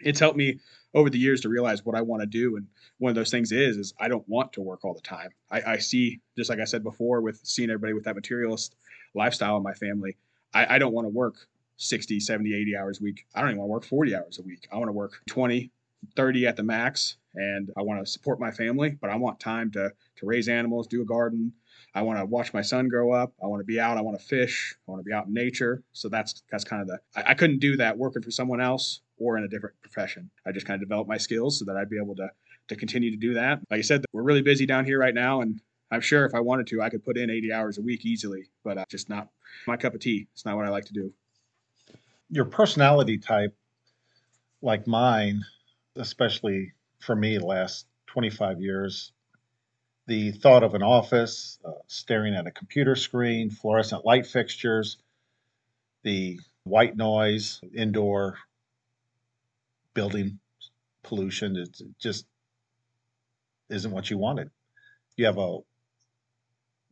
it's 0.01 0.21
helped 0.21 0.37
me 0.37 0.61
over 0.95 1.11
the 1.11 1.19
years 1.19 1.43
to 1.43 1.49
realize 1.49 1.85
what 1.85 1.95
I 1.95 2.01
want 2.01 2.23
to 2.23 2.27
do. 2.27 2.57
And 2.57 2.67
one 2.99 3.11
of 3.11 3.17
those 3.17 3.31
things 3.31 3.53
is, 3.53 3.77
is 3.77 3.95
I 4.01 4.09
don't 4.09 4.27
want 4.29 4.53
to 4.55 4.63
work 4.63 4.85
all 4.85 4.95
the 4.95 5.01
time. 5.01 5.31
I, 5.51 5.63
I 5.63 5.79
see, 5.79 6.21
just 6.37 6.49
like 6.49 6.59
I 6.59 6.65
said 6.65 6.83
before, 6.83 7.21
with 7.21 7.41
seeing 7.45 7.71
everybody 7.71 7.93
with 7.93 8.05
that 8.05 8.15
materialist 8.15 8.77
lifestyle 9.15 9.57
in 9.59 9.63
my 9.63 9.75
family, 9.75 10.17
I, 10.55 10.77
I 10.77 10.79
don't 10.79 10.95
want 10.95 11.05
to 11.05 11.11
work 11.11 11.37
60, 11.77 12.21
70, 12.21 12.55
80 12.55 12.77
hours 12.77 13.01
a 13.01 13.05
week. 13.05 13.27
I 13.35 13.41
don't 13.41 13.51
even 13.51 13.61
want 13.61 13.69
to 13.69 13.73
work 13.73 13.85
40 13.85 14.17
hours 14.17 14.39
a 14.39 14.43
week. 14.43 14.67
I 14.73 14.77
want 14.77 14.89
to 14.89 14.93
work 14.93 15.13
20, 15.29 15.71
30 16.15 16.47
at 16.47 16.57
the 16.57 16.63
max. 16.63 17.17
And 17.35 17.71
I 17.77 17.83
want 17.83 18.05
to 18.05 18.11
support 18.11 18.41
my 18.41 18.51
family, 18.51 18.97
but 18.99 19.11
I 19.11 19.17
want 19.17 19.39
time 19.39 19.71
to, 19.73 19.91
to 19.91 20.27
raise 20.27 20.49
animals, 20.49 20.87
do 20.87 21.03
a 21.03 21.05
garden. 21.05 21.53
I 21.95 22.01
want 22.01 22.19
to 22.19 22.25
watch 22.25 22.55
my 22.55 22.63
son 22.63 22.89
grow 22.89 23.13
up. 23.13 23.35
I 23.43 23.47
want 23.47 23.61
to 23.61 23.65
be 23.65 23.79
out. 23.79 23.99
I 23.99 24.01
want 24.01 24.19
to 24.19 24.25
fish. 24.25 24.75
I 24.89 24.91
want 24.91 25.01
to 25.01 25.05
be 25.05 25.13
out 25.13 25.27
in 25.27 25.35
nature. 25.35 25.83
So 25.93 26.09
that's 26.09 26.43
that's 26.51 26.65
kind 26.65 26.81
of 26.81 26.89
the 26.89 26.99
I, 27.15 27.31
I 27.33 27.35
couldn't 27.35 27.59
do 27.59 27.77
that 27.77 27.99
working 27.99 28.23
for 28.23 28.31
someone 28.31 28.61
else 28.61 29.01
or 29.19 29.39
in 29.39 29.45
a 29.45 29.49
different 29.49 29.75
profession. 29.83 30.31
I 30.47 30.53
just 30.53 30.67
kind 30.67 30.81
of 30.81 30.89
developed 30.89 31.09
my 31.09 31.17
skills 31.17 31.59
so 31.59 31.65
that 31.67 31.77
I'd 31.77 31.91
be 31.91 31.99
able 31.99 32.17
to 32.17 32.29
to 32.69 32.77
continue 32.77 33.11
to 33.11 33.17
do 33.17 33.35
that. 33.35 33.61
Like 33.71 33.79
I 33.79 33.83
said, 33.83 34.05
we're 34.13 34.23
really 34.23 34.43
busy 34.43 34.67
down 34.67 34.85
here 34.85 34.99
right 34.99 35.15
now, 35.15 35.41
and 35.41 35.61
I'm 35.91 36.01
sure 36.01 36.25
if 36.25 36.35
I 36.35 36.41
wanted 36.41 36.67
to, 36.69 36.83
I 36.83 36.91
could 36.91 37.05
put 37.05 37.17
in 37.17 37.31
80 37.31 37.53
hours 37.53 37.79
a 37.79 37.83
week 37.83 38.05
easily, 38.05 38.49
but 38.65 38.77
uh, 38.77 38.85
just 38.89 39.09
not 39.09 39.29
my 39.67 39.77
cup 39.77 39.95
of 39.95 40.01
tea. 40.01 40.27
It's 40.33 40.45
not 40.45 40.57
what 40.57 40.67
I 40.67 40.71
like 40.71 40.87
to 40.87 40.93
do. 40.93 41.13
Your 42.29 42.45
personality 42.45 43.19
type, 43.19 43.55
like 44.63 44.87
mine, 44.87 45.45
especially 45.95 46.73
for 46.99 47.15
me, 47.15 47.39
last 47.39 47.87
25 48.09 48.61
years, 48.61 49.13
the 50.07 50.33
thought 50.33 50.65
of 50.65 50.75
an 50.75 50.83
office, 50.83 51.59
uh, 51.65 51.73
staring 51.87 52.35
at 52.35 52.47
a 52.47 52.51
computer 52.51 52.97
screen, 52.97 53.51
fluorescent 53.51 54.05
light 54.05 54.27
fixtures, 54.27 54.99
the 56.03 56.41
white 56.65 56.97
noise, 56.97 57.61
indoor 57.75 58.39
building 59.97 60.39
pollution. 61.03 61.57
It 61.57 61.81
just 61.99 62.27
isn't 63.71 63.91
what 63.91 64.11
you 64.11 64.19
wanted. 64.19 64.51
You 65.17 65.25
have 65.25 65.39
a 65.39 65.61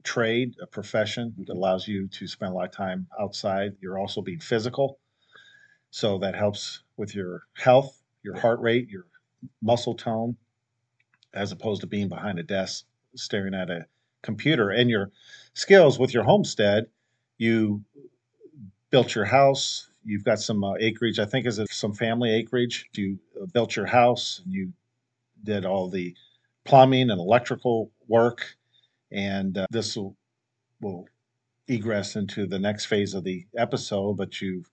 trade, 0.03 0.55
a 0.61 0.67
profession 0.67 1.35
that 1.37 1.45
mm-hmm. 1.45 1.57
allows 1.57 1.87
you 1.87 2.09
to 2.09 2.27
spend 2.27 2.53
a 2.53 2.55
lot 2.55 2.64
of 2.64 2.73
time 2.73 3.07
outside. 3.21 3.77
You're 3.81 3.99
also 3.99 4.23
being 4.23 4.40
physical. 4.40 4.99
So 5.90 6.19
that 6.19 6.35
helps 6.35 6.83
with 6.97 7.14
your 7.14 7.43
health, 7.53 8.03
your 8.23 8.37
heart 8.37 8.61
rate, 8.61 8.88
your 8.88 9.05
muscle 9.62 9.95
tone, 9.95 10.37
as 11.35 11.53
opposed 11.53 11.83
to 11.83 11.87
being 11.87 12.09
behind 12.09 12.38
a 12.38 12.43
desk 12.43 12.87
staring 13.14 13.55
at 13.55 13.69
a 13.71 13.85
computer. 14.23 14.71
And 14.71 14.88
your 14.88 15.11
skills 15.53 15.99
with 15.99 16.14
your 16.14 16.25
homestead, 16.25 16.87
you 17.37 17.85
built 18.90 19.14
your 19.14 19.27
house, 19.27 19.90
you've 20.05 20.25
got 20.25 20.40
some 20.40 20.62
uh, 20.62 20.75
acreage, 20.79 21.19
I 21.19 21.25
think 21.25 21.47
is 21.47 21.59
it 21.59 21.71
some 21.71 21.93
family 21.93 22.33
acreage. 22.35 22.88
You 22.95 23.19
uh, 23.40 23.47
built 23.47 23.77
your 23.77 23.87
house, 23.87 24.40
and 24.45 24.53
you 24.53 24.73
did 25.43 25.64
all 25.64 25.88
the 25.88 26.14
plumbing 26.64 27.11
and 27.11 27.21
electrical 27.21 27.90
work. 28.09 28.57
And 29.12 29.59
uh, 29.59 29.67
this 29.71 29.97
will, 29.97 30.17
will 30.81 31.07
egress 31.69 32.17
into 32.17 32.47
the 32.47 32.59
next 32.59 32.87
phase 32.87 33.14
of 33.14 33.25
the 33.25 33.47
episode, 33.57 34.17
but 34.17 34.40
you've 34.40 34.71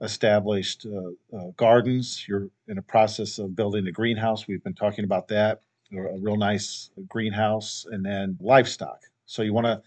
established 0.00 0.86
uh, 0.86 1.36
uh, 1.36 1.50
gardens. 1.56 2.26
You're 2.28 2.48
in 2.68 2.78
a 2.78 2.82
process 2.82 3.38
of 3.38 3.56
building 3.56 3.86
a 3.86 3.92
greenhouse. 3.92 4.46
We've 4.46 4.62
been 4.62 4.74
talking 4.74 5.04
about 5.04 5.28
that, 5.28 5.60
a 5.92 6.18
real 6.18 6.36
nice 6.36 6.90
greenhouse, 7.08 7.86
and 7.90 8.04
then 8.04 8.36
livestock. 8.40 9.00
So 9.26 9.42
you 9.42 9.52
want 9.52 9.66
to 9.66 9.82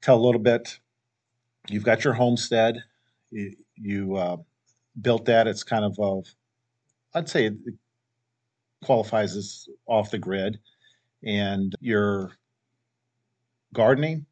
tell 0.00 0.16
a 0.16 0.24
little 0.24 0.40
bit. 0.40 0.78
You've 1.68 1.84
got 1.84 2.04
your 2.04 2.14
homestead. 2.14 2.82
You, 3.30 3.54
you 3.76 4.16
uh, 4.16 4.36
built 5.00 5.24
that. 5.26 5.46
It's 5.46 5.64
kind 5.64 5.84
of, 5.84 5.98
uh, 5.98 6.20
I'd 7.14 7.28
say 7.28 7.46
it 7.46 7.54
qualifies 8.84 9.36
as 9.36 9.68
off 9.86 10.10
the 10.10 10.18
grid. 10.18 10.58
And 11.22 11.74
your 11.80 12.32
gardening, 13.74 14.26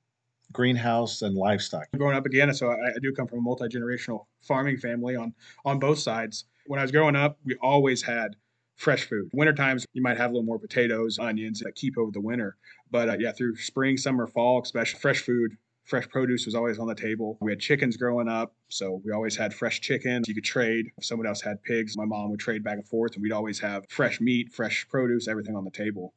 greenhouse, 0.52 1.22
and 1.22 1.36
livestock. 1.36 1.86
Growing 1.96 2.16
up 2.16 2.26
again, 2.26 2.52
so 2.54 2.70
I, 2.70 2.72
I 2.72 2.98
do 3.02 3.12
come 3.12 3.26
from 3.26 3.38
a 3.40 3.42
multi 3.42 3.68
generational 3.68 4.26
farming 4.42 4.78
family 4.78 5.16
on 5.16 5.34
on 5.64 5.78
both 5.78 5.98
sides. 5.98 6.44
When 6.66 6.78
I 6.78 6.82
was 6.82 6.92
growing 6.92 7.16
up, 7.16 7.38
we 7.44 7.56
always 7.56 8.02
had 8.02 8.36
fresh 8.76 9.04
food. 9.04 9.28
Winter 9.32 9.52
times, 9.52 9.84
you 9.92 10.02
might 10.02 10.16
have 10.16 10.30
a 10.30 10.32
little 10.32 10.46
more 10.46 10.58
potatoes, 10.58 11.18
onions 11.18 11.60
that 11.60 11.74
keep 11.74 11.98
over 11.98 12.10
the 12.10 12.20
winter. 12.20 12.56
But 12.90 13.08
uh, 13.10 13.16
yeah, 13.18 13.32
through 13.32 13.56
spring, 13.56 13.96
summer, 13.96 14.26
fall, 14.26 14.62
especially 14.62 15.00
fresh 15.00 15.20
food, 15.20 15.56
fresh 15.88 16.08
produce 16.08 16.44
was 16.44 16.54
always 16.54 16.78
on 16.78 16.86
the 16.86 16.94
table. 16.94 17.38
We 17.40 17.50
had 17.50 17.60
chickens 17.60 17.96
growing 17.96 18.28
up, 18.28 18.54
so 18.68 19.00
we 19.04 19.12
always 19.12 19.36
had 19.36 19.54
fresh 19.54 19.80
chicken. 19.80 20.22
You 20.26 20.34
could 20.34 20.44
trade. 20.44 20.92
If 20.98 21.06
someone 21.06 21.26
else 21.26 21.40
had 21.40 21.62
pigs, 21.62 21.96
my 21.96 22.04
mom 22.04 22.30
would 22.30 22.40
trade 22.40 22.62
back 22.62 22.74
and 22.74 22.86
forth, 22.86 23.14
and 23.14 23.22
we'd 23.22 23.32
always 23.32 23.58
have 23.60 23.84
fresh 23.88 24.20
meat, 24.20 24.52
fresh 24.52 24.86
produce, 24.88 25.28
everything 25.28 25.56
on 25.56 25.64
the 25.64 25.70
table. 25.70 26.12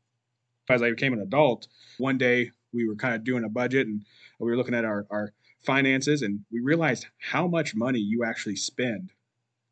As 0.70 0.82
I 0.82 0.90
became 0.90 1.14
an 1.14 1.22
adult, 1.22 1.68
one 1.98 2.18
day 2.18 2.52
we 2.74 2.86
were 2.86 2.96
kind 2.96 3.16
of 3.16 3.24
doing 3.24 3.46
a 3.46 3.50
budget 3.50 3.88
and 3.88 4.04
we 4.40 4.50
were 4.50 4.58
looking 4.58 4.76
at 4.76 4.86
our, 4.86 5.08
our 5.10 5.34
finances, 5.64 6.22
and 6.22 6.42
we 6.52 6.60
realized 6.60 7.08
how 7.18 7.48
much 7.48 7.74
money 7.74 8.00
you 8.00 8.26
actually 8.26 8.58
spend 8.58 9.12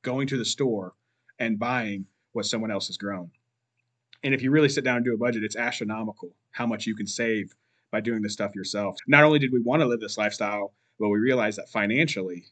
going 0.02 0.28
to 0.28 0.38
the 0.38 0.46
store 0.46 0.94
and 1.40 1.60
buying 1.60 2.06
what 2.32 2.46
someone 2.46 2.72
else 2.72 2.88
has 2.88 2.98
grown. 2.98 3.30
And 4.24 4.34
if 4.34 4.42
you 4.42 4.52
really 4.52 4.70
sit 4.70 4.84
down 4.86 4.98
and 4.98 5.06
do 5.06 5.14
a 5.14 5.18
budget, 5.18 5.44
it's 5.44 5.56
astronomical 5.58 6.30
how 6.52 6.66
much 6.66 6.86
you 6.88 6.96
can 6.96 7.08
save 7.08 7.54
by 7.92 8.02
doing 8.02 8.22
this 8.22 8.34
stuff 8.34 8.56
yourself. 8.56 8.98
Not 9.08 9.24
only 9.24 9.40
did 9.40 9.52
we 9.52 9.62
want 9.62 9.82
to 9.82 9.88
live 9.88 10.00
this 10.00 10.18
lifestyle, 10.18 10.74
but 11.00 11.10
we 11.10 11.20
realized 11.20 11.58
that 11.58 11.70
financially 11.70 12.46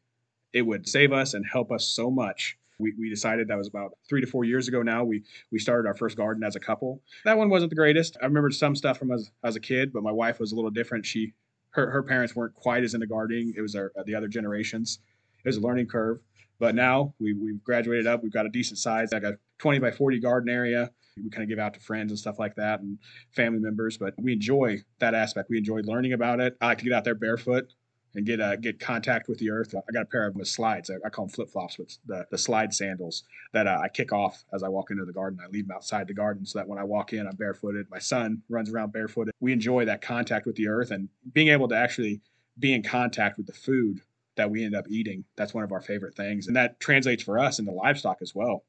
it 0.54 0.62
would 0.62 0.88
save 0.88 1.12
us 1.12 1.34
and 1.34 1.45
help 1.45 1.71
us 1.71 1.88
so 1.88 2.10
much. 2.10 2.58
We, 2.80 2.93
we 2.97 3.10
decided 3.10 3.47
that 3.47 3.58
was 3.58 3.67
about 3.67 3.97
three 4.08 4.21
to 4.21 4.28
four 4.28 4.43
years 4.43 4.67
ago 4.67 4.84
now. 4.84 5.04
We 5.04 5.23
we 5.52 5.60
started 5.60 5.88
our 5.88 5.95
first 5.95 6.15
garden 6.15 6.43
as 6.43 6.56
a 6.56 6.60
couple. 6.60 7.02
That 7.26 7.38
one 7.38 7.50
wasn't 7.50 7.71
the 7.71 7.76
greatest. 7.76 8.17
I 8.21 8.26
remember 8.26 8.52
some 8.52 8.76
stuff 8.76 9.00
from 9.00 9.12
as, 9.12 9.32
as 9.43 9.56
a 9.56 9.60
kid, 9.60 9.91
but 9.91 10.04
my 10.04 10.12
wife 10.12 10.39
was 10.39 10.52
a 10.52 10.56
little 10.56 10.69
different. 10.69 11.06
She 11.06 11.34
her, 11.71 11.89
her 11.89 12.04
parents 12.04 12.36
weren't 12.36 12.56
quite 12.56 12.84
as 12.84 12.93
into 12.93 13.08
gardening. 13.08 13.54
It 13.56 13.62
was 13.62 13.76
our, 13.76 13.91
the 14.06 14.15
other 14.15 14.28
generations. 14.28 15.00
It 15.43 15.47
was 15.47 15.58
a 15.58 15.62
learning 15.62 15.88
curve. 15.88 16.19
But 16.60 16.76
now 16.76 17.13
we, 17.19 17.34
we've 17.34 17.63
graduated 17.63 18.08
up. 18.08 18.23
We've 18.23 18.34
got 18.34 18.47
a 18.47 18.50
decent 18.50 18.80
size, 18.80 19.12
like 19.12 19.23
a 19.23 19.38
20 19.60 19.80
by 19.80 19.91
40 19.91 20.19
garden 20.19 20.50
area. 20.50 20.91
We 21.23 21.30
kind 21.30 21.43
of 21.43 21.49
give 21.49 21.60
out 21.60 21.73
to 21.73 21.80
friends 21.80 22.12
and 22.12 22.19
stuff 22.19 22.39
like 22.39 22.56
that 22.56 22.82
and 22.82 22.97
family 23.32 23.60
members. 23.60 23.97
But 23.97 24.13
we 24.17 24.34
enjoy 24.34 24.80
that 24.99 25.13
aspect. 25.13 25.49
We 25.49 25.58
enjoy 25.58 25.82
learning 25.82 26.13
about 26.13 26.39
it. 26.39 26.58
I 26.62 26.67
like 26.67 26.80
to 26.80 26.84
get 26.84 26.93
out 26.93 27.03
there 27.03 27.15
barefoot 27.15 27.73
and 28.15 28.25
get 28.25 28.41
uh, 28.41 28.56
get 28.56 28.80
contact 28.80 29.30
with 29.30 29.38
the 29.38 29.51
earth. 29.51 29.73
I 29.75 29.91
got 29.93 30.01
a 30.01 30.06
pair 30.06 30.27
of 30.27 30.36
with 30.36 30.47
slides. 30.47 30.89
I, 30.89 30.95
I 31.06 31.10
call 31.10 31.25
them 31.25 31.34
flip 31.34 31.49
flops, 31.49 31.77
but 31.77 31.97
the, 32.06 32.25
the 32.32 32.38
slide 32.38 32.73
sandals 32.73 33.23
that 33.53 33.67
uh, 33.67 33.80
I 33.82 33.89
kick 33.89 34.12
off 34.12 34.43
as 34.53 34.63
I 34.63 34.69
walk 34.69 34.91
into 34.91 35.06
the 35.06 35.13
garden. 35.13 35.39
I 35.43 35.47
leave 35.49 35.67
them 35.67 35.75
outside 35.75 36.08
the 36.08 36.13
garden 36.13 36.45
so 36.45 36.60
that 36.60 36.67
when 36.67 36.80
I 36.80 36.84
walk 36.84 37.13
in, 37.13 37.27
I'm 37.27 37.36
barefooted. 37.36 37.88
My 37.89 37.99
son 37.99 38.41
runs 38.49 38.71
around 38.71 38.91
barefooted. 38.91 39.34
We 39.39 39.53
enjoy 39.53 39.86
that 39.86 40.01
contact 40.01 40.45
with 40.45 40.56
the 40.56 40.67
earth 40.67 40.91
and 40.91 41.10
being 41.32 41.49
able 41.49 41.67
to 41.67 41.75
actually 41.75 42.21
be 42.60 42.73
in 42.73 42.82
contact 42.82 43.38
with 43.38 43.45
the 43.45 43.53
food 43.53 44.01
that 44.36 44.49
we 44.49 44.63
end 44.63 44.75
up 44.75 44.86
eating. 44.89 45.23
That's 45.36 45.53
one 45.53 45.63
of 45.63 45.71
our 45.71 45.82
favorite 45.82 46.15
things. 46.15 46.47
And 46.47 46.56
that 46.56 46.80
translates 46.80 47.23
for 47.23 47.38
us 47.38 47.60
into 47.60 47.71
livestock 47.71 48.17
as 48.21 48.34
well. 48.34 48.63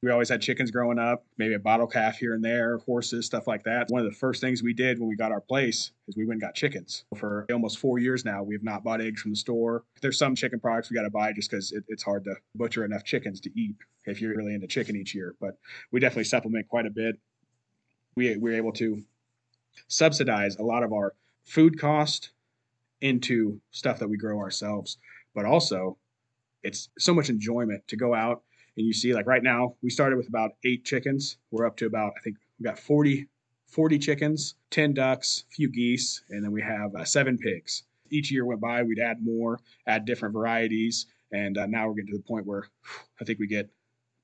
We 0.00 0.12
always 0.12 0.28
had 0.28 0.40
chickens 0.40 0.70
growing 0.70 0.98
up, 0.98 1.24
maybe 1.38 1.54
a 1.54 1.58
bottle 1.58 1.88
calf 1.88 2.18
here 2.18 2.34
and 2.34 2.44
there, 2.44 2.78
horses, 2.78 3.26
stuff 3.26 3.48
like 3.48 3.64
that. 3.64 3.88
One 3.88 4.00
of 4.00 4.08
the 4.08 4.16
first 4.16 4.40
things 4.40 4.62
we 4.62 4.72
did 4.72 5.00
when 5.00 5.08
we 5.08 5.16
got 5.16 5.32
our 5.32 5.40
place 5.40 5.90
is 6.06 6.16
we 6.16 6.24
went 6.24 6.36
and 6.36 6.40
got 6.40 6.54
chickens. 6.54 7.04
For 7.16 7.46
almost 7.52 7.78
four 7.78 7.98
years 7.98 8.24
now, 8.24 8.44
we 8.44 8.54
have 8.54 8.62
not 8.62 8.84
bought 8.84 9.00
eggs 9.00 9.20
from 9.20 9.32
the 9.32 9.36
store. 9.36 9.82
There's 10.00 10.16
some 10.16 10.36
chicken 10.36 10.60
products 10.60 10.88
we 10.88 10.94
got 10.94 11.02
to 11.02 11.10
buy 11.10 11.32
just 11.32 11.50
because 11.50 11.72
it, 11.72 11.82
it's 11.88 12.04
hard 12.04 12.22
to 12.24 12.36
butcher 12.54 12.84
enough 12.84 13.02
chickens 13.02 13.40
to 13.40 13.60
eat 13.60 13.74
if 14.06 14.20
you're 14.20 14.36
really 14.36 14.54
into 14.54 14.68
chicken 14.68 14.94
each 14.94 15.16
year. 15.16 15.34
But 15.40 15.58
we 15.90 15.98
definitely 15.98 16.24
supplement 16.24 16.68
quite 16.68 16.86
a 16.86 16.90
bit. 16.90 17.18
We, 18.14 18.36
we're 18.36 18.54
able 18.54 18.72
to 18.74 19.02
subsidize 19.88 20.56
a 20.56 20.62
lot 20.62 20.84
of 20.84 20.92
our 20.92 21.14
food 21.44 21.80
cost 21.80 22.30
into 23.00 23.60
stuff 23.72 23.98
that 23.98 24.08
we 24.08 24.16
grow 24.16 24.38
ourselves. 24.38 24.98
But 25.34 25.44
also, 25.44 25.98
it's 26.62 26.88
so 26.98 27.14
much 27.14 27.30
enjoyment 27.30 27.86
to 27.88 27.96
go 27.96 28.14
out 28.14 28.42
and 28.78 28.86
you 28.86 28.92
see, 28.92 29.12
like 29.12 29.26
right 29.26 29.42
now, 29.42 29.74
we 29.82 29.90
started 29.90 30.16
with 30.16 30.28
about 30.28 30.52
eight 30.64 30.84
chickens. 30.84 31.36
We're 31.50 31.66
up 31.66 31.76
to 31.78 31.86
about, 31.86 32.12
I 32.16 32.20
think 32.20 32.36
we've 32.58 32.66
got 32.66 32.78
40, 32.78 33.26
40 33.66 33.98
chickens, 33.98 34.54
10 34.70 34.94
ducks, 34.94 35.44
a 35.50 35.54
few 35.56 35.68
geese, 35.68 36.22
and 36.30 36.44
then 36.44 36.52
we 36.52 36.62
have 36.62 36.94
uh, 36.94 37.04
seven 37.04 37.36
pigs. 37.36 37.82
Each 38.10 38.30
year 38.30 38.46
went 38.46 38.60
by, 38.60 38.84
we'd 38.84 39.00
add 39.00 39.18
more, 39.20 39.58
add 39.88 40.04
different 40.04 40.32
varieties. 40.32 41.06
And 41.32 41.58
uh, 41.58 41.66
now 41.66 41.88
we're 41.88 41.94
getting 41.94 42.12
to 42.12 42.18
the 42.18 42.22
point 42.22 42.46
where 42.46 42.68
I 43.20 43.24
think 43.24 43.40
we 43.40 43.48
get 43.48 43.68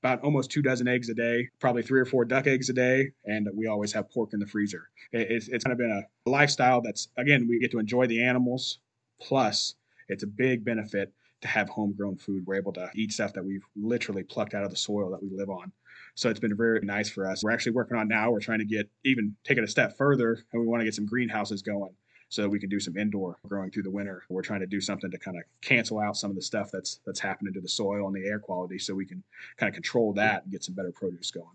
about 0.01 0.21
almost 0.21 0.51
two 0.51 0.61
dozen 0.61 0.87
eggs 0.87 1.09
a 1.09 1.13
day, 1.13 1.49
probably 1.59 1.83
three 1.83 1.99
or 1.99 2.05
four 2.05 2.23
duck 2.23 2.47
eggs 2.47 2.69
a 2.69 2.73
day, 2.73 3.11
and 3.25 3.49
we 3.53 3.67
always 3.67 3.91
have 3.91 4.09
pork 4.09 4.31
in 4.31 4.39
the 4.39 4.47
freezer. 4.47 4.89
It's, 5.11 5.49
it's 5.49 5.65
kind 5.65 5.73
of 5.73 5.77
been 5.77 5.91
a 5.91 6.29
lifestyle 6.29 6.79
that's, 6.79 7.09
again, 7.17 7.45
we 7.49 7.59
get 7.59 7.71
to 7.71 7.79
enjoy 7.79 8.07
the 8.07 8.23
animals, 8.23 8.79
plus 9.19 9.75
it's 10.07 10.23
a 10.23 10.27
big 10.27 10.63
benefit 10.63 11.11
to 11.45 11.51
have 11.51 11.69
homegrown 11.69 12.17
food. 12.17 12.43
We're 12.45 12.55
able 12.55 12.73
to 12.73 12.89
eat 12.95 13.11
stuff 13.11 13.33
that 13.33 13.45
we've 13.45 13.63
literally 13.75 14.23
plucked 14.23 14.53
out 14.53 14.63
of 14.63 14.71
the 14.71 14.75
soil 14.75 15.11
that 15.11 15.21
we 15.21 15.29
live 15.31 15.49
on. 15.49 15.71
So 16.15 16.29
it's 16.29 16.39
been 16.39 16.55
very 16.55 16.79
nice 16.81 17.09
for 17.09 17.29
us. 17.29 17.43
We're 17.43 17.51
actually 17.51 17.73
working 17.73 17.97
on 17.97 18.07
now, 18.07 18.31
we're 18.31 18.39
trying 18.39 18.59
to 18.59 18.65
get 18.65 18.89
even 19.03 19.35
take 19.43 19.57
it 19.57 19.63
a 19.63 19.67
step 19.67 19.97
further, 19.97 20.43
and 20.51 20.61
we 20.61 20.67
want 20.67 20.81
to 20.81 20.85
get 20.85 20.95
some 20.95 21.05
greenhouses 21.05 21.61
going 21.61 21.93
so 22.29 22.41
that 22.41 22.49
we 22.49 22.59
can 22.59 22.69
do 22.69 22.79
some 22.79 22.97
indoor 22.97 23.37
growing 23.47 23.69
through 23.69 23.83
the 23.83 23.91
winter. 23.91 24.23
We're 24.29 24.41
trying 24.41 24.61
to 24.61 24.65
do 24.65 24.81
something 24.81 25.11
to 25.11 25.17
kind 25.19 25.37
of 25.37 25.43
cancel 25.61 25.99
out 25.99 26.17
some 26.17 26.31
of 26.31 26.35
the 26.35 26.41
stuff 26.41 26.69
that's 26.71 26.99
that's 27.05 27.19
happening 27.19 27.53
to 27.53 27.61
the 27.61 27.69
soil 27.69 28.07
and 28.07 28.15
the 28.15 28.27
air 28.27 28.39
quality 28.39 28.79
so 28.79 28.95
we 28.95 29.05
can 29.05 29.23
kind 29.57 29.69
of 29.69 29.73
control 29.73 30.13
that 30.13 30.43
and 30.43 30.51
get 30.51 30.63
some 30.63 30.73
better 30.75 30.91
produce 30.91 31.31
going. 31.31 31.47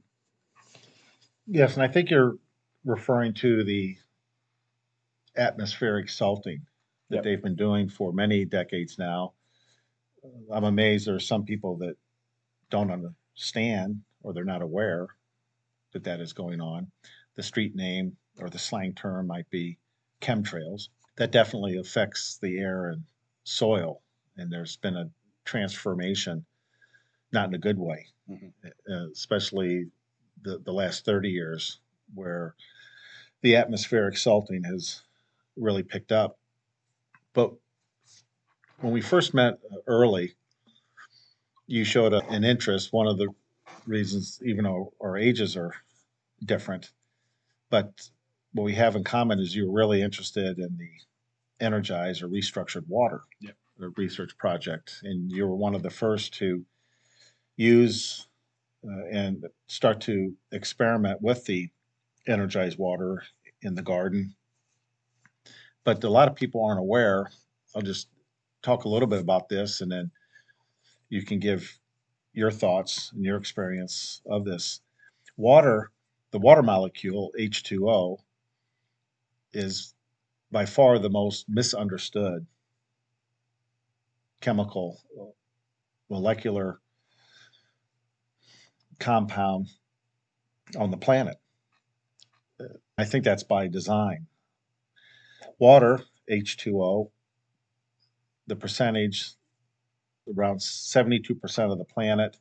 Yes, 1.46 1.74
and 1.74 1.82
I 1.82 1.88
think 1.88 2.10
you're 2.10 2.36
referring 2.84 3.34
to 3.34 3.64
the 3.64 3.96
atmospheric 5.36 6.08
salting 6.08 6.66
that 7.08 7.16
yep. 7.16 7.24
they've 7.24 7.42
been 7.42 7.56
doing 7.56 7.88
for 7.88 8.12
many 8.12 8.44
decades 8.44 8.98
now. 8.98 9.32
I'm 10.52 10.64
amazed 10.64 11.06
there 11.06 11.14
are 11.14 11.20
some 11.20 11.44
people 11.44 11.76
that 11.78 11.96
don't 12.70 12.90
understand 12.90 14.02
or 14.22 14.32
they're 14.32 14.44
not 14.44 14.62
aware 14.62 15.08
that 15.92 16.04
that 16.04 16.20
is 16.20 16.32
going 16.32 16.60
on. 16.60 16.90
The 17.36 17.42
street 17.42 17.74
name 17.74 18.16
or 18.38 18.48
the 18.48 18.58
slang 18.58 18.94
term 18.94 19.26
might 19.26 19.48
be 19.50 19.78
chemtrails. 20.20 20.88
That 21.16 21.32
definitely 21.32 21.76
affects 21.76 22.38
the 22.38 22.58
air 22.58 22.88
and 22.88 23.04
soil, 23.44 24.00
and 24.36 24.50
there's 24.52 24.76
been 24.76 24.96
a 24.96 25.10
transformation, 25.44 26.44
not 27.32 27.48
in 27.48 27.54
a 27.54 27.58
good 27.58 27.78
way, 27.78 28.06
mm-hmm. 28.30 28.68
Uh, 28.90 29.10
especially 29.12 29.86
the, 30.42 30.58
the 30.58 30.72
last 30.72 31.04
30 31.04 31.28
years, 31.28 31.80
where 32.14 32.54
the 33.42 33.56
atmospheric 33.56 34.16
salting 34.16 34.64
has 34.64 35.02
really 35.56 35.82
picked 35.82 36.12
up. 36.12 36.38
But 37.32 37.54
when 38.80 38.92
we 38.92 39.00
first 39.00 39.34
met 39.34 39.58
early, 39.86 40.34
you 41.66 41.84
showed 41.84 42.12
a, 42.12 42.26
an 42.28 42.44
interest. 42.44 42.92
One 42.92 43.06
of 43.06 43.18
the 43.18 43.28
reasons, 43.86 44.40
even 44.44 44.64
though 44.64 44.92
our 45.00 45.16
ages 45.16 45.56
are 45.56 45.74
different, 46.44 46.90
but 47.70 48.08
what 48.52 48.64
we 48.64 48.74
have 48.74 48.96
in 48.96 49.04
common 49.04 49.38
is 49.38 49.54
you're 49.54 49.70
really 49.70 50.02
interested 50.02 50.58
in 50.58 50.76
the 50.76 51.64
energized 51.64 52.22
or 52.22 52.28
restructured 52.28 52.86
water 52.88 53.22
yep. 53.40 53.54
research 53.96 54.36
project, 54.38 55.00
and 55.02 55.30
you 55.30 55.46
were 55.46 55.56
one 55.56 55.74
of 55.74 55.82
the 55.82 55.90
first 55.90 56.34
to 56.34 56.64
use 57.56 58.26
uh, 58.84 59.04
and 59.10 59.44
start 59.66 60.00
to 60.00 60.34
experiment 60.52 61.20
with 61.20 61.44
the 61.44 61.68
energized 62.26 62.78
water 62.78 63.22
in 63.62 63.74
the 63.74 63.82
garden 63.82 64.34
but 65.84 66.04
a 66.04 66.10
lot 66.10 66.28
of 66.28 66.34
people 66.34 66.64
aren't 66.64 66.80
aware. 66.80 67.30
I'll 67.74 67.82
just 67.82 68.08
talk 68.62 68.84
a 68.84 68.88
little 68.88 69.08
bit 69.08 69.20
about 69.20 69.48
this 69.48 69.80
and 69.80 69.90
then 69.90 70.10
you 71.08 71.24
can 71.24 71.38
give 71.38 71.78
your 72.32 72.50
thoughts 72.50 73.10
and 73.12 73.24
your 73.24 73.36
experience 73.36 74.22
of 74.26 74.44
this. 74.44 74.80
Water, 75.36 75.90
the 76.30 76.38
water 76.38 76.62
molecule, 76.62 77.32
H2O, 77.38 78.18
is 79.52 79.94
by 80.50 80.66
far 80.66 80.98
the 80.98 81.10
most 81.10 81.46
misunderstood 81.48 82.46
chemical 84.40 85.00
molecular 86.08 86.80
compound 88.98 89.68
on 90.78 90.90
the 90.90 90.96
planet. 90.96 91.36
I 92.98 93.04
think 93.04 93.24
that's 93.24 93.42
by 93.42 93.68
design. 93.68 94.26
Water, 95.58 96.02
H2O, 96.30 97.10
the 98.50 98.56
percentage, 98.56 99.30
around 100.36 100.58
72% 100.58 101.72
of 101.72 101.78
the 101.78 101.84
planet 101.84 102.36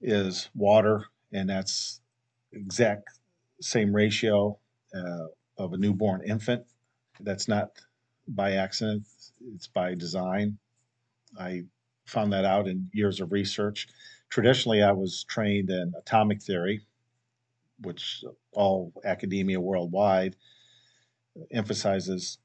is 0.00 0.48
water, 0.54 1.06
and 1.32 1.50
that's 1.50 2.00
exact 2.52 3.08
same 3.60 3.92
ratio 3.92 4.56
uh, 4.94 5.26
of 5.58 5.72
a 5.72 5.76
newborn 5.76 6.22
infant. 6.24 6.62
That's 7.18 7.48
not 7.48 7.70
by 8.28 8.52
accident, 8.52 9.08
it's 9.54 9.66
by 9.66 9.94
design. 9.96 10.56
I 11.36 11.64
found 12.06 12.32
that 12.32 12.44
out 12.44 12.68
in 12.68 12.88
years 12.92 13.20
of 13.20 13.32
research. 13.32 13.88
Traditionally, 14.28 14.84
I 14.84 14.92
was 14.92 15.24
trained 15.24 15.68
in 15.68 15.94
atomic 15.98 16.40
theory, 16.40 16.86
which 17.80 18.22
all 18.52 18.92
academia 19.04 19.58
worldwide 19.60 20.36
emphasizes 21.50 22.38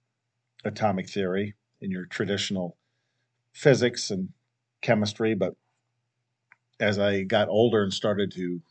atomic 0.65 1.07
theory 1.07 1.53
in 1.81 1.91
your 1.91 2.05
traditional 2.05 2.77
physics 3.53 4.11
and 4.11 4.29
chemistry. 4.81 5.33
But 5.33 5.55
as 6.79 6.99
I 6.99 7.23
got 7.23 7.49
older 7.49 7.83
and 7.83 7.93
started 7.93 8.31
to 8.33 8.61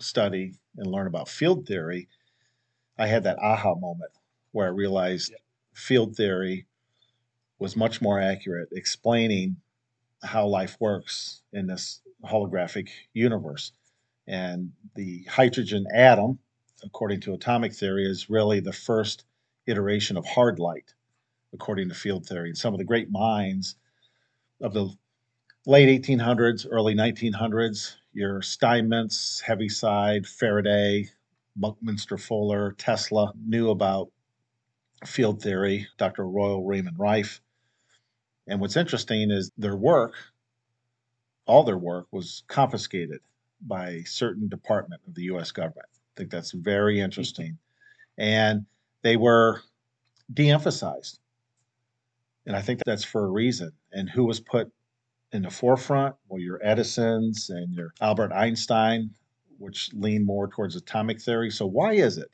study 0.00 0.54
and 0.76 0.90
learn 0.90 1.06
about 1.06 1.28
field 1.28 1.66
theory, 1.66 2.08
I 2.98 3.06
had 3.06 3.24
that 3.24 3.38
aha 3.38 3.74
moment 3.74 4.12
where 4.52 4.66
I 4.66 4.70
realized 4.70 5.30
yeah. 5.30 5.38
field 5.74 6.16
theory 6.16 6.66
was 7.58 7.76
much 7.76 8.02
more 8.02 8.20
accurate 8.20 8.68
explaining 8.72 9.56
how 10.22 10.46
life 10.46 10.76
works 10.80 11.42
in 11.52 11.66
this 11.66 12.00
holographic 12.24 12.88
universe. 13.12 13.72
And 14.26 14.72
the 14.94 15.24
hydrogen 15.24 15.86
atom, 15.94 16.38
according 16.84 17.20
to 17.22 17.34
atomic 17.34 17.72
theory, 17.72 18.06
is 18.06 18.30
really 18.30 18.60
the 18.60 18.72
first 18.72 19.24
iteration 19.66 20.16
of 20.16 20.26
hard 20.26 20.58
light, 20.58 20.94
according 21.52 21.88
to 21.88 21.94
field 21.94 22.26
theory. 22.26 22.50
And 22.50 22.58
some 22.58 22.74
of 22.74 22.78
the 22.78 22.84
great 22.84 23.10
minds 23.10 23.76
of 24.60 24.72
the 24.72 24.90
late 25.66 26.02
1800s, 26.02 26.66
early 26.70 26.94
1900s, 26.94 27.94
your 28.12 28.42
Steinmetz, 28.42 29.40
Heaviside, 29.40 30.26
Faraday, 30.26 31.08
Buckminster 31.56 32.18
Fuller, 32.18 32.72
Tesla 32.78 33.32
knew 33.46 33.70
about 33.70 34.10
field 35.04 35.42
theory, 35.42 35.86
Dr. 35.98 36.26
Royal 36.26 36.64
Raymond 36.64 36.98
Rife. 36.98 37.40
And 38.46 38.60
what's 38.60 38.76
interesting 38.76 39.30
is 39.30 39.50
their 39.56 39.76
work, 39.76 40.14
all 41.46 41.64
their 41.64 41.78
work, 41.78 42.06
was 42.10 42.44
confiscated 42.48 43.20
by 43.60 43.90
a 43.90 44.04
certain 44.04 44.48
department 44.48 45.02
of 45.06 45.14
the 45.14 45.22
US 45.24 45.52
government. 45.52 45.86
I 45.92 46.12
think 46.16 46.30
that's 46.30 46.52
very 46.52 47.00
interesting. 47.00 47.58
And 48.18 48.66
they 49.02 49.16
were 49.16 49.62
de 50.32 50.50
emphasized. 50.50 51.18
And 52.46 52.56
I 52.56 52.62
think 52.62 52.80
that's 52.84 53.04
for 53.04 53.24
a 53.24 53.30
reason. 53.30 53.72
And 53.92 54.10
who 54.10 54.24
was 54.24 54.40
put 54.40 54.70
in 55.32 55.42
the 55.42 55.50
forefront? 55.50 56.16
Well, 56.28 56.40
your 56.40 56.60
Edisons 56.62 57.50
and 57.50 57.72
your 57.72 57.94
Albert 58.00 58.32
Einstein, 58.32 59.10
which 59.58 59.90
lean 59.92 60.26
more 60.26 60.48
towards 60.48 60.76
atomic 60.76 61.20
theory. 61.20 61.50
So, 61.50 61.66
why 61.66 61.92
is 61.94 62.18
it? 62.18 62.30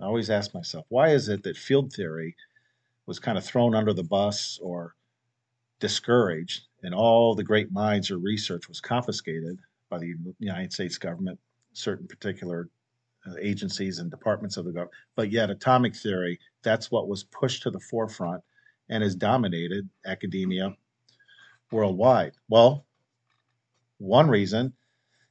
I 0.00 0.04
always 0.04 0.30
ask 0.30 0.54
myself, 0.54 0.86
why 0.88 1.10
is 1.10 1.28
it 1.28 1.42
that 1.44 1.56
field 1.56 1.92
theory 1.92 2.36
was 3.06 3.18
kind 3.18 3.38
of 3.38 3.44
thrown 3.44 3.74
under 3.74 3.92
the 3.92 4.04
bus 4.04 4.58
or 4.62 4.94
discouraged, 5.80 6.64
and 6.82 6.94
all 6.94 7.34
the 7.34 7.44
great 7.44 7.72
minds 7.72 8.10
or 8.10 8.18
research 8.18 8.68
was 8.68 8.80
confiscated 8.80 9.58
by 9.88 9.98
the 9.98 10.14
United 10.38 10.72
States 10.72 10.98
government, 10.98 11.38
certain 11.72 12.06
particular 12.06 12.68
uh, 13.26 13.34
agencies 13.40 13.98
and 13.98 14.10
departments 14.10 14.56
of 14.56 14.64
the 14.64 14.72
government. 14.72 14.94
But 15.16 15.32
yet, 15.32 15.50
atomic 15.50 15.96
theory, 15.96 16.38
that's 16.62 16.90
what 16.90 17.08
was 17.08 17.24
pushed 17.24 17.62
to 17.62 17.70
the 17.70 17.80
forefront 17.80 18.42
and 18.88 19.02
has 19.02 19.14
dominated 19.14 19.88
academia 20.06 20.76
worldwide. 21.70 22.32
Well, 22.48 22.86
one 23.98 24.28
reason 24.28 24.72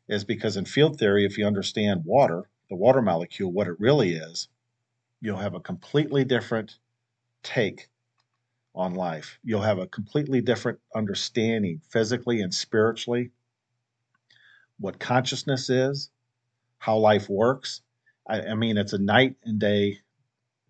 is 0.07 0.23
because 0.23 0.57
in 0.57 0.65
field 0.65 0.99
theory, 0.99 1.25
if 1.25 1.37
you 1.37 1.45
understand 1.45 2.03
water, 2.05 2.49
the 2.69 2.75
water 2.75 3.01
molecule, 3.01 3.51
what 3.51 3.67
it 3.67 3.79
really 3.79 4.13
is, 4.13 4.47
you'll 5.21 5.37
have 5.37 5.55
a 5.55 5.59
completely 5.59 6.23
different 6.23 6.77
take 7.43 7.89
on 8.75 8.93
life. 8.93 9.39
You'll 9.43 9.61
have 9.61 9.79
a 9.79 9.87
completely 9.87 10.41
different 10.41 10.79
understanding 10.95 11.81
physically 11.89 12.41
and 12.41 12.53
spiritually 12.53 13.31
what 14.79 14.99
consciousness 14.99 15.69
is, 15.69 16.11
how 16.77 16.97
life 16.97 17.29
works. 17.29 17.81
I, 18.27 18.41
I 18.41 18.53
mean, 18.53 18.77
it's 18.77 18.93
a 18.93 18.99
night 18.99 19.35
and 19.43 19.59
day 19.59 19.99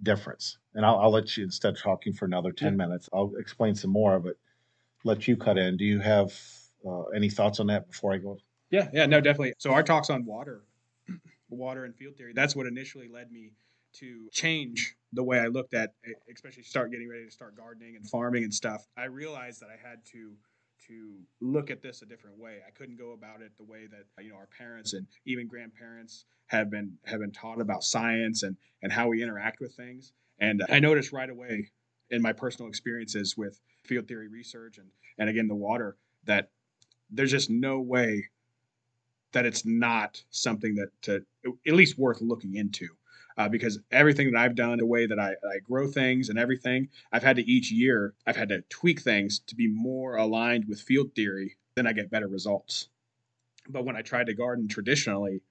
difference. 0.01 0.57
And 0.77 0.85
I'll, 0.85 0.99
I'll 0.99 1.11
let 1.11 1.35
you, 1.35 1.43
instead 1.43 1.73
of 1.73 1.81
talking 1.81 2.13
for 2.13 2.25
another 2.25 2.51
10 2.51 2.73
yeah. 2.73 2.85
minutes, 2.85 3.09
I'll 3.11 3.33
explain 3.39 3.73
some 3.73 3.89
more 3.89 4.13
of 4.15 4.27
it. 4.27 4.37
Let 5.03 5.27
you 5.27 5.35
cut 5.35 5.57
in. 5.57 5.75
Do 5.75 5.83
you 5.83 5.99
have 5.99 6.31
uh, 6.87 7.05
any 7.15 7.31
thoughts 7.31 7.59
on 7.59 7.65
that 7.67 7.89
before 7.89 8.13
I 8.13 8.17
go? 8.17 8.37
Yeah, 8.69 8.87
yeah, 8.93 9.07
no, 9.07 9.19
definitely. 9.19 9.53
So 9.57 9.71
our 9.71 9.81
talks 9.81 10.11
on 10.11 10.23
water, 10.23 10.65
water 11.49 11.85
and 11.85 11.95
field 11.95 12.15
theory, 12.15 12.33
that's 12.35 12.55
what 12.55 12.67
initially 12.67 13.07
led 13.07 13.31
me 13.31 13.53
to 13.93 14.29
change 14.31 14.95
the 15.13 15.23
way 15.23 15.39
I 15.39 15.47
looked 15.47 15.73
at, 15.73 15.93
especially 16.31 16.61
start 16.61 16.91
getting 16.91 17.09
ready 17.09 17.25
to 17.25 17.31
start 17.31 17.57
gardening 17.57 17.95
and 17.95 18.07
farming 18.07 18.43
and 18.43 18.53
stuff. 18.53 18.85
I 18.95 19.05
realized 19.05 19.61
that 19.61 19.69
I 19.69 19.89
had 19.89 20.05
to 20.11 20.33
to 20.89 21.15
look 21.41 21.71
at 21.71 21.81
this 21.81 22.03
a 22.03 22.05
different 22.05 22.37
way. 22.37 22.59
I 22.65 22.69
couldn't 22.69 22.97
go 22.97 23.13
about 23.13 23.41
it 23.41 23.51
the 23.57 23.63
way 23.63 23.87
that 23.87 24.23
you 24.23 24.29
know 24.29 24.35
our 24.35 24.47
parents 24.55 24.93
and 24.93 25.07
even 25.25 25.47
grandparents 25.47 26.25
have 26.47 26.69
been 26.69 26.93
have 27.05 27.19
been 27.19 27.31
taught 27.31 27.59
about 27.59 27.83
science 27.83 28.43
and 28.43 28.55
and 28.83 28.91
how 28.91 29.07
we 29.07 29.23
interact 29.23 29.59
with 29.59 29.73
things. 29.73 30.13
And 30.39 30.63
I 30.69 30.79
noticed 30.79 31.11
right 31.11 31.29
away 31.29 31.71
in 32.09 32.21
my 32.21 32.33
personal 32.33 32.69
experiences 32.69 33.35
with 33.37 33.59
field 33.83 34.07
theory 34.07 34.27
research 34.27 34.77
and 34.77 34.87
and 35.17 35.29
again 35.29 35.47
the 35.47 35.55
water 35.55 35.97
that 36.25 36.49
there's 37.09 37.31
just 37.31 37.49
no 37.49 37.79
way 37.79 38.27
that 39.31 39.45
it's 39.45 39.65
not 39.65 40.21
something 40.29 40.75
that 40.75 40.89
to 41.01 41.25
at 41.65 41.73
least 41.73 41.97
worth 41.97 42.21
looking 42.21 42.55
into 42.55 42.87
uh, 43.37 43.47
because 43.47 43.79
everything 43.91 44.31
that 44.31 44.39
I've 44.39 44.55
done, 44.55 44.79
the 44.79 44.85
way 44.85 45.05
that 45.05 45.19
I, 45.19 45.31
I 45.31 45.59
grow 45.63 45.87
things 45.87 46.29
and 46.29 46.39
everything, 46.39 46.89
I've 47.11 47.23
had 47.23 47.35
to 47.35 47.49
each 47.49 47.71
year, 47.71 48.13
I've 48.25 48.35
had 48.35 48.49
to 48.49 48.61
tweak 48.69 49.01
things 49.01 49.39
to 49.47 49.55
be 49.55 49.67
more 49.67 50.17
aligned 50.17 50.65
with 50.67 50.81
field 50.81 51.13
theory, 51.13 51.55
then 51.75 51.85
I 51.85 51.93
get 51.93 52.09
better 52.09 52.27
results. 52.27 52.89
But 53.69 53.85
when 53.85 53.95
I 53.95 54.01
tried 54.01 54.27
to 54.27 54.33
garden 54.33 54.67
traditionally, 54.67 55.41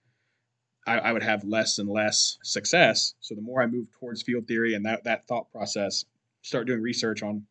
I, 0.86 0.98
I 0.98 1.12
would 1.12 1.22
have 1.22 1.44
less 1.44 1.78
and 1.78 1.88
less 1.88 2.38
success. 2.42 3.14
So 3.20 3.34
the 3.34 3.40
more 3.40 3.62
I 3.62 3.66
move 3.66 3.90
towards 3.98 4.22
field 4.22 4.46
theory 4.46 4.74
and 4.74 4.84
that, 4.86 5.04
that 5.04 5.26
thought 5.26 5.50
process, 5.50 6.04
start 6.42 6.66
doing 6.66 6.80
research 6.80 7.22
on 7.22 7.44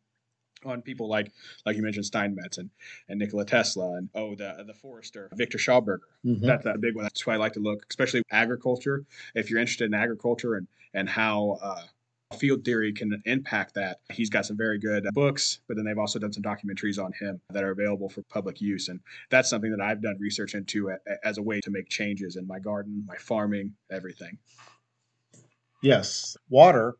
on 0.64 0.82
people 0.82 1.08
like 1.08 1.30
like 1.64 1.76
you 1.76 1.82
mentioned 1.82 2.06
Steinmetz 2.06 2.58
and, 2.58 2.70
and 3.08 3.18
Nikola 3.18 3.44
Tesla 3.44 3.98
and 3.98 4.08
oh 4.14 4.34
the 4.34 4.64
the 4.66 4.72
Forester 4.72 5.28
Victor 5.34 5.58
Schauberger 5.58 5.98
mm-hmm. 6.24 6.44
that's 6.44 6.64
a 6.64 6.78
big 6.78 6.94
one 6.96 7.04
that's 7.04 7.24
why 7.26 7.34
I 7.34 7.36
like 7.36 7.52
to 7.52 7.60
look 7.60 7.84
especially 7.90 8.22
agriculture 8.32 9.04
if 9.34 9.50
you're 9.50 9.60
interested 9.60 9.84
in 9.84 9.94
agriculture 9.94 10.54
and 10.54 10.66
and 10.94 11.08
how 11.08 11.58
uh, 11.62 11.82
field 12.34 12.64
theory 12.64 12.92
can 12.92 13.22
impact 13.24 13.74
that 13.74 14.00
he's 14.12 14.28
got 14.28 14.44
some 14.44 14.56
very 14.56 14.78
good 14.78 15.06
books 15.12 15.60
but 15.68 15.76
then 15.76 15.86
they've 15.86 15.98
also 15.98 16.18
done 16.18 16.32
some 16.32 16.42
documentaries 16.42 17.02
on 17.02 17.12
him 17.20 17.40
that 17.50 17.62
are 17.62 17.70
available 17.70 18.08
for 18.08 18.22
public 18.22 18.60
use 18.60 18.88
and 18.88 18.98
that's 19.30 19.48
something 19.48 19.70
that 19.70 19.80
I've 19.80 20.02
done 20.02 20.16
research 20.18 20.54
into 20.54 20.90
as 21.22 21.38
a 21.38 21.42
way 21.42 21.60
to 21.60 21.70
make 21.70 21.88
changes 21.88 22.34
in 22.34 22.46
my 22.46 22.58
garden 22.58 23.04
my 23.06 23.16
farming 23.16 23.72
everything 23.92 24.38
yes 25.82 26.36
water 26.50 26.96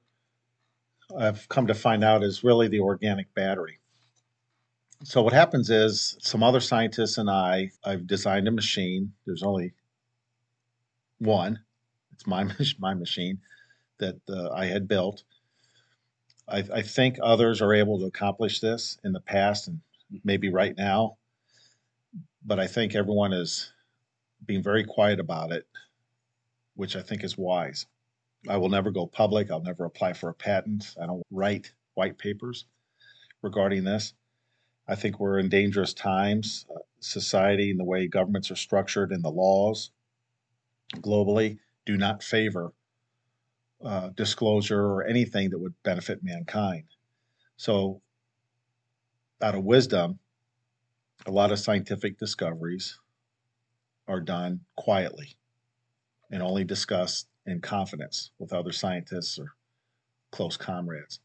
I've 1.17 1.49
come 1.49 1.67
to 1.69 1.75
find 1.75 2.03
out 2.03 2.23
is 2.23 2.43
really 2.43 2.69
the 2.69 2.81
organic 2.81 3.33
battery. 3.35 3.79
So 5.05 5.23
what 5.23 5.33
happens 5.33 5.71
is 5.71 6.17
some 6.21 6.43
other 6.43 6.61
scientists 6.61 7.19
and 7.19 7.31
I, 7.31 7.71
I've 7.85 8.07
designed 8.07 8.49
a 8.49 8.51
machine. 8.51 9.13
There's 9.25 9.43
only 9.43 9.75
one. 11.19 11.61
It's 12.13 12.27
my 12.27 12.51
my 12.79 12.95
machine 12.95 13.39
that 13.99 14.21
uh, 14.29 14.51
I 14.51 14.67
had 14.67 14.89
built. 14.89 15.25
I, 16.49 16.65
I 16.73 16.83
think 16.83 17.19
others 17.23 17.61
are 17.61 17.75
able 17.75 17.99
to 18.01 18.07
accomplish 18.07 18.61
this 18.61 18.99
in 19.05 19.13
the 19.13 19.21
past 19.21 19.69
and 19.69 19.81
maybe 20.25 20.51
right 20.51 20.77
now, 20.77 21.17
but 22.45 22.61
I 22.61 22.67
think 22.67 22.95
everyone 22.95 23.33
is 23.33 23.73
being 24.45 24.63
very 24.63 24.85
quiet 24.85 25.19
about 25.19 25.51
it, 25.51 25.67
which 26.75 26.95
I 26.95 27.03
think 27.03 27.25
is 27.25 27.37
wise. 27.37 27.87
I 28.49 28.59
will 28.59 28.69
never 28.69 28.91
go 28.91 29.07
public. 29.07 29.51
I'll 29.51 29.63
never 29.63 29.85
apply 29.85 30.13
for 30.13 30.29
a 30.29 30.35
patent. 30.35 30.95
I 31.01 31.07
don't 31.07 31.27
write 31.31 31.73
white 31.95 32.19
papers 32.19 32.67
regarding 33.43 33.83
this. 33.83 34.15
I 34.87 34.95
think 34.95 35.19
we're 35.19 35.41
in 35.41 35.49
dangerous 35.49 35.93
times. 35.93 36.65
Uh, 36.71 36.79
society 37.01 37.71
and 37.71 37.81
the 37.81 37.85
way 37.85 38.07
governments 38.07 38.51
are 38.51 38.57
structured 38.57 39.11
and 39.11 39.25
the 39.25 39.31
laws 39.31 39.91
globally 40.95 41.59
do 41.85 41.97
not 41.97 42.23
favor 42.23 42.73
uh, 43.85 44.11
disclosure 44.17 44.81
or 44.81 45.05
anything 45.05 45.51
that 45.51 45.59
would 45.59 45.75
benefit 45.83 46.23
mankind. 46.23 46.85
So, 47.57 48.03
out 49.43 49.55
of 49.55 49.65
wisdom, 49.65 50.19
a 51.27 51.31
lot 51.31 51.53
of 51.53 51.59
scientific 51.59 52.19
discoveries 52.19 52.99
are 54.09 54.21
done 54.21 54.61
quietly 54.77 55.37
and 56.31 56.43
only 56.43 56.65
discussed 56.65 57.29
in 57.47 57.61
confidence 57.61 58.31
with 58.39 58.53
other 58.53 58.73
scientists 58.73 59.39
or 59.39 59.55
close 60.31 60.57
comrades. 60.57 61.21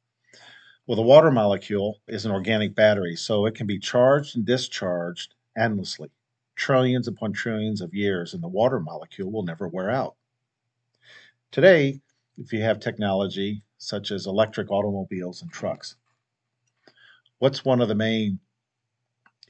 Well, 0.87 0.95
the 0.95 1.01
water 1.03 1.31
molecule 1.31 2.01
is 2.07 2.25
an 2.25 2.31
organic 2.31 2.75
battery, 2.75 3.15
so 3.15 3.45
it 3.45 3.55
can 3.55 3.67
be 3.67 3.79
charged 3.79 4.35
and 4.35 4.45
discharged 4.45 5.35
endlessly, 5.57 6.09
trillions 6.55 7.07
upon 7.07 7.33
trillions 7.33 7.81
of 7.81 7.93
years, 7.93 8.33
and 8.33 8.43
the 8.43 8.47
water 8.47 8.79
molecule 8.79 9.31
will 9.31 9.43
never 9.43 9.67
wear 9.67 9.89
out. 9.89 10.15
Today, 11.51 12.01
if 12.41 12.51
you 12.51 12.61
have 12.61 12.79
technology 12.79 13.61
such 13.77 14.11
as 14.11 14.25
electric 14.25 14.71
automobiles 14.71 15.41
and 15.41 15.51
trucks, 15.51 15.95
what's 17.39 17.63
one 17.63 17.81
of 17.81 17.87
the 17.87 17.95
main 17.95 18.39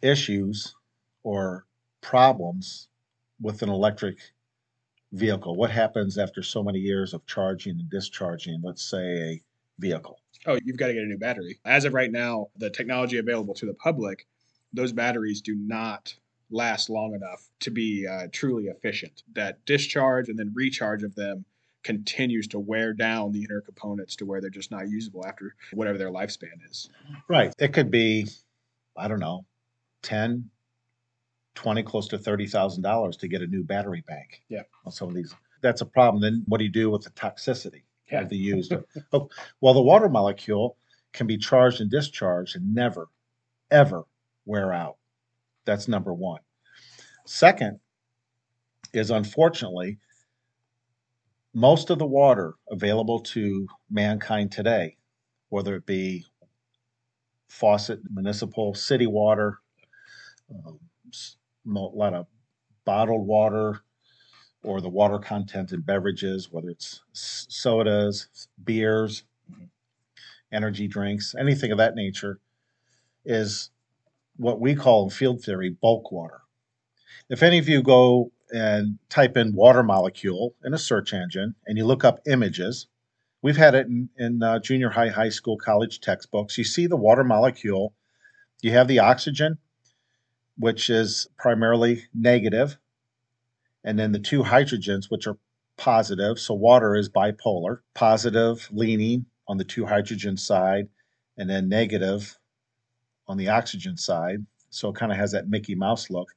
issues 0.01 0.75
or 1.23 1.65
problems 2.01 2.89
with 3.39 3.61
an 3.61 3.69
electric 3.69 4.17
vehicle? 5.13 5.55
What 5.55 5.71
happens 5.71 6.17
after 6.17 6.43
so 6.43 6.63
many 6.63 6.79
years 6.79 7.13
of 7.13 7.25
charging 7.25 7.79
and 7.79 7.89
discharging, 7.89 8.61
let's 8.63 8.83
say, 8.83 8.99
a 8.99 9.41
vehicle? 9.79 10.19
Oh, 10.45 10.59
you've 10.63 10.77
got 10.77 10.87
to 10.87 10.93
get 10.93 11.03
a 11.03 11.07
new 11.07 11.17
battery. 11.17 11.59
As 11.65 11.85
of 11.85 11.93
right 11.93 12.11
now, 12.11 12.47
the 12.57 12.69
technology 12.69 13.17
available 13.17 13.53
to 13.55 13.65
the 13.65 13.73
public, 13.75 14.27
those 14.73 14.91
batteries 14.91 15.41
do 15.41 15.55
not 15.55 16.13
last 16.49 16.89
long 16.89 17.13
enough 17.13 17.49
to 17.61 17.71
be 17.71 18.05
uh, 18.05 18.27
truly 18.31 18.65
efficient. 18.65 19.23
That 19.33 19.63
discharge 19.65 20.27
and 20.27 20.37
then 20.37 20.51
recharge 20.53 21.03
of 21.03 21.15
them 21.15 21.45
continues 21.83 22.47
to 22.49 22.59
wear 22.59 22.93
down 22.93 23.31
the 23.31 23.43
inner 23.43 23.61
components 23.61 24.15
to 24.17 24.25
where 24.25 24.39
they're 24.41 24.49
just 24.49 24.71
not 24.71 24.87
usable 24.89 25.25
after 25.25 25.55
whatever 25.73 25.97
their 25.97 26.11
lifespan 26.11 26.53
is. 26.69 26.89
Right. 27.27 27.53
It 27.59 27.73
could 27.73 27.89
be, 27.91 28.27
I 28.95 29.07
don't 29.07 29.19
know, 29.19 29.45
10, 30.03 30.49
20, 31.55 31.83
close 31.83 32.07
to 32.09 32.17
$30,000 32.17 33.19
to 33.19 33.27
get 33.27 33.41
a 33.41 33.47
new 33.47 33.63
battery 33.63 34.03
bank. 34.07 34.41
Yeah. 34.49 34.63
On 34.85 34.91
some 34.91 35.09
of 35.09 35.15
these. 35.15 35.33
That's 35.61 35.81
a 35.81 35.85
problem. 35.85 36.21
Then 36.21 36.43
what 36.47 36.57
do 36.59 36.63
you 36.63 36.71
do 36.71 36.89
with 36.89 37.03
the 37.03 37.09
toxicity 37.11 37.83
Yeah. 38.11 38.21
of 38.21 38.29
the 38.29 38.37
used? 38.37 38.73
oh, 39.13 39.29
well, 39.59 39.73
the 39.73 39.81
water 39.81 40.09
molecule 40.09 40.77
can 41.13 41.27
be 41.27 41.37
charged 41.37 41.81
and 41.81 41.89
discharged 41.91 42.55
and 42.55 42.73
never, 42.73 43.09
ever 43.69 44.03
wear 44.45 44.71
out. 44.73 44.97
That's 45.65 45.87
number 45.87 46.13
one. 46.13 46.39
Second 47.25 47.79
is 48.93 49.11
unfortunately, 49.11 49.99
most 51.53 51.89
of 51.89 51.99
the 51.99 52.05
water 52.05 52.55
available 52.69 53.19
to 53.19 53.67
mankind 53.89 54.51
today, 54.51 54.97
whether 55.49 55.75
it 55.75 55.85
be 55.85 56.25
faucet, 57.49 57.99
municipal, 58.09 58.73
city 58.73 59.07
water, 59.07 59.59
um, 60.49 60.79
a 61.67 61.79
lot 61.79 62.13
of 62.13 62.27
bottled 62.85 63.27
water, 63.27 63.81
or 64.63 64.79
the 64.79 64.89
water 64.89 65.19
content 65.19 65.71
in 65.71 65.81
beverages, 65.81 66.49
whether 66.51 66.69
it's 66.69 67.01
sodas, 67.13 68.47
beers, 68.63 69.23
energy 70.51 70.87
drinks, 70.87 71.35
anything 71.37 71.71
of 71.71 71.77
that 71.77 71.95
nature, 71.95 72.39
is 73.25 73.71
what 74.37 74.59
we 74.59 74.75
call 74.75 75.03
in 75.05 75.09
field 75.09 75.43
theory 75.43 75.75
bulk 75.81 76.11
water. 76.11 76.41
If 77.29 77.43
any 77.43 77.57
of 77.57 77.67
you 77.67 77.81
go 77.81 78.31
and 78.51 78.97
type 79.09 79.37
in 79.37 79.55
water 79.55 79.83
molecule 79.83 80.55
in 80.63 80.73
a 80.73 80.77
search 80.77 81.13
engine 81.13 81.55
and 81.65 81.77
you 81.77 81.85
look 81.85 82.03
up 82.03 82.19
images, 82.27 82.87
we've 83.41 83.57
had 83.57 83.75
it 83.75 83.87
in, 83.87 84.09
in 84.17 84.43
uh, 84.43 84.59
junior 84.59 84.89
high, 84.89 85.09
high 85.09 85.29
school, 85.29 85.57
college 85.57 86.01
textbooks. 86.01 86.57
You 86.57 86.63
see 86.63 86.87
the 86.87 86.97
water 86.97 87.23
molecule, 87.23 87.93
you 88.61 88.71
have 88.71 88.87
the 88.87 88.99
oxygen, 88.99 89.57
which 90.57 90.89
is 90.89 91.27
primarily 91.37 92.05
negative, 92.13 92.77
and 93.83 93.97
then 93.97 94.11
the 94.11 94.19
two 94.19 94.43
hydrogens, 94.43 95.05
which 95.09 95.25
are 95.27 95.37
positive. 95.77 96.37
So 96.37 96.53
water 96.53 96.95
is 96.95 97.09
bipolar, 97.09 97.79
positive 97.95 98.69
leaning 98.71 99.25
on 99.47 99.57
the 99.57 99.63
two 99.63 99.85
hydrogen 99.85 100.37
side, 100.37 100.87
and 101.37 101.49
then 101.49 101.69
negative 101.69 102.37
on 103.27 103.37
the 103.37 103.49
oxygen 103.49 103.97
side. 103.97 104.45
So 104.69 104.89
it 104.89 104.95
kind 104.95 105.11
of 105.11 105.17
has 105.17 105.31
that 105.31 105.49
Mickey 105.49 105.73
Mouse 105.73 106.09
look. 106.09 106.29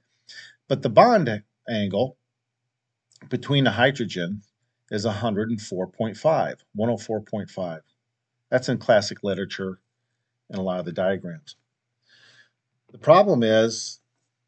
But 0.69 0.83
the 0.83 0.89
bond 0.89 1.43
angle 1.69 2.17
between 3.29 3.65
the 3.65 3.71
hydrogen 3.71 4.43
is 4.91 5.07
104.5, 5.07 6.57
104.5. 6.77 7.81
That's 8.51 8.69
in 8.69 8.79
classic 8.79 9.25
literature 9.25 9.81
and 10.51 10.59
a 10.59 10.63
lot 10.63 10.79
of 10.79 10.85
the 10.85 10.93
diagrams. 10.93 11.57
The 12.93 12.99
problem 12.99 13.43
is 13.43 14.01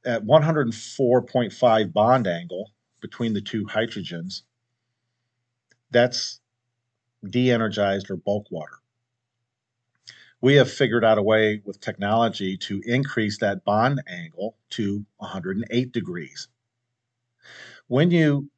at 0.05 0.25
104.5 0.25 1.93
bond 1.93 2.27
angle 2.27 2.71
between 3.01 3.33
the 3.35 3.41
two 3.41 3.65
hydrogens, 3.67 4.43
that's 5.91 6.41
de 7.29 7.51
energized 7.51 8.11
or 8.11 8.17
bulk 8.17 8.47
water. 8.51 8.79
We 10.41 10.55
have 10.57 10.71
figured 10.71 11.05
out 11.05 11.19
a 11.19 11.23
way 11.23 11.63
with 11.65 11.81
technology 11.81 12.57
to 12.59 12.81
increase 12.85 13.39
that 13.39 13.65
bond 13.65 14.03
angle 14.07 14.57
to 14.71 15.05
108 15.17 15.93
degrees. 15.93 16.49
When 17.89 18.11
you 18.11 18.51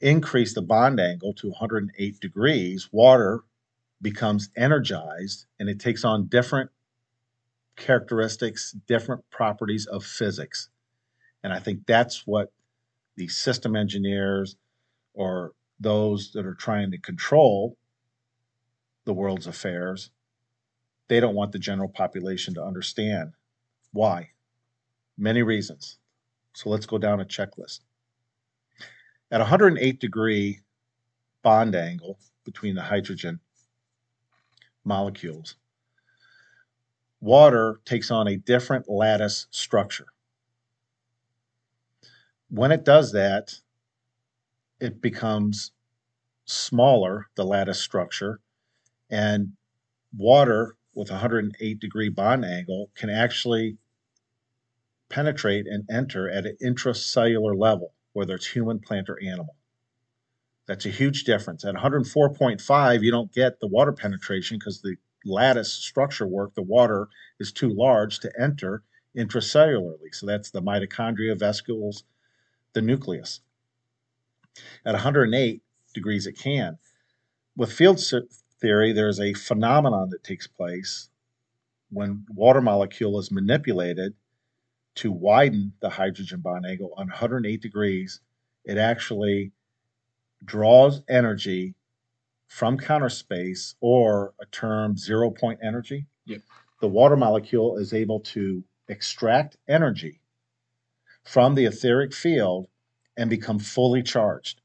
increase 0.00 0.54
the 0.54 0.62
bond 0.62 0.98
angle 0.98 1.34
to 1.34 1.50
108 1.50 2.20
degrees, 2.20 2.88
water 2.92 3.40
becomes 4.00 4.50
energized 4.56 5.46
and 5.60 5.68
it 5.68 5.78
takes 5.78 6.04
on 6.04 6.26
different 6.26 6.70
characteristics, 7.76 8.72
different 8.86 9.28
properties 9.30 9.86
of 9.86 10.04
physics. 10.04 10.68
And 11.44 11.52
I 11.52 11.58
think 11.58 11.86
that's 11.86 12.26
what 12.26 12.52
the 13.16 13.28
system 13.28 13.76
engineers 13.76 14.56
or 15.14 15.52
those 15.78 16.32
that 16.32 16.46
are 16.46 16.54
trying 16.54 16.90
to 16.92 16.98
control 16.98 17.76
the 19.04 19.12
world's 19.12 19.46
affairs, 19.46 20.10
they 21.08 21.20
don't 21.20 21.34
want 21.34 21.52
the 21.52 21.58
general 21.58 21.88
population 21.88 22.54
to 22.54 22.64
understand. 22.64 23.32
Why? 23.92 24.30
Many 25.18 25.42
reasons. 25.42 25.98
So 26.54 26.70
let's 26.70 26.86
go 26.86 26.98
down 26.98 27.20
a 27.20 27.24
checklist. 27.24 27.80
At 29.32 29.40
108 29.40 29.98
degree 29.98 30.60
bond 31.42 31.74
angle 31.74 32.18
between 32.44 32.74
the 32.74 32.82
hydrogen 32.82 33.40
molecules, 34.84 35.56
water 37.18 37.80
takes 37.86 38.10
on 38.10 38.28
a 38.28 38.36
different 38.36 38.90
lattice 38.90 39.46
structure. 39.50 40.08
When 42.50 42.72
it 42.72 42.84
does 42.84 43.12
that, 43.12 43.54
it 44.78 45.00
becomes 45.00 45.72
smaller, 46.44 47.28
the 47.34 47.46
lattice 47.46 47.80
structure, 47.80 48.38
and 49.08 49.52
water 50.14 50.76
with 50.92 51.10
108 51.10 51.80
degree 51.80 52.10
bond 52.10 52.44
angle 52.44 52.90
can 52.94 53.08
actually 53.08 53.78
penetrate 55.08 55.66
and 55.66 55.88
enter 55.90 56.28
at 56.28 56.44
an 56.44 56.58
intracellular 56.62 57.58
level, 57.58 57.94
whether 58.12 58.34
it's 58.34 58.46
human, 58.46 58.78
plant, 58.78 59.08
or 59.08 59.18
animal. 59.22 59.56
That's 60.66 60.86
a 60.86 60.90
huge 60.90 61.24
difference. 61.24 61.64
At 61.64 61.74
104.5, 61.74 63.02
you 63.02 63.10
don't 63.10 63.32
get 63.32 63.60
the 63.60 63.66
water 63.66 63.92
penetration 63.92 64.58
because 64.58 64.80
the 64.80 64.96
lattice 65.24 65.72
structure 65.72 66.26
work, 66.26 66.54
the 66.54 66.62
water 66.62 67.08
is 67.40 67.52
too 67.52 67.68
large 67.68 68.20
to 68.20 68.32
enter 68.40 68.82
intracellularly. 69.16 70.12
So 70.12 70.26
that's 70.26 70.50
the 70.50 70.62
mitochondria, 70.62 71.38
vesicles, 71.38 72.04
the 72.72 72.82
nucleus. 72.82 73.40
At 74.84 74.92
108 74.92 75.62
degrees, 75.94 76.26
it 76.26 76.38
can. 76.38 76.78
With 77.56 77.72
field 77.72 78.00
theory, 78.60 78.92
there's 78.92 79.20
a 79.20 79.34
phenomenon 79.34 80.10
that 80.10 80.24
takes 80.24 80.46
place 80.46 81.08
when 81.90 82.24
water 82.34 82.60
molecule 82.60 83.18
is 83.18 83.30
manipulated 83.30 84.14
to 84.96 85.10
widen 85.10 85.72
the 85.80 85.90
hydrogen 85.90 86.40
bond 86.40 86.66
angle 86.66 86.92
on 86.96 87.08
108 87.08 87.60
degrees. 87.60 88.20
It 88.64 88.78
actually 88.78 89.52
draws 90.44 91.02
energy 91.08 91.74
from 92.48 92.78
counter 92.78 93.08
space 93.08 93.74
or 93.80 94.34
a 94.40 94.46
term 94.46 94.96
zero 94.96 95.30
point 95.30 95.60
energy. 95.62 96.06
Yep. 96.26 96.42
The 96.80 96.88
water 96.88 97.16
molecule 97.16 97.78
is 97.78 97.92
able 97.92 98.20
to 98.20 98.62
extract 98.88 99.56
energy 99.68 100.20
from 101.24 101.54
the 101.54 101.66
etheric 101.66 102.12
field 102.12 102.66
and 103.16 103.30
become 103.30 103.58
fully 103.58 104.02
charged. 104.02 104.60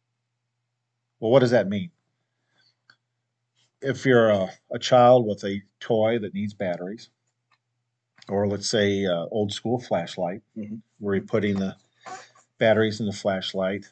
Well, 1.20 1.32
what 1.32 1.40
does 1.40 1.52
that 1.52 1.68
mean? 1.68 1.92
if 3.82 4.06
you're 4.06 4.30
a, 4.30 4.50
a 4.72 4.80
child 4.80 5.26
with 5.26 5.44
a 5.44 5.62
toy 5.80 6.20
that 6.20 6.34
needs 6.34 6.54
batteries, 6.54 7.10
or 8.30 8.48
let's 8.48 8.70
say 8.70 9.06
uh, 9.06 9.26
old 9.32 9.54
school 9.54 9.80
flashlight, 9.80 10.42
Mhm. 10.58 10.82
where 11.00 11.16
you're 11.16 11.24
putting 11.26 11.56
the 11.60 11.76
batteries 12.58 13.00
in 13.00 13.06
the 13.06 13.14
flashlight, 13.14 13.86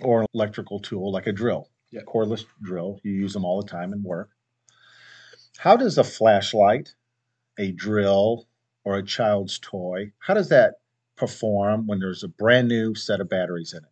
or 0.00 0.22
an 0.22 0.26
electrical 0.34 0.80
tool 0.80 1.12
like 1.12 1.26
a 1.26 1.32
drill, 1.32 1.70
Yeah. 1.90 2.02
cordless 2.02 2.44
drill, 2.62 3.00
you 3.02 3.12
use 3.12 3.32
them 3.32 3.44
all 3.44 3.60
the 3.62 3.68
time 3.68 3.92
in 3.92 4.02
work. 4.02 4.30
How 5.58 5.76
does 5.76 5.98
a 5.98 6.04
flashlight, 6.04 6.94
a 7.58 7.72
drill, 7.72 8.46
or 8.84 8.96
a 8.98 9.02
child's 9.02 9.58
toy, 9.60 10.12
how 10.18 10.34
does 10.34 10.48
that 10.50 10.80
perform 11.16 11.86
when 11.86 12.00
there's 12.00 12.22
a 12.24 12.28
brand 12.28 12.68
new 12.68 12.94
set 12.94 13.20
of 13.20 13.28
batteries 13.28 13.72
in 13.72 13.78
it? 13.84 13.90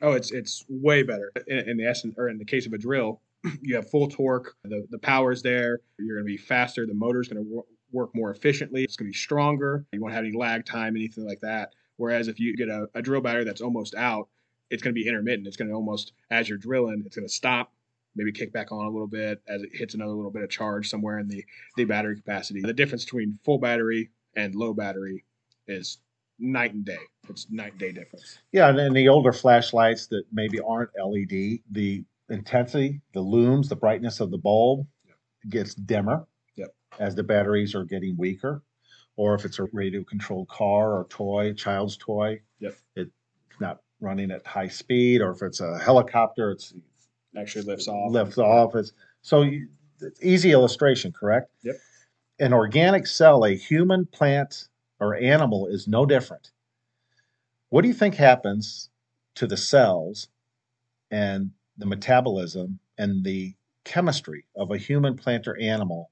Oh, 0.00 0.12
it's 0.12 0.30
it's 0.30 0.64
way 0.68 1.02
better 1.02 1.32
in, 1.46 1.70
in 1.70 1.76
the 1.76 1.84
essence, 1.86 2.14
or 2.18 2.28
in 2.28 2.38
the 2.38 2.44
case 2.44 2.66
of 2.66 2.72
a 2.72 2.78
drill, 2.78 3.20
you 3.62 3.74
have 3.76 3.88
full 3.90 4.08
torque. 4.08 4.54
The 4.64 4.86
the 4.90 4.98
power's 4.98 5.42
there. 5.42 5.80
You're 5.98 6.16
going 6.16 6.26
to 6.26 6.30
be 6.32 6.36
faster. 6.36 6.86
The 6.86 6.94
motor's 6.94 7.28
going 7.28 7.44
to 7.44 7.64
work 7.92 8.10
more 8.14 8.30
efficiently. 8.30 8.84
It's 8.84 8.96
going 8.96 9.08
to 9.08 9.12
be 9.12 9.18
stronger. 9.18 9.84
You 9.92 10.00
won't 10.00 10.14
have 10.14 10.24
any 10.24 10.36
lag 10.36 10.64
time, 10.64 10.96
anything 10.96 11.26
like 11.26 11.40
that. 11.40 11.72
Whereas 11.96 12.28
if 12.28 12.38
you 12.38 12.56
get 12.56 12.68
a, 12.68 12.88
a 12.94 13.02
drill 13.02 13.20
battery 13.20 13.44
that's 13.44 13.60
almost 13.60 13.94
out, 13.94 14.28
it's 14.70 14.82
going 14.82 14.94
to 14.94 15.00
be 15.00 15.08
intermittent. 15.08 15.46
It's 15.46 15.56
going 15.56 15.68
to 15.68 15.74
almost 15.74 16.12
as 16.30 16.48
you're 16.48 16.58
drilling, 16.58 17.02
it's 17.06 17.16
going 17.16 17.26
to 17.26 17.32
stop, 17.32 17.72
maybe 18.14 18.32
kick 18.32 18.52
back 18.52 18.70
on 18.72 18.84
a 18.84 18.90
little 18.90 19.06
bit 19.06 19.40
as 19.48 19.62
it 19.62 19.70
hits 19.72 19.94
another 19.94 20.12
little 20.12 20.30
bit 20.30 20.42
of 20.42 20.50
charge 20.50 20.88
somewhere 20.88 21.18
in 21.18 21.28
the 21.28 21.44
the 21.76 21.84
battery 21.84 22.16
capacity. 22.16 22.60
The 22.60 22.72
difference 22.72 23.04
between 23.04 23.38
full 23.44 23.58
battery 23.58 24.10
and 24.36 24.54
low 24.54 24.74
battery 24.74 25.24
is 25.66 25.98
night 26.38 26.74
and 26.74 26.84
day. 26.84 26.98
It's 27.28 27.50
night 27.50 27.72
and 27.72 27.80
day 27.80 27.92
difference. 27.92 28.38
Yeah, 28.52 28.68
and 28.68 28.78
then 28.78 28.92
the 28.92 29.08
older 29.08 29.32
flashlights 29.32 30.06
that 30.08 30.24
maybe 30.32 30.60
aren't 30.60 30.90
LED, 31.02 31.60
the 31.70 32.04
intensity, 32.30 33.00
the 33.12 33.20
looms, 33.20 33.68
the 33.68 33.76
brightness 33.76 34.20
of 34.20 34.30
the 34.30 34.38
bulb 34.38 34.86
gets 35.48 35.74
dimmer. 35.74 36.26
As 36.98 37.14
the 37.14 37.22
batteries 37.22 37.74
are 37.74 37.84
getting 37.84 38.16
weaker. 38.16 38.62
Or 39.16 39.34
if 39.34 39.44
it's 39.44 39.58
a 39.58 39.64
radio 39.72 40.04
controlled 40.04 40.48
car 40.48 40.92
or 40.92 41.06
toy, 41.08 41.52
child's 41.52 41.96
toy, 41.96 42.40
Yep. 42.60 42.76
it's 42.96 43.10
not 43.60 43.80
running 44.00 44.30
at 44.30 44.46
high 44.46 44.68
speed. 44.68 45.20
Or 45.20 45.32
if 45.32 45.42
it's 45.42 45.60
a 45.60 45.78
helicopter, 45.78 46.50
it's 46.52 46.72
Actually 47.36 47.64
lifts 47.64 47.88
off. 47.88 48.12
lifts 48.12 48.38
off. 48.38 48.74
It's, 48.76 48.92
so 49.22 49.42
you, 49.42 49.68
it's 50.00 50.22
easy 50.22 50.52
illustration, 50.52 51.12
correct? 51.12 51.50
Yep. 51.62 51.76
An 52.40 52.52
organic 52.52 53.06
cell, 53.06 53.44
a 53.44 53.50
human, 53.54 54.06
plant, 54.06 54.68
or 55.00 55.16
animal 55.16 55.66
is 55.66 55.88
no 55.88 56.06
different. 56.06 56.52
What 57.70 57.82
do 57.82 57.88
you 57.88 57.94
think 57.94 58.14
happens 58.14 58.88
to 59.34 59.46
the 59.46 59.56
cells 59.56 60.28
and 61.10 61.50
the 61.76 61.86
metabolism 61.86 62.78
and 62.96 63.24
the 63.24 63.54
chemistry 63.84 64.44
of 64.56 64.70
a 64.70 64.78
human, 64.78 65.16
plant, 65.16 65.46
or 65.48 65.56
animal 65.58 66.10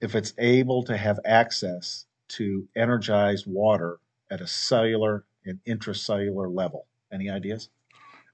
if 0.00 0.14
it's 0.14 0.34
able 0.38 0.82
to 0.84 0.96
have 0.96 1.18
access 1.24 2.06
to 2.28 2.66
energized 2.76 3.46
water 3.46 3.98
at 4.30 4.40
a 4.40 4.46
cellular 4.46 5.24
and 5.44 5.58
intracellular 5.66 6.54
level? 6.54 6.86
Any 7.12 7.30
ideas? 7.30 7.68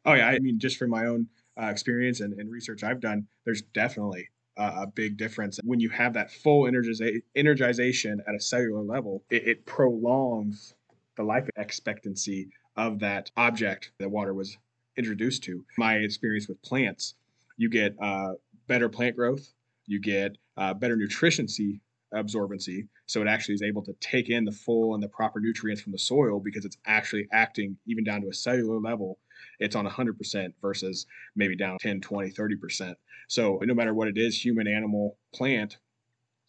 Oh 0.05 0.15
yeah, 0.15 0.29
I 0.29 0.39
mean, 0.39 0.59
just 0.59 0.79
from 0.79 0.91
my 0.91 1.07
own 1.07 1.29
uh, 1.61 1.67
experience 1.67 2.21
and, 2.21 2.33
and 2.39 2.51
research 2.51 2.83
I've 2.83 3.01
done, 3.01 3.27
there's 3.45 3.63
definitely 3.63 4.29
uh, 4.57 4.83
a 4.83 4.87
big 4.87 5.17
difference 5.17 5.59
when 5.65 5.81
you 5.81 5.91
have 5.91 6.15
that 6.15 6.31
full 6.31 6.65
energiza- 6.65 7.23
energization 7.37 8.19
at 8.27 8.35
a 8.35 8.41
cellular 8.41 8.83
level. 8.83 9.23
It, 9.31 9.47
it 9.47 9.67
prolongs 9.67 10.75
the 11.17 11.23
life 11.23 11.49
expectancy 11.57 12.49
of 12.77 12.99
that 13.01 13.31
object 13.37 13.93
that 13.99 14.11
water 14.11 14.33
was 14.33 14.57
introduced 14.97 15.45
to. 15.45 15.65
My 15.77 15.97
experience 15.97 16.49
with 16.49 16.63
plants, 16.63 17.15
you 17.57 17.69
get 17.69 17.95
uh, 18.01 18.33
better 18.67 18.89
plant 18.89 19.17
growth, 19.17 19.53
you 19.91 20.01
get 20.01 20.37
uh, 20.57 20.75
better 20.75 20.97
nutritioncy 20.97 21.81
absorbency, 22.15 22.89
so 23.07 23.23
it 23.23 23.29
actually 23.29 23.55
is 23.55 23.63
able 23.63 23.83
to 23.85 23.93
take 24.01 24.31
in 24.31 24.45
the 24.45 24.53
full 24.53 24.95
and 24.95 25.03
the 25.03 25.09
proper 25.09 25.39
nutrients 25.41 25.81
from 25.81 25.93
the 25.93 25.99
soil 25.99 26.41
because 26.41 26.65
it's 26.65 26.77
actually 26.87 27.29
acting 27.33 27.77
even 27.87 28.03
down 28.03 28.21
to 28.21 28.29
a 28.29 28.35
cellular 28.35 28.81
level 28.81 29.19
it's 29.59 29.75
on 29.75 29.87
100% 29.87 30.53
versus 30.61 31.07
maybe 31.35 31.57
down 31.57 31.79
10 31.81 32.01
20 32.01 32.31
30% 32.31 32.95
so 33.29 33.59
no 33.63 33.75
matter 33.75 33.95
what 33.95 34.09
it 34.09 34.19
is 34.19 34.45
human 34.45 34.67
animal 34.67 35.17
plant 35.33 35.79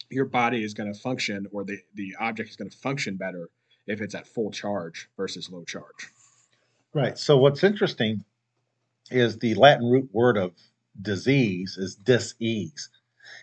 your 0.09 0.25
body 0.25 0.63
is 0.63 0.73
going 0.73 0.91
to 0.91 0.99
function 0.99 1.45
or 1.53 1.63
the, 1.63 1.77
the 1.93 2.13
object 2.19 2.49
is 2.49 2.55
going 2.55 2.69
to 2.69 2.77
function 2.77 3.15
better 3.15 3.49
if 3.87 4.01
it's 4.01 4.15
at 4.15 4.27
full 4.27 4.51
charge 4.51 5.09
versus 5.15 5.49
low 5.49 5.63
charge 5.63 6.11
Right. 6.93 7.17
So 7.17 7.37
what's 7.37 7.63
interesting 7.63 8.25
is 9.09 9.37
the 9.37 9.55
Latin 9.55 9.89
root 9.89 10.09
word 10.11 10.37
of 10.37 10.53
disease 11.01 11.77
is 11.77 11.95
dis-ease. 11.95 12.89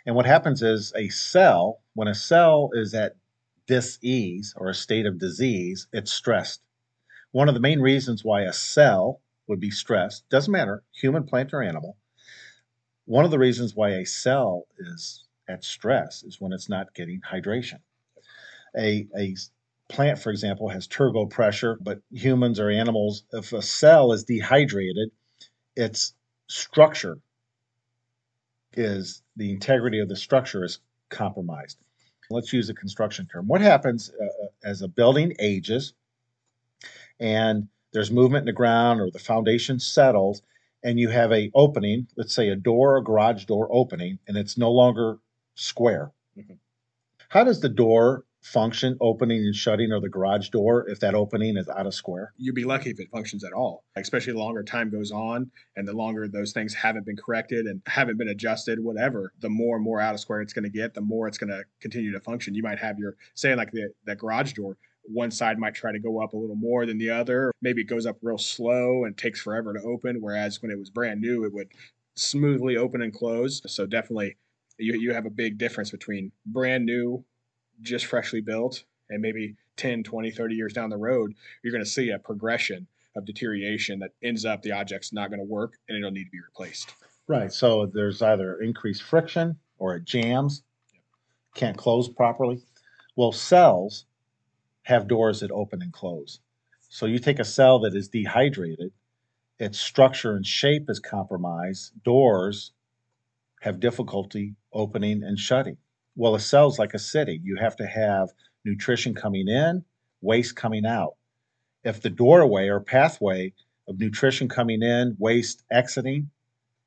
And 0.06 0.14
what 0.14 0.26
happens 0.26 0.62
is 0.62 0.92
a 0.96 1.08
cell, 1.08 1.82
when 1.94 2.08
a 2.08 2.14
cell 2.14 2.70
is 2.72 2.94
at 2.94 3.16
dis-ease 3.66 4.54
or 4.56 4.68
a 4.68 4.74
state 4.74 5.06
of 5.06 5.18
disease, 5.18 5.86
it's 5.92 6.12
stressed. 6.12 6.62
One 7.32 7.48
of 7.48 7.54
the 7.54 7.60
main 7.60 7.80
reasons 7.80 8.24
why 8.24 8.42
a 8.42 8.52
cell 8.52 9.20
would 9.46 9.60
be 9.60 9.70
stressed, 9.70 10.28
doesn't 10.28 10.52
matter, 10.52 10.82
human, 10.92 11.24
plant, 11.24 11.52
or 11.52 11.62
animal, 11.62 11.96
one 13.04 13.24
of 13.24 13.30
the 13.30 13.38
reasons 13.38 13.74
why 13.74 13.90
a 13.90 14.04
cell 14.04 14.66
is 14.78 15.24
at 15.48 15.64
stress 15.64 16.22
is 16.22 16.40
when 16.40 16.52
it's 16.52 16.68
not 16.68 16.94
getting 16.94 17.20
hydration. 17.22 17.80
A, 18.78 19.08
a 19.16 19.34
plant, 19.88 20.18
for 20.18 20.30
example, 20.30 20.68
has 20.68 20.86
turgor 20.86 21.30
pressure, 21.30 21.78
but 21.80 22.02
humans 22.10 22.60
or 22.60 22.68
animals, 22.68 23.24
if 23.32 23.54
a 23.54 23.62
cell 23.62 24.12
is 24.12 24.24
dehydrated, 24.24 25.10
its 25.74 26.14
structure 26.48 27.18
is 28.74 29.22
the 29.36 29.50
integrity 29.50 30.00
of 30.00 30.08
the 30.08 30.16
structure 30.16 30.64
is 30.64 30.80
compromised. 31.10 31.78
Let's 32.30 32.52
use 32.52 32.68
a 32.68 32.74
construction 32.74 33.26
term. 33.26 33.46
What 33.46 33.60
happens 33.60 34.10
uh, 34.10 34.46
as 34.62 34.82
a 34.82 34.88
building 34.88 35.34
ages 35.38 35.94
and 37.20 37.68
there's 37.92 38.10
movement 38.10 38.42
in 38.42 38.46
the 38.46 38.52
ground 38.52 39.00
or 39.00 39.10
the 39.10 39.18
foundation 39.18 39.78
settles 39.78 40.42
and 40.84 40.98
you 40.98 41.08
have 41.08 41.32
a 41.32 41.50
opening, 41.54 42.06
let's 42.16 42.34
say 42.34 42.48
a 42.48 42.56
door, 42.56 42.96
a 42.96 43.02
garage 43.02 43.44
door 43.46 43.68
opening, 43.72 44.18
and 44.28 44.36
it's 44.36 44.56
no 44.56 44.70
longer 44.70 45.18
square. 45.56 46.12
Mhm. 46.36 46.58
How 47.28 47.44
does 47.44 47.60
the 47.60 47.68
door 47.68 48.24
function, 48.40 48.96
opening 49.00 49.40
and 49.40 49.54
shutting, 49.54 49.92
or 49.92 50.00
the 50.00 50.08
garage 50.08 50.48
door 50.48 50.88
if 50.88 51.00
that 51.00 51.14
opening 51.14 51.56
is 51.56 51.68
out 51.68 51.86
of 51.86 51.94
square? 51.94 52.32
you'd 52.36 52.54
be 52.54 52.64
lucky 52.64 52.90
if 52.90 53.00
it 53.00 53.08
functions 53.10 53.44
at 53.44 53.52
all 53.52 53.84
especially 53.96 54.32
the 54.32 54.38
longer 54.38 54.62
time 54.62 54.90
goes 54.90 55.10
on 55.10 55.50
and 55.76 55.86
the 55.86 55.92
longer 55.92 56.28
those 56.28 56.52
things 56.52 56.74
haven't 56.74 57.04
been 57.04 57.16
corrected 57.16 57.66
and 57.66 57.82
haven't 57.86 58.16
been 58.16 58.28
adjusted 58.28 58.78
whatever 58.82 59.32
the 59.40 59.48
more 59.48 59.76
and 59.76 59.84
more 59.84 60.00
out 60.00 60.14
of 60.14 60.20
square 60.20 60.40
it's 60.40 60.52
going 60.52 60.64
to 60.64 60.70
get 60.70 60.94
the 60.94 61.00
more 61.00 61.26
it's 61.26 61.38
going 61.38 61.50
to 61.50 61.64
continue 61.80 62.12
to 62.12 62.20
function. 62.20 62.54
You 62.54 62.62
might 62.62 62.78
have 62.78 62.98
your 62.98 63.16
say 63.34 63.54
like 63.54 63.72
the 63.72 63.90
that 64.04 64.18
garage 64.18 64.52
door 64.52 64.76
one 65.04 65.30
side 65.30 65.58
might 65.58 65.74
try 65.74 65.90
to 65.90 65.98
go 65.98 66.22
up 66.22 66.34
a 66.34 66.36
little 66.36 66.54
more 66.56 66.84
than 66.84 66.98
the 66.98 67.08
other. 67.08 67.50
Maybe 67.62 67.80
it 67.80 67.88
goes 67.88 68.04
up 68.04 68.18
real 68.20 68.36
slow 68.36 69.04
and 69.04 69.16
takes 69.16 69.40
forever 69.40 69.72
to 69.72 69.80
open 69.80 70.18
whereas 70.20 70.60
when 70.62 70.70
it 70.70 70.78
was 70.78 70.90
brand 70.90 71.20
new 71.20 71.44
it 71.44 71.52
would 71.52 71.68
smoothly 72.14 72.76
open 72.76 73.02
and 73.02 73.12
close. 73.12 73.62
So 73.66 73.86
definitely 73.86 74.36
you, 74.78 74.98
you 74.98 75.14
have 75.14 75.26
a 75.26 75.30
big 75.30 75.58
difference 75.58 75.90
between 75.90 76.32
brand 76.46 76.84
new 76.84 77.24
just 77.82 78.06
freshly 78.06 78.40
built 78.40 78.84
and 79.10 79.22
maybe 79.22 79.56
10 79.76 80.02
20 80.02 80.30
30 80.30 80.54
years 80.54 80.72
down 80.72 80.90
the 80.90 80.96
road 80.96 81.32
you're 81.62 81.72
going 81.72 81.84
to 81.84 81.90
see 81.90 82.10
a 82.10 82.18
progression 82.18 82.86
of 83.18 83.26
deterioration 83.26 83.98
that 83.98 84.12
ends 84.22 84.44
up 84.44 84.62
the 84.62 84.72
object's 84.72 85.12
not 85.12 85.28
going 85.28 85.40
to 85.40 85.44
work 85.44 85.74
and 85.88 85.98
it'll 85.98 86.10
need 86.10 86.24
to 86.24 86.30
be 86.30 86.40
replaced. 86.40 86.94
Right. 87.26 87.52
So 87.52 87.86
there's 87.86 88.22
either 88.22 88.60
increased 88.62 89.02
friction 89.02 89.58
or 89.78 89.96
it 89.96 90.04
jams, 90.04 90.62
can't 91.54 91.76
close 91.76 92.08
properly. 92.08 92.62
Well, 93.16 93.32
cells 93.32 94.06
have 94.82 95.08
doors 95.08 95.40
that 95.40 95.50
open 95.50 95.82
and 95.82 95.92
close. 95.92 96.40
So 96.88 97.04
you 97.04 97.18
take 97.18 97.38
a 97.38 97.44
cell 97.44 97.80
that 97.80 97.94
is 97.94 98.08
dehydrated, 98.08 98.92
its 99.58 99.78
structure 99.78 100.34
and 100.36 100.46
shape 100.46 100.88
is 100.88 101.00
compromised, 101.00 101.92
doors 102.04 102.72
have 103.60 103.80
difficulty 103.80 104.54
opening 104.72 105.22
and 105.22 105.38
shutting. 105.38 105.76
Well, 106.18 106.34
a 106.34 106.40
cell's 106.40 106.80
like 106.80 106.94
a 106.94 106.98
city. 106.98 107.40
You 107.44 107.54
have 107.56 107.76
to 107.76 107.86
have 107.86 108.30
nutrition 108.64 109.14
coming 109.14 109.46
in, 109.46 109.84
waste 110.20 110.56
coming 110.56 110.84
out. 110.84 111.14
If 111.84 112.02
the 112.02 112.10
doorway 112.10 112.66
or 112.66 112.80
pathway 112.80 113.52
of 113.86 114.00
nutrition 114.00 114.48
coming 114.48 114.82
in, 114.82 115.14
waste 115.20 115.62
exiting, 115.70 116.28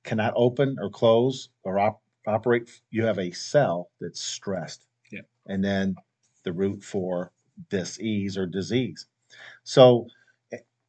cannot 0.04 0.34
open 0.36 0.76
or 0.82 0.90
close 0.90 1.48
or 1.64 1.80
op- 1.80 2.02
operate, 2.28 2.70
you 2.90 3.06
have 3.06 3.20
a 3.20 3.32
cell 3.32 3.90
that's 4.02 4.22
stressed. 4.22 4.86
Yeah. 5.14 5.22
And 5.46 5.64
then 5.64 5.96
the 6.44 6.52
root 6.52 6.84
for 6.84 7.32
disease 7.70 8.38
or 8.38 8.46
disease. 8.46 9.06
So, 9.64 10.08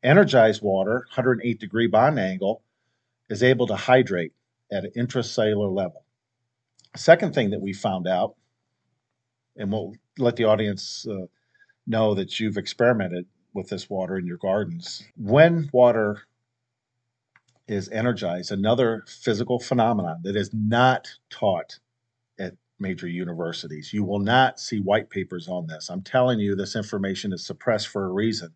energized 0.03 0.63
water, 0.63 1.07
108 1.15 1.61
degree 1.61 1.87
bond 1.87 2.19
angle, 2.19 2.65
is 3.31 3.45
able 3.45 3.69
to 3.69 3.77
hydrate 3.77 4.33
at 4.73 4.85
an 4.85 4.91
intracellular 4.97 5.73
level. 5.73 6.02
Second 6.97 7.35
thing 7.35 7.51
that 7.51 7.61
we 7.61 7.73
found 7.73 8.07
out, 8.07 8.35
and 9.57 9.73
we'll 9.73 9.95
let 10.19 10.37
the 10.37 10.45
audience 10.45 11.07
uh, 11.09 11.27
know 11.87 12.15
that 12.15 12.39
you've 12.39 12.59
experimented 12.59 13.27
with 13.55 13.69
this 13.69 13.89
water 13.89 14.19
in 14.19 14.27
your 14.27 14.39
gardens. 14.39 15.03
When 15.17 15.69
water 15.73 16.23
is 17.67 17.89
energized, 17.89 18.53
another 18.53 19.05
physical 19.07 19.59
phenomenon 19.59 20.21
that 20.25 20.37
is 20.37 20.51
not 20.53 21.09
taught 21.31 21.79
at 22.39 22.55
major 22.79 23.09
universities. 23.09 23.93
You 23.93 24.05
will 24.05 24.19
not 24.19 24.61
see 24.61 24.81
white 24.81 25.11
papers 25.11 25.49
on 25.49 25.67
this. 25.67 25.89
I'm 25.89 26.03
telling 26.03 26.41
you, 26.41 26.55
this 26.55 26.77
information 26.77 27.33
is 27.33 27.47
suppressed 27.47 27.89
for 27.89 28.05
a 28.05 28.13
reason. 28.13 28.55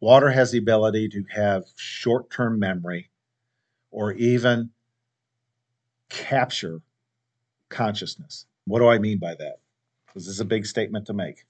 Water 0.00 0.30
has 0.30 0.52
the 0.52 0.58
ability 0.58 1.08
to 1.08 1.24
have 1.34 1.64
short 1.76 2.30
term 2.30 2.58
memory 2.58 3.10
or 3.90 4.12
even 4.12 4.70
capture 6.08 6.82
consciousness. 7.68 8.46
What 8.66 8.80
do 8.80 8.88
I 8.88 8.98
mean 8.98 9.18
by 9.18 9.34
that? 9.34 9.56
This 10.14 10.26
is 10.26 10.40
a 10.40 10.44
big 10.44 10.66
statement 10.66 11.06
to 11.06 11.12
make. 11.12 11.44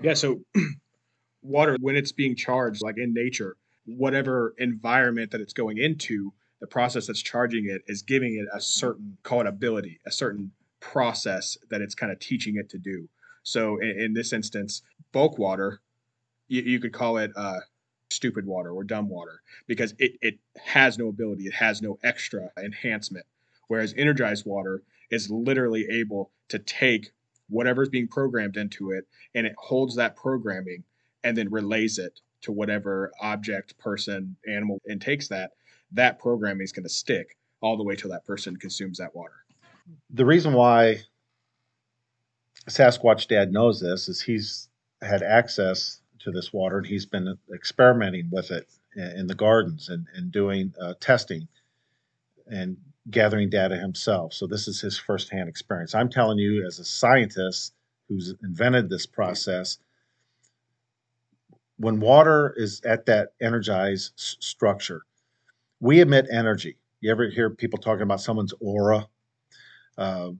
Yeah, 0.00 0.14
so 0.14 0.40
water, 1.42 1.76
when 1.80 1.96
it's 1.96 2.12
being 2.12 2.34
charged, 2.34 2.82
like 2.82 2.98
in 2.98 3.14
nature, 3.14 3.56
whatever 3.86 4.54
environment 4.58 5.30
that 5.30 5.40
it's 5.40 5.52
going 5.52 5.78
into, 5.78 6.32
the 6.60 6.66
process 6.66 7.06
that's 7.06 7.22
charging 7.22 7.66
it 7.68 7.82
is 7.86 8.02
giving 8.02 8.36
it 8.36 8.46
a 8.54 8.60
certain, 8.60 9.16
call 9.22 9.40
it 9.40 9.46
ability, 9.46 10.00
a 10.06 10.12
certain 10.12 10.52
process 10.80 11.56
that 11.70 11.80
it's 11.80 11.94
kind 11.94 12.12
of 12.12 12.18
teaching 12.18 12.56
it 12.56 12.68
to 12.70 12.78
do. 12.78 13.08
So 13.42 13.78
in, 13.78 14.00
in 14.00 14.12
this 14.14 14.32
instance, 14.32 14.82
bulk 15.12 15.38
water, 15.38 15.80
you, 16.48 16.62
you 16.62 16.80
could 16.80 16.92
call 16.92 17.16
it 17.16 17.32
uh, 17.36 17.60
stupid 18.10 18.46
water 18.46 18.70
or 18.70 18.84
dumb 18.84 19.08
water 19.08 19.42
because 19.66 19.94
it, 19.98 20.12
it 20.20 20.38
has 20.64 20.98
no 20.98 21.08
ability, 21.08 21.44
it 21.44 21.54
has 21.54 21.82
no 21.82 21.98
extra 22.04 22.50
enhancement. 22.62 23.26
Whereas 23.68 23.94
energized 23.96 24.44
water 24.46 24.82
is 25.12 25.30
literally 25.30 25.86
able 25.90 26.32
to 26.48 26.58
take 26.58 27.12
whatever's 27.48 27.90
being 27.90 28.08
programmed 28.08 28.56
into 28.56 28.90
it 28.90 29.06
and 29.34 29.46
it 29.46 29.54
holds 29.58 29.94
that 29.94 30.16
programming 30.16 30.82
and 31.22 31.36
then 31.36 31.50
relays 31.50 31.98
it 31.98 32.20
to 32.40 32.50
whatever 32.50 33.12
object, 33.20 33.78
person, 33.78 34.34
animal 34.48 34.80
and 34.86 35.00
takes 35.00 35.28
that, 35.28 35.52
that 35.92 36.18
programming 36.18 36.64
is 36.64 36.72
going 36.72 36.82
to 36.82 36.88
stick 36.88 37.36
all 37.60 37.76
the 37.76 37.84
way 37.84 37.94
till 37.94 38.10
that 38.10 38.24
person 38.24 38.56
consumes 38.56 38.98
that 38.98 39.14
water. 39.14 39.44
The 40.10 40.24
reason 40.24 40.54
why 40.54 41.02
Sasquatch 42.68 43.28
Dad 43.28 43.52
knows 43.52 43.80
this 43.80 44.08
is 44.08 44.20
he's 44.20 44.68
had 45.02 45.22
access 45.22 46.00
to 46.20 46.30
this 46.30 46.52
water 46.52 46.78
and 46.78 46.86
he's 46.86 47.06
been 47.06 47.36
experimenting 47.54 48.28
with 48.32 48.50
it 48.50 48.68
in 48.96 49.26
the 49.26 49.34
gardens 49.34 49.88
and, 49.88 50.06
and 50.14 50.32
doing 50.32 50.72
uh, 50.80 50.94
testing 51.00 51.48
and 52.46 52.76
gathering 53.10 53.50
data 53.50 53.76
himself. 53.76 54.32
So 54.32 54.46
this 54.46 54.68
is 54.68 54.80
his 54.80 54.98
firsthand 54.98 55.48
experience. 55.48 55.94
I'm 55.94 56.08
telling 56.08 56.38
you, 56.38 56.64
as 56.66 56.78
a 56.78 56.84
scientist 56.84 57.74
who's 58.08 58.34
invented 58.42 58.88
this 58.88 59.06
process, 59.06 59.78
when 61.78 62.00
water 62.00 62.54
is 62.56 62.80
at 62.84 63.06
that 63.06 63.30
energized 63.40 64.12
s- 64.16 64.36
structure, 64.40 65.02
we 65.80 66.00
emit 66.00 66.26
energy. 66.30 66.76
You 67.00 67.10
ever 67.10 67.28
hear 67.28 67.50
people 67.50 67.78
talking 67.78 68.02
about 68.02 68.20
someone's 68.20 68.54
aura 68.60 69.08
uh, 69.98 70.30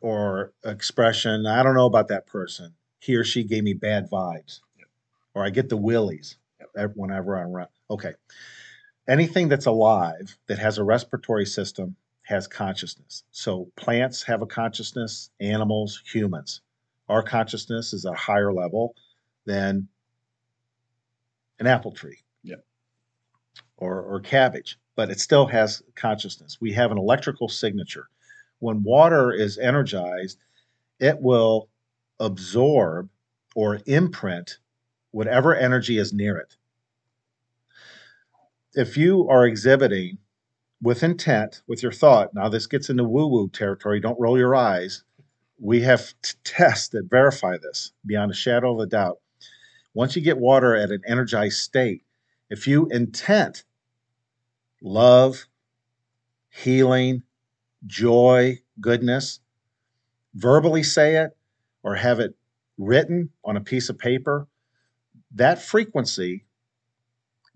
or 0.00 0.52
expression? 0.64 1.46
I 1.46 1.62
don't 1.62 1.74
know 1.74 1.86
about 1.86 2.08
that 2.08 2.26
person. 2.26 2.74
He 2.98 3.14
or 3.14 3.22
she 3.22 3.44
gave 3.44 3.62
me 3.62 3.74
bad 3.74 4.10
vibes, 4.10 4.60
yep. 4.76 4.88
or 5.34 5.44
I 5.44 5.50
get 5.50 5.68
the 5.68 5.76
willies 5.76 6.38
yep. 6.58 6.92
whenever 6.96 7.36
I'm 7.36 7.54
around. 7.54 7.68
Okay. 7.90 8.14
Anything 9.06 9.48
that's 9.48 9.66
alive 9.66 10.36
that 10.46 10.58
has 10.58 10.78
a 10.78 10.84
respiratory 10.84 11.44
system 11.44 11.96
has 12.22 12.46
consciousness. 12.46 13.24
So 13.32 13.70
plants 13.76 14.22
have 14.22 14.40
a 14.40 14.46
consciousness, 14.46 15.30
animals, 15.40 16.02
humans. 16.06 16.62
Our 17.08 17.22
consciousness 17.22 17.92
is 17.92 18.06
at 18.06 18.14
a 18.14 18.16
higher 18.16 18.52
level 18.52 18.94
than 19.44 19.88
an 21.58 21.66
apple 21.66 21.92
tree 21.92 22.18
yeah. 22.42 22.56
or, 23.76 24.00
or 24.00 24.20
cabbage, 24.20 24.78
but 24.96 25.10
it 25.10 25.20
still 25.20 25.46
has 25.46 25.82
consciousness. 25.94 26.58
We 26.60 26.72
have 26.72 26.90
an 26.90 26.98
electrical 26.98 27.48
signature. 27.48 28.08
When 28.58 28.82
water 28.82 29.30
is 29.32 29.58
energized, 29.58 30.38
it 30.98 31.20
will 31.20 31.68
absorb 32.18 33.10
or 33.54 33.80
imprint 33.84 34.58
whatever 35.10 35.54
energy 35.54 35.98
is 35.98 36.12
near 36.14 36.38
it. 36.38 36.56
If 38.76 38.96
you 38.96 39.28
are 39.28 39.46
exhibiting 39.46 40.18
with 40.82 41.04
intent, 41.04 41.62
with 41.68 41.82
your 41.82 41.92
thought, 41.92 42.34
now 42.34 42.48
this 42.48 42.66
gets 42.66 42.90
into 42.90 43.04
woo 43.04 43.28
woo 43.28 43.48
territory, 43.48 44.00
don't 44.00 44.18
roll 44.18 44.36
your 44.36 44.56
eyes. 44.56 45.04
We 45.60 45.82
have 45.82 46.12
tests 46.42 46.88
that 46.88 47.08
verify 47.08 47.56
this 47.56 47.92
beyond 48.04 48.32
a 48.32 48.34
shadow 48.34 48.74
of 48.74 48.80
a 48.80 48.86
doubt. 48.86 49.18
Once 49.94 50.16
you 50.16 50.22
get 50.22 50.38
water 50.38 50.74
at 50.74 50.90
an 50.90 51.02
energized 51.06 51.60
state, 51.60 52.02
if 52.50 52.66
you 52.66 52.88
intent 52.88 53.64
love, 54.82 55.46
healing, 56.50 57.22
joy, 57.86 58.58
goodness, 58.80 59.38
verbally 60.34 60.82
say 60.82 61.16
it 61.16 61.36
or 61.84 61.94
have 61.94 62.18
it 62.18 62.34
written 62.76 63.30
on 63.44 63.56
a 63.56 63.60
piece 63.60 63.88
of 63.88 63.98
paper, 63.98 64.48
that 65.32 65.62
frequency 65.62 66.44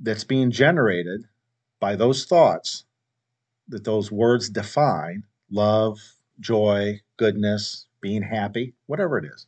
that's 0.01 0.25
being 0.25 0.51
generated 0.51 1.25
by 1.81 1.97
those 1.97 2.25
thoughts 2.25 2.85
that 3.69 3.85
those 3.85 4.11
words 4.11 4.51
define 4.51 5.25
love, 5.51 5.99
joy, 6.41 7.01
goodness, 7.17 7.87
being 8.01 8.23
happy, 8.23 8.75
whatever 8.87 9.19
it 9.19 9.25
is 9.25 9.47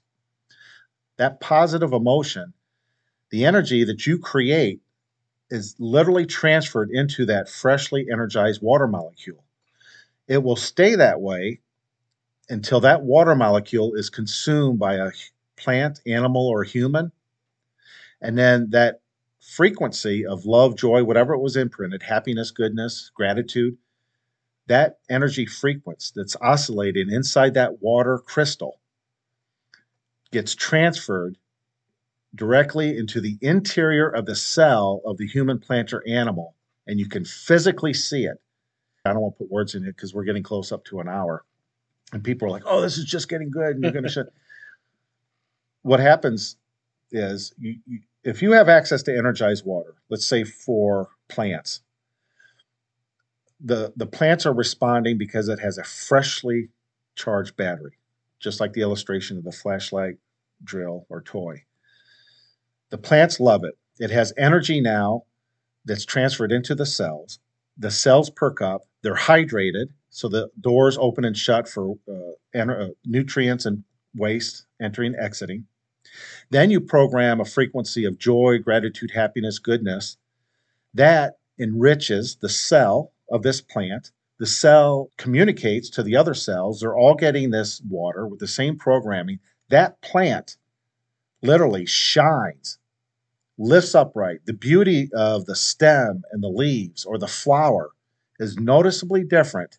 that 1.21 1.39
positive 1.39 1.93
emotion 1.93 2.55
the 3.31 3.45
energy 3.45 3.85
that 3.85 4.07
you 4.07 4.19
create 4.19 4.81
is 5.51 5.77
literally 5.79 6.27
transferred 6.27 6.91
into 6.91 7.27
that 7.27 7.49
freshly 7.49 8.07
energized 8.11 8.63
water 8.63 8.87
molecule. 8.87 9.45
It 10.29 10.43
will 10.43 10.57
stay 10.57 10.95
that 10.95 11.21
way 11.21 11.61
until 12.49 12.81
that 12.81 13.03
water 13.03 13.35
molecule 13.35 13.95
is 13.95 14.11
consumed 14.11 14.79
by 14.79 14.95
a 14.95 15.11
plant, 15.57 16.01
animal, 16.07 16.49
or 16.49 16.65
human. 16.65 17.13
And 18.21 18.39
then 18.39 18.71
that 18.71 19.01
frequency 19.41 20.27
of 20.27 20.45
love, 20.45 20.77
joy, 20.77 21.03
whatever 21.03 21.35
it 21.35 21.41
was 21.41 21.57
imprinted, 21.57 22.03
happiness, 22.03 22.51
goodness, 22.51 23.11
gratitude, 23.15 23.77
that 24.67 24.99
energy 25.09 25.47
frequency 25.47 26.13
that's 26.15 26.37
oscillating 26.41 27.11
inside 27.11 27.55
that 27.55 27.83
water 27.83 28.19
crystal 28.19 28.81
gets 30.31 30.55
transferred 30.55 31.37
directly 32.35 32.97
into 32.97 33.21
the 33.21 33.37
interior 33.41 34.09
of 34.09 34.27
the 34.27 34.37
cell 34.37 35.03
of 35.05 35.17
the 35.17 35.27
human 35.27 35.59
plant 35.59 35.93
or 35.93 36.07
animal, 36.07 36.55
and 36.87 37.01
you 37.01 37.09
can 37.09 37.25
physically 37.25 37.93
see 37.93 38.25
it. 38.25 38.37
I 39.05 39.13
don't 39.13 39.23
want 39.23 39.35
to 39.35 39.39
put 39.39 39.51
words 39.51 39.75
in 39.75 39.83
it 39.85 39.97
because 39.97 40.15
we're 40.15 40.25
getting 40.25 40.43
close 40.43 40.71
up 40.71 40.85
to 40.85 41.01
an 41.01 41.09
hour. 41.09 41.45
And 42.13 42.23
people 42.23 42.47
are 42.47 42.51
like, 42.51 42.65
oh, 42.67 42.81
this 42.81 42.99
is 42.99 43.05
just 43.05 43.29
getting 43.29 43.51
good. 43.51 43.75
And 43.75 43.83
you're 43.83 43.93
going 43.93 44.05
to 44.05 44.11
shut. 44.11 44.27
What 45.83 46.01
happens 46.01 46.57
is 47.13 47.53
you, 47.59 47.77
you, 47.87 48.01
if 48.25 48.43
you 48.43 48.53
have 48.53 48.69
access 48.69 49.03
to 49.05 49.17
energized 49.17 49.65
water, 49.65 49.95
let's 50.11 50.27
say 50.27 50.45
for 50.45 51.09
plants, 51.29 51.81
the, 53.61 53.93
the 53.97 54.07
plants 54.07 54.47
are 54.47 54.55
responding 54.55 55.19
because 55.19 55.49
it 55.49 55.59
has 55.61 55.79
a 55.79 55.85
freshly 55.85 56.69
charged 57.15 57.57
battery, 57.57 57.99
just 58.39 58.61
like 58.61 58.73
the 58.73 58.83
illustration 58.83 59.37
of 59.37 59.45
the 59.45 59.53
flashlight, 59.53 60.17
drill, 60.65 61.07
or 61.09 61.23
toy. 61.23 61.65
The 62.91 62.99
plants 62.99 63.41
love 63.41 63.65
it. 63.65 63.77
It 63.99 64.11
has 64.11 64.33
energy 64.37 64.81
now 64.81 65.25
that's 65.85 66.05
transferred 66.05 66.53
into 66.53 66.75
the 66.75 66.87
cells. 66.87 67.39
The 67.79 67.91
cells 67.91 68.31
perk 68.31 68.61
up, 68.61 68.83
they're 69.03 69.15
hydrated, 69.15 69.87
so 70.11 70.29
the 70.29 70.51
doors 70.61 70.99
open 70.99 71.25
and 71.25 71.37
shut 71.37 71.69
for 71.69 71.95
uh, 72.09 72.59
uh, 72.59 72.89
nutrients 73.05 73.65
and 73.65 73.85
waste 74.15 74.67
entering, 74.81 75.15
exiting. 75.19 75.67
Then 76.51 76.71
you 76.71 76.81
program 76.81 77.41
a 77.41 77.45
frequency 77.45 78.05
of 78.05 78.19
joy, 78.19 78.59
gratitude, 78.59 79.13
happiness, 79.13 79.59
goodness. 79.59 80.17
That 80.95 81.39
enriches 81.59 82.37
the 82.37 82.49
cell 82.49 83.13
of 83.31 83.43
this 83.43 83.61
plant. 83.61 84.11
The 84.39 84.47
cell 84.47 85.11
communicates 85.17 85.91
to 85.91 86.03
the 86.03 86.17
other 86.17 86.35
cells. 86.35 86.81
They're 86.81 86.97
all 86.97 87.15
getting 87.15 87.51
this 87.51 87.81
water 87.89 88.27
with 88.27 88.41
the 88.41 88.49
same 88.49 88.77
programming. 88.77 89.39
That 89.69 90.01
plant 90.01 90.57
literally 91.43 91.87
shines 91.87 92.79
lifts 93.59 93.95
upright. 93.95 94.41
The 94.47 94.55
beauty 94.55 95.11
of 95.15 95.45
the 95.45 95.55
stem 95.55 96.23
and 96.33 96.43
the 96.43 96.49
leaves 96.49 97.05
or 97.05 97.19
the 97.19 97.29
flower 97.29 97.91
is 98.39 98.57
noticeably 98.57 99.23
different 99.23 99.79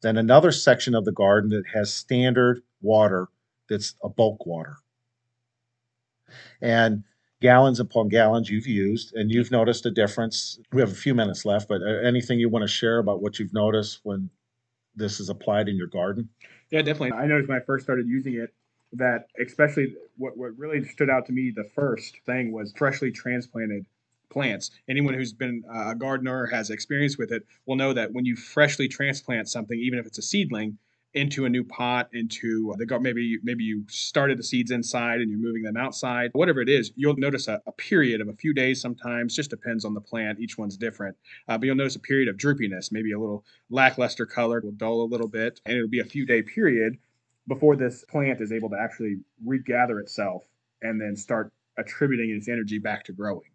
than 0.00 0.16
another 0.16 0.52
section 0.52 0.94
of 0.94 1.04
the 1.04 1.12
garden 1.12 1.50
that 1.50 1.64
has 1.74 1.92
standard 1.92 2.62
water 2.80 3.28
that's 3.68 3.96
a 4.02 4.08
bulk 4.08 4.46
water. 4.46 4.76
And 6.60 7.04
gallons 7.40 7.80
upon 7.80 8.08
gallons 8.08 8.50
you've 8.50 8.66
used, 8.66 9.14
and 9.14 9.30
you've 9.30 9.50
noticed 9.50 9.86
a 9.86 9.90
difference. 9.90 10.58
We 10.72 10.80
have 10.80 10.90
a 10.90 10.94
few 10.94 11.14
minutes 11.14 11.44
left, 11.44 11.68
but 11.68 11.82
uh, 11.82 12.06
anything 12.06 12.38
you 12.38 12.48
want 12.48 12.62
to 12.62 12.68
share 12.68 12.98
about 12.98 13.22
what 13.22 13.38
you've 13.38 13.52
noticed 13.52 14.00
when 14.02 14.30
this 14.94 15.20
is 15.20 15.28
applied 15.28 15.68
in 15.68 15.76
your 15.76 15.86
garden? 15.86 16.28
Yeah, 16.70 16.82
definitely. 16.82 17.12
I 17.12 17.26
noticed 17.26 17.48
when 17.48 17.58
I 17.58 17.64
first 17.64 17.84
started 17.84 18.06
using 18.08 18.34
it, 18.34 18.52
that 18.94 19.26
especially 19.44 19.94
what, 20.16 20.36
what 20.36 20.56
really 20.56 20.84
stood 20.84 21.10
out 21.10 21.26
to 21.26 21.32
me 21.32 21.52
the 21.54 21.68
first 21.74 22.16
thing 22.24 22.52
was 22.52 22.72
freshly 22.76 23.10
transplanted 23.10 23.84
plants. 24.30 24.70
Anyone 24.88 25.14
who's 25.14 25.32
been 25.32 25.62
a 25.70 25.94
gardener 25.94 26.46
has 26.46 26.70
experience 26.70 27.18
with 27.18 27.32
it 27.32 27.44
will 27.66 27.76
know 27.76 27.92
that 27.92 28.12
when 28.12 28.24
you 28.24 28.36
freshly 28.36 28.88
transplant 28.88 29.48
something, 29.48 29.78
even 29.78 29.98
if 29.98 30.06
it's 30.06 30.18
a 30.18 30.22
seedling, 30.22 30.78
into 31.16 31.46
a 31.46 31.48
new 31.48 31.64
pot, 31.64 32.10
into 32.12 32.74
the 32.76 32.84
garden, 32.84 33.02
maybe 33.02 33.38
maybe 33.42 33.64
you 33.64 33.84
started 33.88 34.38
the 34.38 34.42
seeds 34.42 34.70
inside 34.70 35.20
and 35.20 35.30
you're 35.30 35.40
moving 35.40 35.62
them 35.62 35.76
outside, 35.76 36.30
whatever 36.34 36.60
it 36.60 36.68
is, 36.68 36.92
you'll 36.94 37.16
notice 37.16 37.48
a, 37.48 37.60
a 37.66 37.72
period 37.72 38.20
of 38.20 38.28
a 38.28 38.34
few 38.34 38.52
days 38.52 38.80
sometimes. 38.80 39.34
Just 39.34 39.48
depends 39.50 39.86
on 39.86 39.94
the 39.94 40.00
plant. 40.00 40.38
Each 40.38 40.58
one's 40.58 40.76
different, 40.76 41.16
uh, 41.48 41.56
but 41.56 41.66
you'll 41.66 41.74
notice 41.74 41.96
a 41.96 42.00
period 42.00 42.28
of 42.28 42.36
droopiness, 42.36 42.92
maybe 42.92 43.12
a 43.12 43.18
little 43.18 43.44
lackluster 43.70 44.26
color, 44.26 44.60
will 44.60 44.72
dull 44.72 45.02
a 45.02 45.08
little 45.10 45.26
bit, 45.26 45.60
and 45.64 45.76
it'll 45.76 45.88
be 45.88 46.00
a 46.00 46.04
few 46.04 46.26
day 46.26 46.42
period 46.42 46.98
before 47.48 47.76
this 47.76 48.04
plant 48.04 48.40
is 48.40 48.52
able 48.52 48.68
to 48.68 48.76
actually 48.78 49.16
regather 49.44 49.98
itself 50.00 50.44
and 50.82 51.00
then 51.00 51.16
start 51.16 51.50
attributing 51.78 52.30
its 52.30 52.48
energy 52.48 52.78
back 52.78 53.04
to 53.04 53.12
growing. 53.12 53.50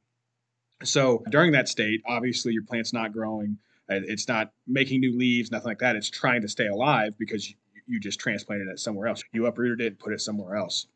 So 0.84 1.24
during 1.30 1.52
that 1.52 1.70
state, 1.70 2.02
obviously 2.08 2.54
your 2.54 2.64
plant's 2.64 2.92
not 2.92 3.14
growing. 3.14 3.58
It's 3.96 4.28
not 4.28 4.52
making 4.68 5.02
new 5.02 5.18
leaves, 5.18 5.52
nothing 5.52 5.68
like 5.68 5.80
that. 5.80 5.96
It's 5.96 6.10
trying 6.10 6.42
to 6.42 6.48
stay 6.48 6.68
alive 6.68 7.18
because 7.18 7.54
you, 7.88 8.00
just 8.00 8.20
transplanted 8.20 8.70
it 8.70 8.80
somewhere 8.80 9.08
else. 9.08 9.22
You 9.34 9.48
uprooted 9.48 9.82
it 9.82 9.88
and 9.88 10.00
put 10.00 10.14
it 10.14 10.22
somewhere 10.22 10.56
else. 10.56 10.88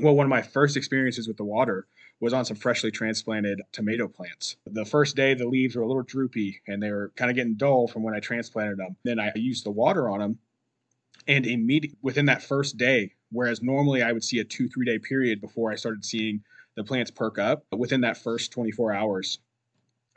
Well, 0.00 0.16
one 0.16 0.26
of 0.26 0.30
my 0.30 0.42
first 0.42 0.76
experiences 0.76 1.28
with 1.28 1.36
the 1.36 1.44
water 1.44 1.86
was 2.20 2.32
on 2.32 2.44
some 2.44 2.56
freshly 2.56 2.90
transplanted 2.90 3.62
tomato 3.72 4.08
plants. 4.08 4.56
The 4.66 4.84
first 4.84 5.14
day, 5.14 5.34
the 5.34 5.46
leaves 5.46 5.76
were 5.76 5.82
a 5.82 5.86
little 5.86 6.02
droopy 6.02 6.60
and 6.66 6.82
they 6.82 6.90
were 6.90 7.12
kind 7.16 7.30
of 7.30 7.36
getting 7.36 7.54
dull 7.54 7.86
from 7.86 8.02
when 8.02 8.14
I 8.14 8.20
transplanted 8.20 8.78
them. 8.78 8.96
Then 9.04 9.20
I 9.20 9.32
used 9.36 9.64
the 9.64 9.70
water 9.70 10.08
on 10.08 10.18
them, 10.18 10.38
and 11.28 11.46
immediately 11.46 11.98
within 12.02 12.26
that 12.26 12.42
first 12.42 12.76
day, 12.76 13.12
whereas 13.30 13.62
normally 13.62 14.02
I 14.02 14.12
would 14.12 14.24
see 14.24 14.38
a 14.38 14.44
two, 14.44 14.68
three 14.68 14.86
day 14.86 14.98
period 14.98 15.40
before 15.40 15.70
I 15.70 15.76
started 15.76 16.04
seeing 16.04 16.42
the 16.74 16.84
plants 16.84 17.10
perk 17.10 17.38
up, 17.38 17.64
within 17.72 18.02
that 18.02 18.18
first 18.18 18.52
24 18.52 18.92
hours, 18.92 19.38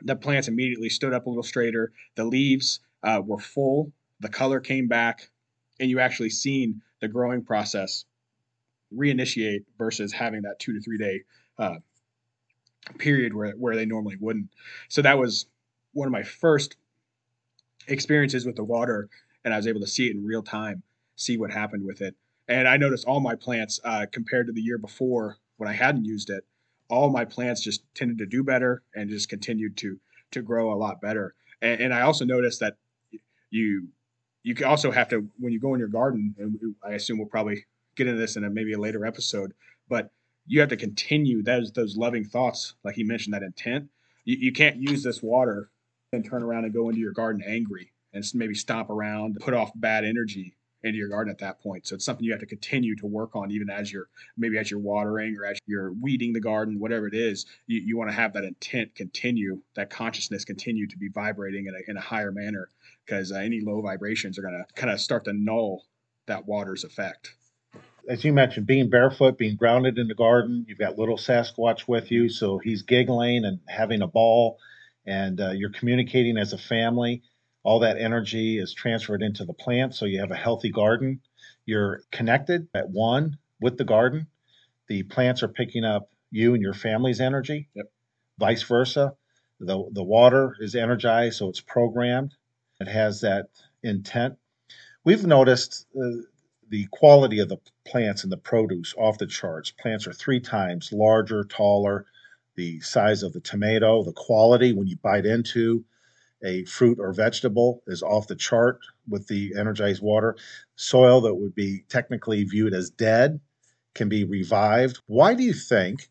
the 0.02 0.16
plants 0.16 0.48
immediately 0.48 0.88
stood 0.88 1.12
up 1.12 1.26
a 1.26 1.28
little 1.28 1.42
straighter. 1.42 1.92
The 2.14 2.24
leaves 2.24 2.80
uh, 3.02 3.22
were 3.24 3.38
full. 3.38 3.92
The 4.20 4.28
color 4.28 4.60
came 4.60 4.88
back, 4.88 5.30
and 5.78 5.90
you 5.90 6.00
actually 6.00 6.30
seen 6.30 6.82
the 7.00 7.08
growing 7.08 7.42
process 7.42 8.04
reinitiate 8.94 9.64
versus 9.78 10.12
having 10.12 10.42
that 10.42 10.58
two 10.58 10.72
to 10.72 10.80
three 10.80 10.98
day 10.98 11.22
uh, 11.58 11.76
period 12.98 13.34
where 13.34 13.52
where 13.52 13.76
they 13.76 13.86
normally 13.86 14.16
wouldn't. 14.20 14.48
So 14.88 15.02
that 15.02 15.18
was 15.18 15.46
one 15.92 16.06
of 16.06 16.12
my 16.12 16.22
first 16.22 16.76
experiences 17.88 18.46
with 18.46 18.56
the 18.56 18.64
water, 18.64 19.08
and 19.44 19.54
I 19.54 19.56
was 19.56 19.66
able 19.66 19.80
to 19.80 19.86
see 19.86 20.06
it 20.06 20.16
in 20.16 20.24
real 20.24 20.42
time, 20.42 20.82
see 21.16 21.36
what 21.36 21.50
happened 21.50 21.84
with 21.84 22.00
it. 22.00 22.14
And 22.48 22.66
I 22.66 22.76
noticed 22.76 23.06
all 23.06 23.20
my 23.20 23.36
plants 23.36 23.80
uh, 23.84 24.06
compared 24.10 24.46
to 24.48 24.52
the 24.52 24.60
year 24.60 24.78
before 24.78 25.36
when 25.56 25.68
I 25.68 25.72
hadn't 25.72 26.04
used 26.04 26.30
it, 26.30 26.44
all 26.90 27.10
my 27.10 27.24
plants 27.24 27.62
just 27.62 27.82
tended 27.94 28.18
to 28.18 28.26
do 28.26 28.42
better 28.42 28.82
and 28.94 29.08
just 29.08 29.28
continued 29.28 29.76
to 29.78 29.98
to 30.32 30.42
grow 30.42 30.72
a 30.72 30.76
lot 30.76 31.00
better. 31.00 31.34
And, 31.62 31.80
and 31.80 31.94
I 31.94 32.02
also 32.02 32.24
noticed 32.24 32.60
that 32.60 32.76
you 33.50 33.88
you 34.42 34.54
can 34.54 34.66
also 34.66 34.90
have 34.90 35.08
to 35.08 35.28
when 35.38 35.52
you 35.52 35.60
go 35.60 35.74
in 35.74 35.80
your 35.80 35.88
garden, 35.88 36.34
and 36.38 36.74
I 36.84 36.92
assume 36.92 37.18
we'll 37.18 37.28
probably 37.28 37.64
get 37.96 38.06
into 38.06 38.20
this 38.20 38.36
in 38.36 38.44
a, 38.44 38.50
maybe 38.50 38.72
a 38.72 38.78
later 38.78 39.04
episode, 39.04 39.52
but 39.88 40.10
you 40.46 40.60
have 40.60 40.70
to 40.70 40.76
continue 40.76 41.42
those 41.42 41.72
those 41.72 41.96
loving 41.96 42.24
thoughts, 42.24 42.74
like 42.84 42.96
he 42.96 43.04
mentioned, 43.04 43.34
that 43.34 43.42
intent. 43.42 43.88
You, 44.24 44.36
you 44.36 44.52
can't 44.52 44.76
use 44.76 45.02
this 45.02 45.22
water 45.22 45.70
and 46.12 46.24
turn 46.24 46.42
around 46.42 46.64
and 46.64 46.74
go 46.74 46.88
into 46.88 47.00
your 47.00 47.12
garden 47.12 47.42
angry 47.46 47.92
and 48.12 48.24
maybe 48.34 48.54
stomp 48.54 48.90
around, 48.90 49.38
put 49.40 49.54
off 49.54 49.70
bad 49.76 50.04
energy 50.04 50.54
into 50.82 50.98
your 50.98 51.08
garden 51.08 51.30
at 51.30 51.38
that 51.38 51.60
point. 51.60 51.86
So 51.86 51.94
it's 51.94 52.04
something 52.04 52.24
you 52.24 52.32
have 52.32 52.40
to 52.40 52.46
continue 52.46 52.96
to 52.96 53.06
work 53.06 53.36
on, 53.36 53.50
even 53.50 53.68
as 53.70 53.92
you're 53.92 54.08
maybe 54.36 54.58
as 54.58 54.70
you're 54.70 54.80
watering 54.80 55.36
or 55.38 55.44
as 55.44 55.58
you're 55.66 55.92
weeding 55.92 56.32
the 56.32 56.40
garden, 56.40 56.78
whatever 56.78 57.06
it 57.06 57.14
is. 57.14 57.46
You, 57.66 57.80
you 57.80 57.98
want 57.98 58.10
to 58.10 58.16
have 58.16 58.32
that 58.34 58.44
intent 58.44 58.94
continue, 58.94 59.60
that 59.74 59.90
consciousness 59.90 60.44
continue 60.44 60.86
to 60.86 60.96
be 60.96 61.08
vibrating 61.08 61.66
in 61.66 61.74
a, 61.74 61.90
in 61.90 61.96
a 61.96 62.00
higher 62.00 62.32
manner, 62.32 62.70
because 63.04 63.32
uh, 63.32 63.36
any 63.36 63.60
low 63.60 63.80
vibrations 63.82 64.38
are 64.38 64.42
going 64.42 64.64
to 64.64 64.80
kind 64.80 64.92
of 64.92 65.00
start 65.00 65.24
to 65.24 65.32
null 65.32 65.84
that 66.26 66.46
water's 66.46 66.84
effect. 66.84 67.34
As 68.08 68.24
you 68.24 68.32
mentioned, 68.32 68.66
being 68.66 68.88
barefoot, 68.88 69.36
being 69.36 69.56
grounded 69.56 69.98
in 69.98 70.08
the 70.08 70.14
garden, 70.14 70.64
you've 70.66 70.78
got 70.78 70.98
little 70.98 71.18
Sasquatch 71.18 71.86
with 71.86 72.10
you, 72.10 72.28
so 72.30 72.58
he's 72.58 72.82
giggling 72.82 73.44
and 73.44 73.60
having 73.68 74.00
a 74.00 74.06
ball, 74.06 74.58
and 75.06 75.40
uh, 75.40 75.50
you're 75.50 75.70
communicating 75.70 76.38
as 76.38 76.52
a 76.52 76.58
family 76.58 77.22
all 77.62 77.80
that 77.80 77.98
energy 77.98 78.58
is 78.58 78.72
transferred 78.72 79.22
into 79.22 79.44
the 79.44 79.52
plant 79.52 79.94
so 79.94 80.06
you 80.06 80.20
have 80.20 80.30
a 80.30 80.36
healthy 80.36 80.70
garden. 80.70 81.20
You're 81.66 82.02
connected 82.10 82.68
at 82.74 82.90
one 82.90 83.38
with 83.60 83.76
the 83.76 83.84
garden. 83.84 84.26
The 84.88 85.02
plants 85.04 85.42
are 85.42 85.48
picking 85.48 85.84
up 85.84 86.10
you 86.30 86.54
and 86.54 86.62
your 86.62 86.74
family's 86.74 87.20
energy. 87.20 87.68
Yep. 87.74 87.90
vice 88.38 88.62
versa. 88.62 89.14
The, 89.58 89.88
the 89.92 90.02
water 90.02 90.56
is 90.60 90.74
energized 90.74 91.36
so 91.36 91.48
it's 91.48 91.60
programmed. 91.60 92.34
It 92.80 92.88
has 92.88 93.20
that 93.20 93.48
intent. 93.82 94.36
We've 95.04 95.26
noticed 95.26 95.86
uh, 95.94 96.22
the 96.70 96.86
quality 96.92 97.40
of 97.40 97.48
the 97.48 97.58
plants 97.86 98.22
and 98.22 98.32
the 98.32 98.38
produce 98.38 98.94
off 98.96 99.18
the 99.18 99.26
charts. 99.26 99.70
Plants 99.70 100.06
are 100.06 100.12
three 100.12 100.40
times 100.40 100.92
larger 100.92 101.44
taller 101.44 102.06
the 102.56 102.80
size 102.80 103.22
of 103.22 103.32
the 103.32 103.40
tomato 103.40 104.02
the 104.02 104.12
quality 104.12 104.72
when 104.72 104.86
you 104.86 104.96
bite 104.96 105.24
into 105.24 105.84
a 106.42 106.64
fruit 106.64 106.98
or 106.98 107.12
vegetable 107.12 107.82
is 107.86 108.02
off 108.02 108.26
the 108.26 108.36
chart 108.36 108.78
with 109.08 109.26
the 109.28 109.52
energized 109.58 110.02
water. 110.02 110.36
Soil 110.76 111.20
that 111.22 111.34
would 111.34 111.54
be 111.54 111.84
technically 111.88 112.44
viewed 112.44 112.74
as 112.74 112.90
dead 112.90 113.40
can 113.94 114.08
be 114.08 114.24
revived. 114.24 115.00
Why 115.06 115.34
do 115.34 115.42
you 115.42 115.52
think 115.52 116.08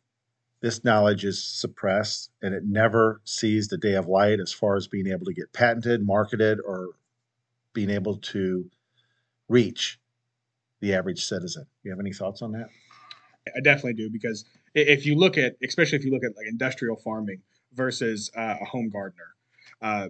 this 0.61 0.83
knowledge 0.83 1.23
is 1.23 1.43
suppressed 1.43 2.31
and 2.41 2.53
it 2.53 2.63
never 2.65 3.21
sees 3.23 3.67
the 3.67 3.77
day 3.77 3.93
of 3.93 4.07
light 4.07 4.39
as 4.39 4.51
far 4.51 4.75
as 4.75 4.87
being 4.87 5.07
able 5.07 5.25
to 5.25 5.33
get 5.33 5.53
patented, 5.53 6.05
marketed, 6.05 6.59
or 6.65 6.89
being 7.73 7.89
able 7.89 8.17
to 8.17 8.69
reach 9.47 9.99
the 10.81 10.93
average 10.93 11.25
citizen? 11.25 11.65
You 11.83 11.91
have 11.91 11.99
any 11.99 12.13
thoughts 12.13 12.41
on 12.41 12.51
that? 12.53 12.69
I 13.55 13.61
definitely 13.61 13.93
do 13.93 14.09
because 14.09 14.45
if 14.75 15.05
you 15.05 15.15
look 15.15 15.37
at, 15.37 15.55
especially 15.63 15.97
if 15.97 16.05
you 16.05 16.11
look 16.11 16.23
at 16.23 16.35
like 16.35 16.47
industrial 16.47 16.97
farming 16.97 17.41
versus 17.73 18.29
uh, 18.35 18.55
a 18.61 18.65
home 18.65 18.89
gardener, 18.89 19.35
uh, 19.81 20.09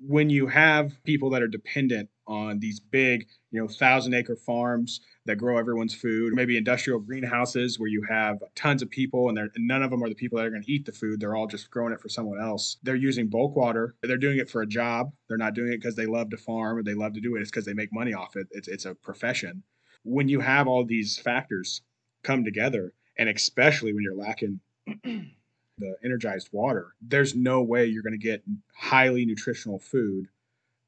when 0.00 0.30
you 0.30 0.46
have 0.46 0.92
people 1.04 1.30
that 1.30 1.42
are 1.42 1.48
dependent 1.48 2.08
on 2.26 2.58
these 2.58 2.78
big, 2.78 3.26
you 3.50 3.60
know, 3.60 3.68
thousand 3.68 4.14
acre 4.14 4.36
farms 4.36 5.00
that 5.26 5.36
grow 5.36 5.58
everyone's 5.58 5.94
food, 5.94 6.32
maybe 6.34 6.56
industrial 6.56 7.00
greenhouses 7.00 7.78
where 7.78 7.88
you 7.88 8.02
have 8.08 8.38
tons 8.54 8.82
of 8.82 8.90
people 8.90 9.28
and, 9.28 9.38
and 9.38 9.50
none 9.56 9.82
of 9.82 9.90
them 9.90 10.02
are 10.02 10.08
the 10.08 10.14
people 10.14 10.38
that 10.38 10.46
are 10.46 10.50
going 10.50 10.62
to 10.62 10.72
eat 10.72 10.86
the 10.86 10.92
food. 10.92 11.20
They're 11.20 11.34
all 11.34 11.46
just 11.46 11.70
growing 11.70 11.92
it 11.92 12.00
for 12.00 12.08
someone 12.08 12.40
else. 12.40 12.76
They're 12.82 12.94
using 12.94 13.28
bulk 13.28 13.56
water. 13.56 13.94
They're 14.02 14.16
doing 14.16 14.38
it 14.38 14.50
for 14.50 14.62
a 14.62 14.66
job. 14.66 15.10
They're 15.28 15.36
not 15.38 15.54
doing 15.54 15.72
it 15.72 15.78
because 15.78 15.96
they 15.96 16.06
love 16.06 16.30
to 16.30 16.36
farm 16.36 16.78
or 16.78 16.82
they 16.82 16.94
love 16.94 17.14
to 17.14 17.20
do 17.20 17.36
it. 17.36 17.40
It's 17.40 17.50
because 17.50 17.66
they 17.66 17.74
make 17.74 17.92
money 17.92 18.14
off 18.14 18.36
it. 18.36 18.46
It's, 18.52 18.68
it's 18.68 18.84
a 18.84 18.94
profession. 18.94 19.62
When 20.04 20.28
you 20.28 20.40
have 20.40 20.68
all 20.68 20.84
these 20.84 21.18
factors 21.18 21.82
come 22.22 22.44
together, 22.44 22.92
and 23.18 23.28
especially 23.28 23.92
when 23.92 24.04
you're 24.04 24.14
lacking 24.14 24.60
the 25.78 25.96
energized 26.04 26.48
water, 26.52 26.94
there's 27.00 27.34
no 27.34 27.62
way 27.62 27.86
you're 27.86 28.02
going 28.02 28.18
to 28.18 28.18
get 28.18 28.42
highly 28.76 29.24
nutritional 29.24 29.78
food 29.78 30.26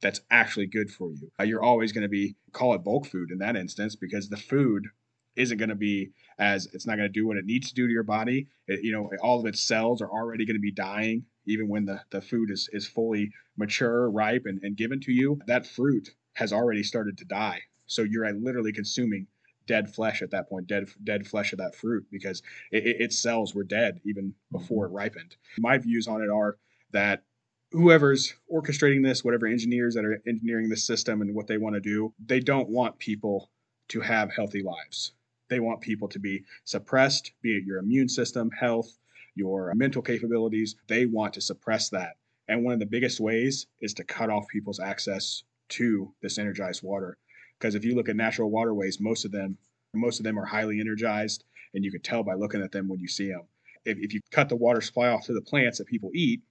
that's 0.01 0.21
actually 0.31 0.67
good 0.67 0.91
for 0.91 1.13
you. 1.13 1.31
Uh, 1.39 1.45
you're 1.45 1.63
always 1.63 1.93
going 1.93 2.03
to 2.03 2.09
be 2.09 2.35
call 2.53 2.75
it 2.75 2.85
bulk 2.85 3.07
food 3.07 3.31
in 3.31 3.39
that 3.39 3.57
instance 3.57 3.95
because 3.97 4.29
the 4.29 4.37
food 4.37 4.87
isn't 5.37 5.59
going 5.59 5.69
to 5.69 5.75
be 5.75 6.11
as 6.39 6.67
it's 6.73 6.87
not 6.87 6.97
going 6.97 7.09
to 7.09 7.13
do 7.13 7.27
what 7.27 7.37
it 7.37 7.45
needs 7.45 7.69
to 7.69 7.75
do 7.75 7.87
to 7.87 7.93
your 7.93 8.03
body. 8.03 8.49
It, 8.67 8.83
you 8.83 8.93
know, 8.93 9.11
all 9.23 9.41
of 9.41 9.47
its 9.47 9.61
cells 9.61 10.01
are 10.03 10.11
already 10.11 10.47
going 10.47 10.57
to 10.57 10.61
be 10.61 10.73
dying 10.73 11.25
even 11.47 11.69
when 11.69 11.85
the, 11.85 12.01
the 12.11 12.21
food 12.21 12.51
is, 12.51 12.69
is 12.73 12.87
fully 12.87 13.31
mature, 13.57 14.11
ripe, 14.11 14.43
and, 14.47 14.61
and 14.63 14.77
given 14.77 15.01
to 15.01 15.13
you. 15.13 15.41
That 15.47 15.67
fruit 15.67 16.11
has 16.35 16.53
already 16.53 16.83
started 16.83 17.19
to 17.19 17.25
die. 17.25 17.61
So 17.87 18.03
you're 18.03 18.31
literally 18.33 18.73
consuming 18.73 19.27
dead 19.71 19.95
flesh 19.95 20.21
at 20.21 20.33
that 20.33 20.49
point, 20.49 20.67
dead 20.67 20.89
dead 21.05 21.25
flesh 21.25 21.53
of 21.53 21.61
that 21.61 21.77
fruit 21.77 22.05
because 22.11 22.43
it, 22.73 22.85
it, 22.85 22.97
its 23.01 23.17
cells 23.17 23.55
were 23.55 23.63
dead 23.63 24.01
even 24.05 24.25
mm-hmm. 24.25 24.59
before 24.59 24.85
it 24.85 24.89
ripened. 24.89 25.37
My 25.61 25.79
views 25.79 26.09
on 26.09 26.23
it 26.23 26.29
are 26.29 26.59
that 26.91 27.23
whoever's 27.71 28.35
orchestrating 28.53 29.05
this, 29.05 29.25
whatever 29.25 29.47
engineers 29.47 29.95
that 29.95 30.05
are 30.05 30.21
engineering 30.27 30.69
this 30.69 30.85
system 30.85 31.23
and 31.23 31.37
what 31.37 31.47
they 31.47 31.57
want 31.57 31.77
to 31.77 31.81
do, 31.81 32.13
they 32.27 32.41
don't 32.41 32.69
want 32.69 32.99
people 32.99 33.49
to 33.91 34.01
have 34.01 34.35
healthy 34.35 34.61
lives. 34.61 35.13
They 35.49 35.61
want 35.61 35.81
people 35.81 36.09
to 36.09 36.19
be 36.19 36.43
suppressed, 36.65 37.31
be 37.41 37.57
it 37.57 37.65
your 37.65 37.79
immune 37.79 38.09
system, 38.09 38.51
health, 38.51 38.99
your 39.37 39.73
mental 39.77 40.03
capabilities. 40.03 40.75
They 40.89 41.07
want 41.07 41.33
to 41.35 41.41
suppress 41.41 41.91
that. 41.91 42.17
And 42.49 42.65
one 42.65 42.75
of 42.75 42.81
the 42.81 42.87
biggest 42.87 43.21
ways 43.21 43.69
is 43.81 43.95
to 43.95 44.05
cut 44.05 44.31
off 44.31 44.49
people's 44.49 44.81
access 44.81 45.45
to 45.71 46.13
this 46.23 46.39
energized 46.39 46.83
water. 46.83 47.19
Because 47.61 47.75
if 47.75 47.85
you 47.85 47.95
look 47.95 48.09
at 48.09 48.17
natural 48.17 48.51
waterways, 48.51 48.99
most 49.01 49.25
of 49.25 49.33
them 49.33 49.59
most 49.93 50.21
of 50.21 50.25
them 50.25 50.39
are 50.39 50.45
highly 50.45 50.81
energized, 50.81 51.45
and 51.75 51.85
you 51.85 51.91
can 51.91 52.01
tell 52.01 52.23
by 52.23 52.35
looking 52.35 52.63
at 52.63 52.73
them 52.73 52.89
when 52.89 53.01
you 53.01 53.09
see 53.09 53.29
them. 53.29 53.43
If, 53.85 53.99
if 53.99 54.15
you 54.15 54.21
cut 54.31 54.49
the 54.49 54.57
water 54.57 54.81
supply 54.81 55.09
off 55.09 55.27
to 55.27 55.33
the 55.33 55.41
plants 55.41 55.79
that 55.79 55.87
people 55.87 56.11
eat, 56.15 56.43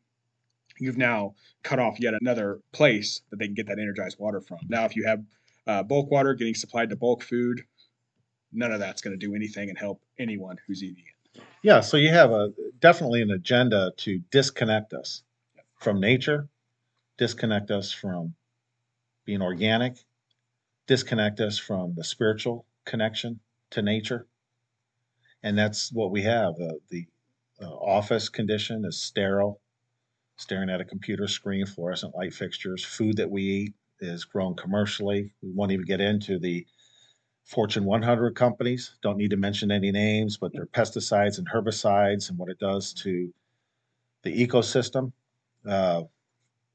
you've 0.77 0.97
now 0.97 1.35
cut 1.63 1.79
off 1.79 1.99
yet 1.99 2.13
another 2.19 2.59
place 2.73 3.21
that 3.29 3.39
they 3.39 3.45
can 3.45 3.53
get 3.53 3.67
that 3.67 3.79
energized 3.79 4.19
water 4.19 4.41
from. 4.41 4.59
Now, 4.67 4.85
if 4.85 4.95
you 4.95 5.05
have 5.05 5.23
uh, 5.67 5.83
bulk 5.83 6.11
water 6.11 6.33
getting 6.33 6.55
supplied 6.55 6.89
to 6.89 6.95
bulk 6.95 7.23
food, 7.23 7.63
none 8.51 8.71
of 8.71 8.79
that's 8.79 9.01
going 9.01 9.17
to 9.17 9.25
do 9.25 9.35
anything 9.35 9.69
and 9.69 9.77
help 9.77 10.01
anyone 10.17 10.57
who's 10.67 10.83
eating 10.83 11.03
it. 11.35 11.41
Yeah, 11.61 11.79
so 11.79 11.97
you 11.97 12.09
have 12.09 12.31
a 12.31 12.51
definitely 12.79 13.21
an 13.21 13.31
agenda 13.31 13.93
to 13.97 14.19
disconnect 14.31 14.93
us 14.93 15.23
from 15.75 16.01
nature, 16.01 16.49
disconnect 17.17 17.71
us 17.71 17.91
from 17.91 18.33
being 19.25 19.41
organic, 19.41 19.97
disconnect 20.89 21.39
us 21.39 21.59
from 21.59 21.93
the 21.95 22.03
spiritual 22.03 22.65
connection 22.83 23.39
to 23.69 23.79
nature. 23.79 24.25
And 25.43 25.55
that's 25.55 25.93
what 25.93 26.09
we 26.09 26.23
have. 26.23 26.55
Uh, 26.59 26.73
the 26.89 27.05
uh, 27.61 27.67
office 27.67 28.27
condition 28.27 28.83
is 28.83 28.99
sterile, 28.99 29.61
staring 30.37 30.71
at 30.71 30.81
a 30.81 30.85
computer 30.85 31.27
screen, 31.27 31.67
fluorescent 31.67 32.15
light 32.15 32.33
fixtures. 32.33 32.83
Food 32.83 33.17
that 33.17 33.29
we 33.29 33.43
eat 33.43 33.73
is 33.99 34.25
grown 34.25 34.55
commercially. 34.55 35.31
We 35.43 35.51
won't 35.53 35.71
even 35.71 35.85
get 35.85 36.01
into 36.01 36.39
the 36.39 36.65
Fortune 37.45 37.85
100 37.85 38.35
companies. 38.35 38.95
Don't 39.03 39.17
need 39.17 39.29
to 39.29 39.37
mention 39.37 39.69
any 39.69 39.91
names, 39.91 40.37
but 40.37 40.51
they're 40.53 40.65
pesticides 40.65 41.37
and 41.37 41.47
herbicides 41.47 42.29
and 42.29 42.39
what 42.39 42.49
it 42.49 42.57
does 42.57 42.93
to 42.93 43.31
the 44.23 44.47
ecosystem. 44.47 45.11
Uh, 45.63 46.01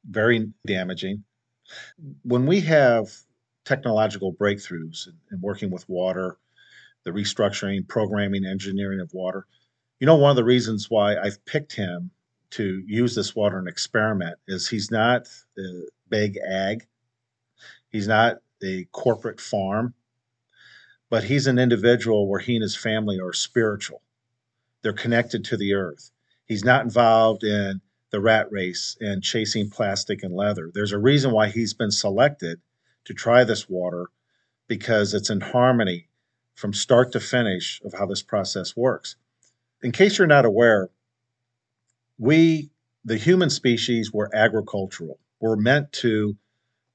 very 0.08 0.52
damaging. 0.64 1.24
When 2.22 2.46
we 2.46 2.60
have 2.60 3.08
technological 3.64 4.32
breakthroughs 4.32 5.08
in, 5.30 5.40
working 5.40 5.70
with 5.70 5.88
water, 5.88 6.36
the 7.04 7.10
restructuring, 7.10 7.86
programming, 7.86 8.44
engineering 8.44 9.00
of 9.00 9.12
water, 9.12 9.46
you 10.00 10.06
know, 10.06 10.16
one 10.16 10.30
of 10.30 10.36
the 10.36 10.44
reasons 10.44 10.90
why 10.90 11.16
I've 11.16 11.44
picked 11.44 11.74
him 11.74 12.10
to 12.50 12.82
use 12.86 13.14
this 13.14 13.34
water 13.34 13.58
and 13.58 13.68
experiment 13.68 14.38
is 14.46 14.68
he's 14.68 14.90
not 14.90 15.28
the 15.56 15.88
big 16.08 16.38
ag, 16.38 16.86
he's 17.88 18.08
not 18.08 18.38
a 18.62 18.84
corporate 18.92 19.40
farm, 19.40 19.94
but 21.10 21.24
he's 21.24 21.46
an 21.46 21.58
individual 21.58 22.28
where 22.28 22.40
he 22.40 22.54
and 22.54 22.62
his 22.62 22.76
family 22.76 23.18
are 23.20 23.32
spiritual. 23.32 24.02
They're 24.82 24.92
connected 24.92 25.44
to 25.46 25.56
the 25.56 25.74
earth. 25.74 26.10
He's 26.46 26.64
not 26.64 26.84
involved 26.84 27.44
in 27.44 27.80
the 28.10 28.20
rat 28.20 28.50
race 28.52 28.96
and 29.00 29.22
chasing 29.22 29.70
plastic 29.70 30.22
and 30.22 30.34
leather. 30.34 30.70
There's 30.72 30.92
a 30.92 30.98
reason 30.98 31.32
why 31.32 31.48
he's 31.48 31.74
been 31.74 31.90
selected 31.90 32.60
to 33.05 33.14
try 33.14 33.44
this 33.44 33.68
water 33.68 34.07
because 34.68 35.14
it's 35.14 35.30
in 35.30 35.40
harmony 35.40 36.09
from 36.55 36.72
start 36.72 37.12
to 37.12 37.20
finish 37.20 37.80
of 37.84 37.92
how 37.92 38.07
this 38.07 38.22
process 38.22 38.76
works. 38.76 39.16
In 39.82 39.92
case 39.92 40.18
you're 40.18 40.26
not 40.26 40.44
aware, 40.44 40.88
we, 42.18 42.70
the 43.05 43.16
human 43.16 43.50
species, 43.50 44.12
were 44.12 44.34
agricultural. 44.34 45.18
We're 45.40 45.57
meant 45.57 45.92
to 45.94 46.36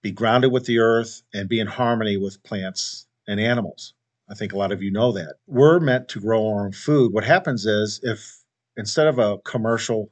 be 0.02 0.12
grounded 0.12 0.52
with 0.52 0.66
the 0.66 0.80
earth 0.80 1.22
and 1.34 1.50
be 1.50 1.60
in 1.60 1.68
harmony 1.68 2.18
with 2.18 2.42
plants 2.44 3.06
and 3.28 3.40
animals. 3.40 3.94
I 4.30 4.34
think 4.34 4.54
a 4.54 4.58
lot 4.58 4.72
of 4.72 4.82
you 4.82 4.92
know 4.92 5.12
that. 5.12 5.36
We're 5.46 5.80
meant 5.80 6.08
to 6.10 6.22
grow 6.22 6.48
our 6.48 6.66
own 6.66 6.72
food. 6.72 7.14
What 7.14 7.26
happens 7.26 7.66
is 7.66 8.00
if 8.04 8.44
instead 8.78 9.08
of 9.08 9.20
a 9.20 9.40
commercial 9.40 10.12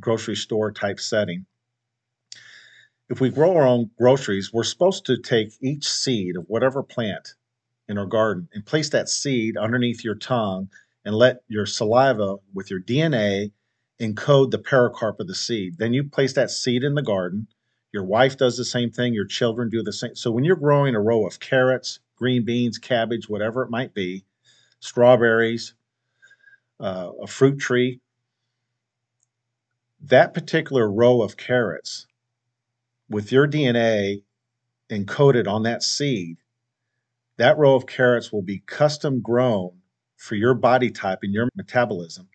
grocery 0.00 0.36
store 0.36 0.70
type 0.70 1.00
setting. 1.00 1.46
If 3.12 3.20
we 3.20 3.28
grow 3.28 3.54
our 3.56 3.66
own 3.66 3.90
groceries, 3.98 4.54
we're 4.54 4.64
supposed 4.64 5.04
to 5.04 5.18
take 5.18 5.52
each 5.60 5.86
seed 5.86 6.34
of 6.34 6.48
whatever 6.48 6.82
plant 6.82 7.34
in 7.86 7.98
our 7.98 8.06
garden 8.06 8.48
and 8.54 8.64
place 8.64 8.88
that 8.88 9.10
seed 9.10 9.58
underneath 9.58 10.02
your 10.02 10.14
tongue 10.14 10.70
and 11.04 11.14
let 11.14 11.42
your 11.46 11.66
saliva 11.66 12.36
with 12.54 12.70
your 12.70 12.80
DNA 12.80 13.52
encode 14.00 14.50
the 14.50 14.58
pericarp 14.58 15.20
of 15.20 15.26
the 15.26 15.34
seed. 15.34 15.76
Then 15.76 15.92
you 15.92 16.04
place 16.04 16.32
that 16.32 16.50
seed 16.50 16.84
in 16.84 16.94
the 16.94 17.02
garden. 17.02 17.48
Your 17.92 18.02
wife 18.02 18.38
does 18.38 18.56
the 18.56 18.64
same 18.64 18.90
thing, 18.90 19.12
your 19.12 19.26
children 19.26 19.68
do 19.68 19.82
the 19.82 19.92
same. 19.92 20.16
So 20.16 20.30
when 20.30 20.44
you're 20.44 20.56
growing 20.56 20.94
a 20.94 21.00
row 21.00 21.26
of 21.26 21.38
carrots, 21.38 22.00
green 22.16 22.46
beans, 22.46 22.78
cabbage, 22.78 23.28
whatever 23.28 23.62
it 23.62 23.70
might 23.70 23.92
be, 23.92 24.24
strawberries, 24.80 25.74
uh, 26.80 27.10
a 27.20 27.26
fruit 27.26 27.58
tree, 27.58 28.00
that 30.00 30.32
particular 30.32 30.90
row 30.90 31.20
of 31.20 31.36
carrots 31.36 32.06
with 33.12 33.30
your 33.30 33.46
DNA 33.46 34.22
encoded 34.90 35.46
on 35.46 35.62
that 35.64 35.82
seed, 35.82 36.38
that 37.36 37.58
row 37.58 37.74
of 37.74 37.86
carrots 37.86 38.32
will 38.32 38.42
be 38.42 38.62
custom 38.66 39.20
grown 39.20 39.72
for 40.16 40.34
your 40.34 40.54
body 40.54 40.90
type 40.90 41.20
and 41.22 41.32
your 41.32 41.48
metabolism. 41.56 42.28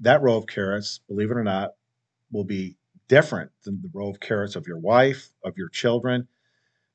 That 0.00 0.22
row 0.22 0.36
of 0.36 0.46
carrots, 0.46 1.00
believe 1.08 1.30
it 1.30 1.36
or 1.36 1.44
not, 1.44 1.72
will 2.30 2.44
be 2.44 2.76
different 3.08 3.50
than 3.64 3.80
the 3.82 3.90
row 3.92 4.08
of 4.08 4.20
carrots 4.20 4.56
of 4.56 4.66
your 4.66 4.78
wife, 4.78 5.30
of 5.44 5.56
your 5.56 5.68
children, 5.68 6.28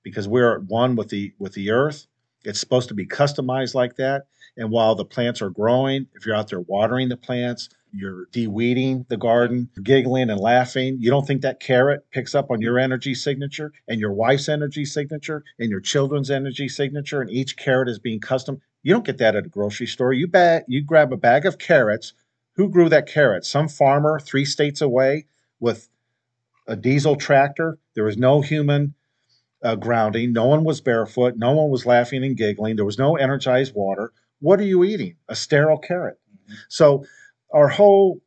because 0.03 0.27
we're 0.27 0.59
one 0.59 0.95
with 0.95 1.09
the 1.09 1.33
with 1.39 1.53
the 1.53 1.71
earth. 1.71 2.07
It's 2.43 2.59
supposed 2.59 2.89
to 2.89 2.95
be 2.95 3.05
customized 3.05 3.75
like 3.75 3.95
that. 3.97 4.25
And 4.57 4.71
while 4.71 4.95
the 4.95 5.05
plants 5.05 5.41
are 5.41 5.49
growing, 5.49 6.07
if 6.15 6.25
you're 6.25 6.35
out 6.35 6.49
there 6.49 6.61
watering 6.61 7.09
the 7.09 7.17
plants, 7.17 7.69
you're 7.93 8.25
de-weeding 8.31 9.05
the 9.09 9.17
garden, 9.17 9.69
giggling 9.83 10.29
and 10.29 10.39
laughing. 10.39 10.97
You 10.99 11.09
don't 11.09 11.25
think 11.25 11.41
that 11.41 11.59
carrot 11.59 12.05
picks 12.11 12.33
up 12.33 12.49
on 12.49 12.61
your 12.61 12.79
energy 12.79 13.13
signature 13.13 13.73
and 13.87 13.99
your 13.99 14.13
wife's 14.13 14.49
energy 14.49 14.85
signature 14.85 15.43
and 15.59 15.69
your 15.69 15.81
children's 15.81 16.31
energy 16.31 16.69
signature, 16.69 17.21
and 17.21 17.29
each 17.29 17.57
carrot 17.57 17.89
is 17.89 17.99
being 17.99 18.19
custom. 18.19 18.61
You 18.83 18.93
don't 18.93 19.05
get 19.05 19.17
that 19.19 19.35
at 19.35 19.45
a 19.45 19.49
grocery 19.49 19.87
store. 19.87 20.13
You 20.13 20.27
bag, 20.27 20.63
you 20.67 20.83
grab 20.83 21.11
a 21.13 21.17
bag 21.17 21.45
of 21.45 21.57
carrots. 21.57 22.13
Who 22.55 22.69
grew 22.69 22.89
that 22.89 23.07
carrot? 23.07 23.45
Some 23.45 23.67
farmer 23.67 24.19
three 24.19 24.45
states 24.45 24.81
away 24.81 25.25
with 25.59 25.89
a 26.67 26.75
diesel 26.75 27.15
tractor. 27.15 27.77
There 27.93 28.03
was 28.03 28.17
no 28.17 28.41
human 28.41 28.93
uh, 29.63 29.75
grounding. 29.75 30.33
No 30.33 30.45
one 30.45 30.63
was 30.63 30.81
barefoot. 30.81 31.35
No 31.37 31.51
one 31.51 31.69
was 31.69 31.85
laughing 31.85 32.23
and 32.23 32.35
giggling. 32.35 32.75
There 32.75 32.85
was 32.85 32.97
no 32.97 33.15
energized 33.15 33.75
water. 33.75 34.11
What 34.39 34.59
are 34.59 34.65
you 34.65 34.83
eating? 34.83 35.15
A 35.29 35.35
sterile 35.35 35.77
carrot. 35.77 36.19
Mm-hmm. 36.33 36.53
So 36.69 37.05
our 37.53 37.67
whole 37.67 38.21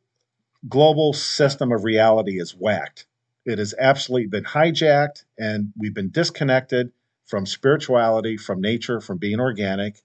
global 0.67 1.13
system 1.13 1.71
of 1.71 1.83
reality 1.83 2.39
is 2.39 2.51
whacked. 2.51 3.05
It 3.45 3.59
has 3.59 3.75
absolutely 3.77 4.27
been 4.27 4.43
hijacked, 4.43 5.23
and 5.37 5.71
we've 5.77 5.93
been 5.93 6.09
disconnected 6.09 6.91
from 7.25 7.45
spirituality, 7.45 8.37
from 8.37 8.61
nature, 8.61 8.99
from 8.99 9.17
being 9.17 9.39
organic. 9.39 10.01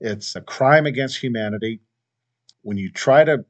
It's 0.00 0.36
a 0.36 0.40
crime 0.40 0.86
against 0.86 1.18
humanity. 1.18 1.80
When 2.62 2.76
you 2.76 2.90
try 2.90 3.24
to 3.24 3.44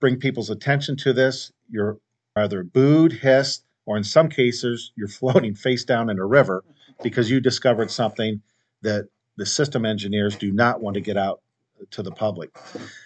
bring 0.00 0.18
people's 0.18 0.50
attention 0.50 0.96
to 0.98 1.12
this, 1.12 1.52
you're 1.70 1.98
either 2.36 2.62
booed, 2.62 3.12
hissed, 3.12 3.64
or 3.86 3.96
in 3.96 4.04
some 4.04 4.28
cases, 4.28 4.92
you're 4.96 5.08
floating 5.08 5.54
face 5.54 5.84
down 5.84 6.10
in 6.10 6.18
a 6.18 6.26
river 6.26 6.64
because 7.02 7.30
you 7.30 7.40
discovered 7.40 7.90
something 7.90 8.40
that 8.82 9.08
the 9.36 9.46
system 9.46 9.84
engineers 9.84 10.36
do 10.36 10.52
not 10.52 10.80
want 10.80 10.94
to 10.94 11.00
get 11.00 11.16
out 11.16 11.40
to 11.90 12.02
the 12.02 12.10
public. 12.10 12.50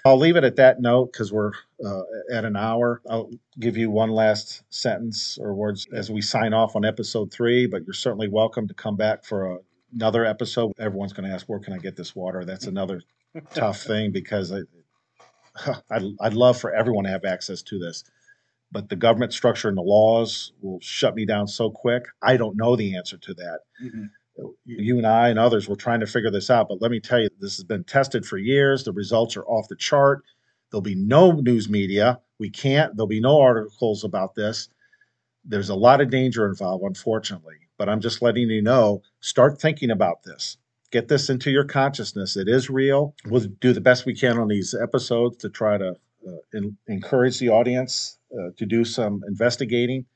I'll 0.04 0.18
leave 0.18 0.36
it 0.36 0.44
at 0.44 0.56
that 0.56 0.80
note 0.80 1.12
because 1.12 1.32
we're 1.32 1.52
uh, 1.84 2.02
at 2.32 2.44
an 2.44 2.56
hour. 2.56 3.00
I'll 3.08 3.30
give 3.58 3.76
you 3.76 3.90
one 3.90 4.10
last 4.10 4.62
sentence 4.70 5.38
or 5.40 5.54
words 5.54 5.86
as 5.92 6.10
we 6.10 6.20
sign 6.20 6.52
off 6.52 6.76
on 6.76 6.84
episode 6.84 7.32
three, 7.32 7.66
but 7.66 7.84
you're 7.84 7.94
certainly 7.94 8.28
welcome 8.28 8.68
to 8.68 8.74
come 8.74 8.96
back 8.96 9.24
for 9.24 9.52
a, 9.52 9.58
another 9.94 10.24
episode. 10.24 10.72
Everyone's 10.78 11.12
going 11.12 11.28
to 11.28 11.34
ask, 11.34 11.48
where 11.48 11.60
can 11.60 11.72
I 11.72 11.78
get 11.78 11.96
this 11.96 12.14
water? 12.14 12.44
That's 12.44 12.66
another 12.66 13.02
tough 13.54 13.82
thing 13.82 14.12
because 14.12 14.52
I, 14.52 14.60
I'd, 15.90 16.04
I'd 16.20 16.34
love 16.34 16.60
for 16.60 16.72
everyone 16.72 17.04
to 17.04 17.10
have 17.10 17.24
access 17.24 17.62
to 17.62 17.78
this. 17.78 18.04
But 18.70 18.90
the 18.90 18.96
government 18.96 19.32
structure 19.32 19.68
and 19.68 19.78
the 19.78 19.82
laws 19.82 20.52
will 20.60 20.78
shut 20.80 21.14
me 21.14 21.24
down 21.24 21.48
so 21.48 21.70
quick. 21.70 22.04
I 22.22 22.36
don't 22.36 22.56
know 22.56 22.76
the 22.76 22.96
answer 22.96 23.16
to 23.16 23.34
that. 23.34 23.60
Mm-hmm 23.82 24.04
you 24.64 24.98
and 24.98 25.06
I 25.06 25.28
and 25.28 25.38
others 25.38 25.68
were 25.68 25.76
trying 25.76 26.00
to 26.00 26.06
figure 26.06 26.30
this 26.30 26.50
out. 26.50 26.68
But 26.68 26.80
let 26.80 26.90
me 26.90 27.00
tell 27.00 27.20
you, 27.20 27.28
this 27.40 27.56
has 27.56 27.64
been 27.64 27.84
tested 27.84 28.24
for 28.26 28.38
years. 28.38 28.84
The 28.84 28.92
results 28.92 29.36
are 29.36 29.44
off 29.44 29.68
the 29.68 29.76
chart. 29.76 30.22
There'll 30.70 30.82
be 30.82 30.94
no 30.94 31.32
news 31.32 31.68
media. 31.68 32.20
We 32.38 32.50
can't, 32.50 32.96
there'll 32.96 33.08
be 33.08 33.20
no 33.20 33.40
articles 33.40 34.04
about 34.04 34.34
this. 34.34 34.68
There's 35.44 35.70
a 35.70 35.74
lot 35.74 36.00
of 36.00 36.10
danger 36.10 36.46
involved, 36.46 36.84
unfortunately. 36.84 37.54
But 37.78 37.88
I'm 37.88 38.00
just 38.00 38.22
letting 38.22 38.50
you 38.50 38.62
know 38.62 39.02
start 39.20 39.60
thinking 39.60 39.90
about 39.90 40.22
this. 40.24 40.56
Get 40.90 41.08
this 41.08 41.30
into 41.30 41.50
your 41.50 41.64
consciousness. 41.64 42.36
It 42.36 42.48
is 42.48 42.70
real. 42.70 43.14
We'll 43.26 43.46
do 43.60 43.72
the 43.72 43.80
best 43.80 44.06
we 44.06 44.14
can 44.14 44.38
on 44.38 44.48
these 44.48 44.74
episodes 44.74 45.36
to 45.38 45.48
try 45.48 45.78
to 45.78 45.94
uh, 46.26 46.32
in, 46.52 46.76
encourage 46.86 47.38
the 47.38 47.50
audience 47.50 48.18
uh, 48.32 48.50
to 48.56 48.66
do 48.66 48.84
some 48.84 49.22
investigating 49.28 50.06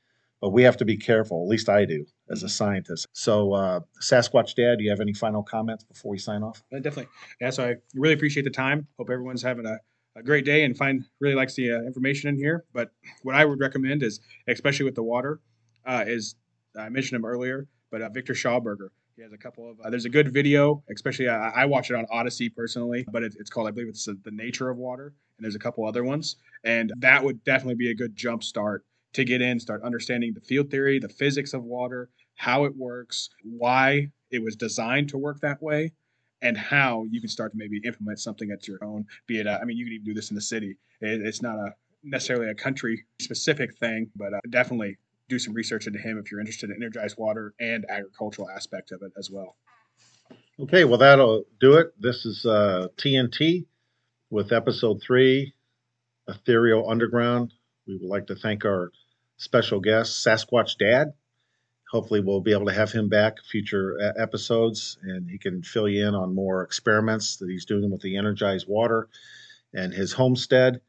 but 0.43 0.49
we 0.49 0.61
have 0.61 0.75
to 0.75 0.83
be 0.83 0.97
careful. 0.97 1.41
At 1.41 1.47
least 1.47 1.69
I 1.69 1.85
do 1.85 2.05
as 2.29 2.43
a 2.43 2.49
scientist. 2.49 3.07
So, 3.13 3.53
uh, 3.53 3.79
Sasquatch 4.01 4.55
Dad, 4.55 4.77
do 4.77 4.83
you 4.83 4.89
have 4.89 4.99
any 4.99 5.13
final 5.13 5.41
comments 5.41 5.85
before 5.85 6.11
we 6.11 6.17
sign 6.17 6.43
off? 6.43 6.61
Uh, 6.75 6.79
definitely. 6.79 7.07
Yeah, 7.39 7.49
so 7.49 7.65
I 7.65 7.75
really 7.95 8.13
appreciate 8.13 8.43
the 8.43 8.49
time. 8.49 8.85
Hope 8.99 9.09
everyone's 9.09 9.41
having 9.41 9.65
a, 9.65 9.77
a 10.17 10.21
great 10.21 10.43
day 10.43 10.65
and 10.65 10.77
find 10.77 11.05
really 11.21 11.33
likes 11.33 11.55
the 11.55 11.71
uh, 11.71 11.77
information 11.83 12.27
in 12.27 12.35
here. 12.35 12.65
But 12.73 12.89
what 13.21 13.35
I 13.35 13.45
would 13.45 13.61
recommend 13.61 14.03
is, 14.03 14.19
especially 14.49 14.83
with 14.83 14.95
the 14.95 15.03
water, 15.03 15.39
uh, 15.85 16.03
is 16.05 16.35
I 16.77 16.89
mentioned 16.89 17.15
him 17.19 17.25
earlier, 17.25 17.69
but 17.89 18.01
uh, 18.01 18.09
Victor 18.09 18.33
Schauberger. 18.33 18.89
He 19.15 19.21
has 19.21 19.31
a 19.31 19.37
couple 19.37 19.71
of. 19.71 19.79
Uh, 19.79 19.91
there's 19.91 20.05
a 20.05 20.09
good 20.09 20.33
video, 20.33 20.83
especially 20.93 21.29
I, 21.29 21.51
I 21.51 21.65
watch 21.65 21.89
it 21.89 21.95
on 21.95 22.05
Odysee 22.11 22.49
personally, 22.49 23.05
but 23.13 23.23
it, 23.23 23.33
it's 23.39 23.49
called 23.49 23.69
I 23.69 23.71
believe 23.71 23.87
it's 23.87 24.05
the 24.05 24.31
nature 24.31 24.69
of 24.69 24.77
water, 24.77 25.13
and 25.37 25.45
there's 25.45 25.55
a 25.55 25.59
couple 25.59 25.85
other 25.85 26.03
ones, 26.03 26.35
and 26.65 26.91
that 26.97 27.23
would 27.23 27.41
definitely 27.45 27.75
be 27.75 27.91
a 27.91 27.95
good 27.95 28.13
jump 28.13 28.43
start 28.43 28.83
to 29.13 29.23
get 29.23 29.41
in, 29.41 29.59
start 29.59 29.83
understanding 29.83 30.33
the 30.33 30.41
field 30.41 30.69
theory, 30.69 30.99
the 30.99 31.09
physics 31.09 31.53
of 31.53 31.63
water, 31.63 32.09
how 32.35 32.65
it 32.65 32.75
works, 32.75 33.29
why 33.43 34.09
it 34.31 34.43
was 34.43 34.55
designed 34.55 35.09
to 35.09 35.17
work 35.17 35.39
that 35.41 35.61
way, 35.61 35.91
and 36.41 36.57
how 36.57 37.05
you 37.09 37.21
can 37.21 37.29
start 37.29 37.51
to 37.51 37.57
maybe 37.57 37.79
implement 37.85 38.19
something 38.19 38.51
at 38.51 38.67
your 38.67 38.83
own. 38.83 39.05
Be 39.27 39.39
it, 39.39 39.47
a, 39.47 39.59
I 39.61 39.65
mean, 39.65 39.77
you 39.77 39.85
can 39.85 39.93
even 39.93 40.05
do 40.05 40.13
this 40.13 40.29
in 40.29 40.35
the 40.35 40.41
city. 40.41 40.77
It, 41.01 41.21
it's 41.21 41.41
not 41.41 41.55
a 41.55 41.73
necessarily 42.03 42.49
a 42.49 42.55
country 42.55 43.05
specific 43.21 43.75
thing, 43.77 44.09
but 44.15 44.33
uh, 44.33 44.39
definitely 44.49 44.97
do 45.29 45.39
some 45.39 45.53
research 45.53 45.87
into 45.87 45.99
him 45.99 46.17
if 46.17 46.29
you're 46.29 46.39
interested 46.39 46.69
in 46.69 46.75
energized 46.75 47.17
water 47.17 47.53
and 47.59 47.85
agricultural 47.89 48.49
aspect 48.49 48.91
of 48.91 49.01
it 49.03 49.11
as 49.17 49.29
well. 49.31 49.55
Okay, 50.59 50.83
well, 50.83 50.97
that'll 50.97 51.45
do 51.59 51.75
it. 51.75 51.93
This 51.99 52.25
is 52.25 52.45
uh, 52.45 52.87
TNT 52.97 53.65
with 54.29 54.51
episode 54.51 55.01
three, 55.01 55.53
Aethereal 56.27 56.89
Underground. 56.89 57.53
We 57.87 57.97
would 57.97 58.09
like 58.09 58.27
to 58.27 58.35
thank 58.35 58.65
our 58.65 58.91
special 59.43 59.79
guest, 59.79 60.25
Sasquatch 60.25 60.77
Dad. 60.77 61.13
Hopefully, 61.91 62.21
we'll 62.21 62.41
be 62.41 62.53
able 62.53 62.65
to 62.65 62.73
have 62.73 62.91
him 62.91 63.09
back 63.09 63.37
future 63.43 63.97
episodes 64.17 64.97
and 65.03 65.29
he 65.29 65.37
can 65.37 65.61
fill 65.61 65.87
you 65.87 66.07
in 66.07 66.15
on 66.15 66.33
more 66.33 66.63
experiments 66.63 67.37
that 67.37 67.49
he's 67.49 67.65
doing 67.65 67.91
with 67.91 68.01
the 68.01 68.17
energized 68.17 68.67
water 68.67 69.09
and 69.73 69.93
his 69.93 70.13
homestead. 70.13 70.81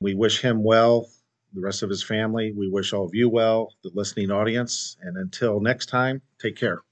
We 0.00 0.14
wish 0.14 0.40
him 0.40 0.64
well, 0.64 1.08
the 1.52 1.60
rest 1.60 1.82
of 1.82 1.90
his 1.90 2.02
family. 2.02 2.52
We 2.52 2.68
wish 2.68 2.92
all 2.92 3.04
of 3.04 3.14
you 3.14 3.28
well, 3.28 3.74
the 3.84 3.90
listening 3.94 4.30
audience. 4.30 4.96
And 5.00 5.16
until 5.16 5.60
next 5.60 5.86
time, 5.86 6.22
take 6.40 6.56
care. 6.56 6.82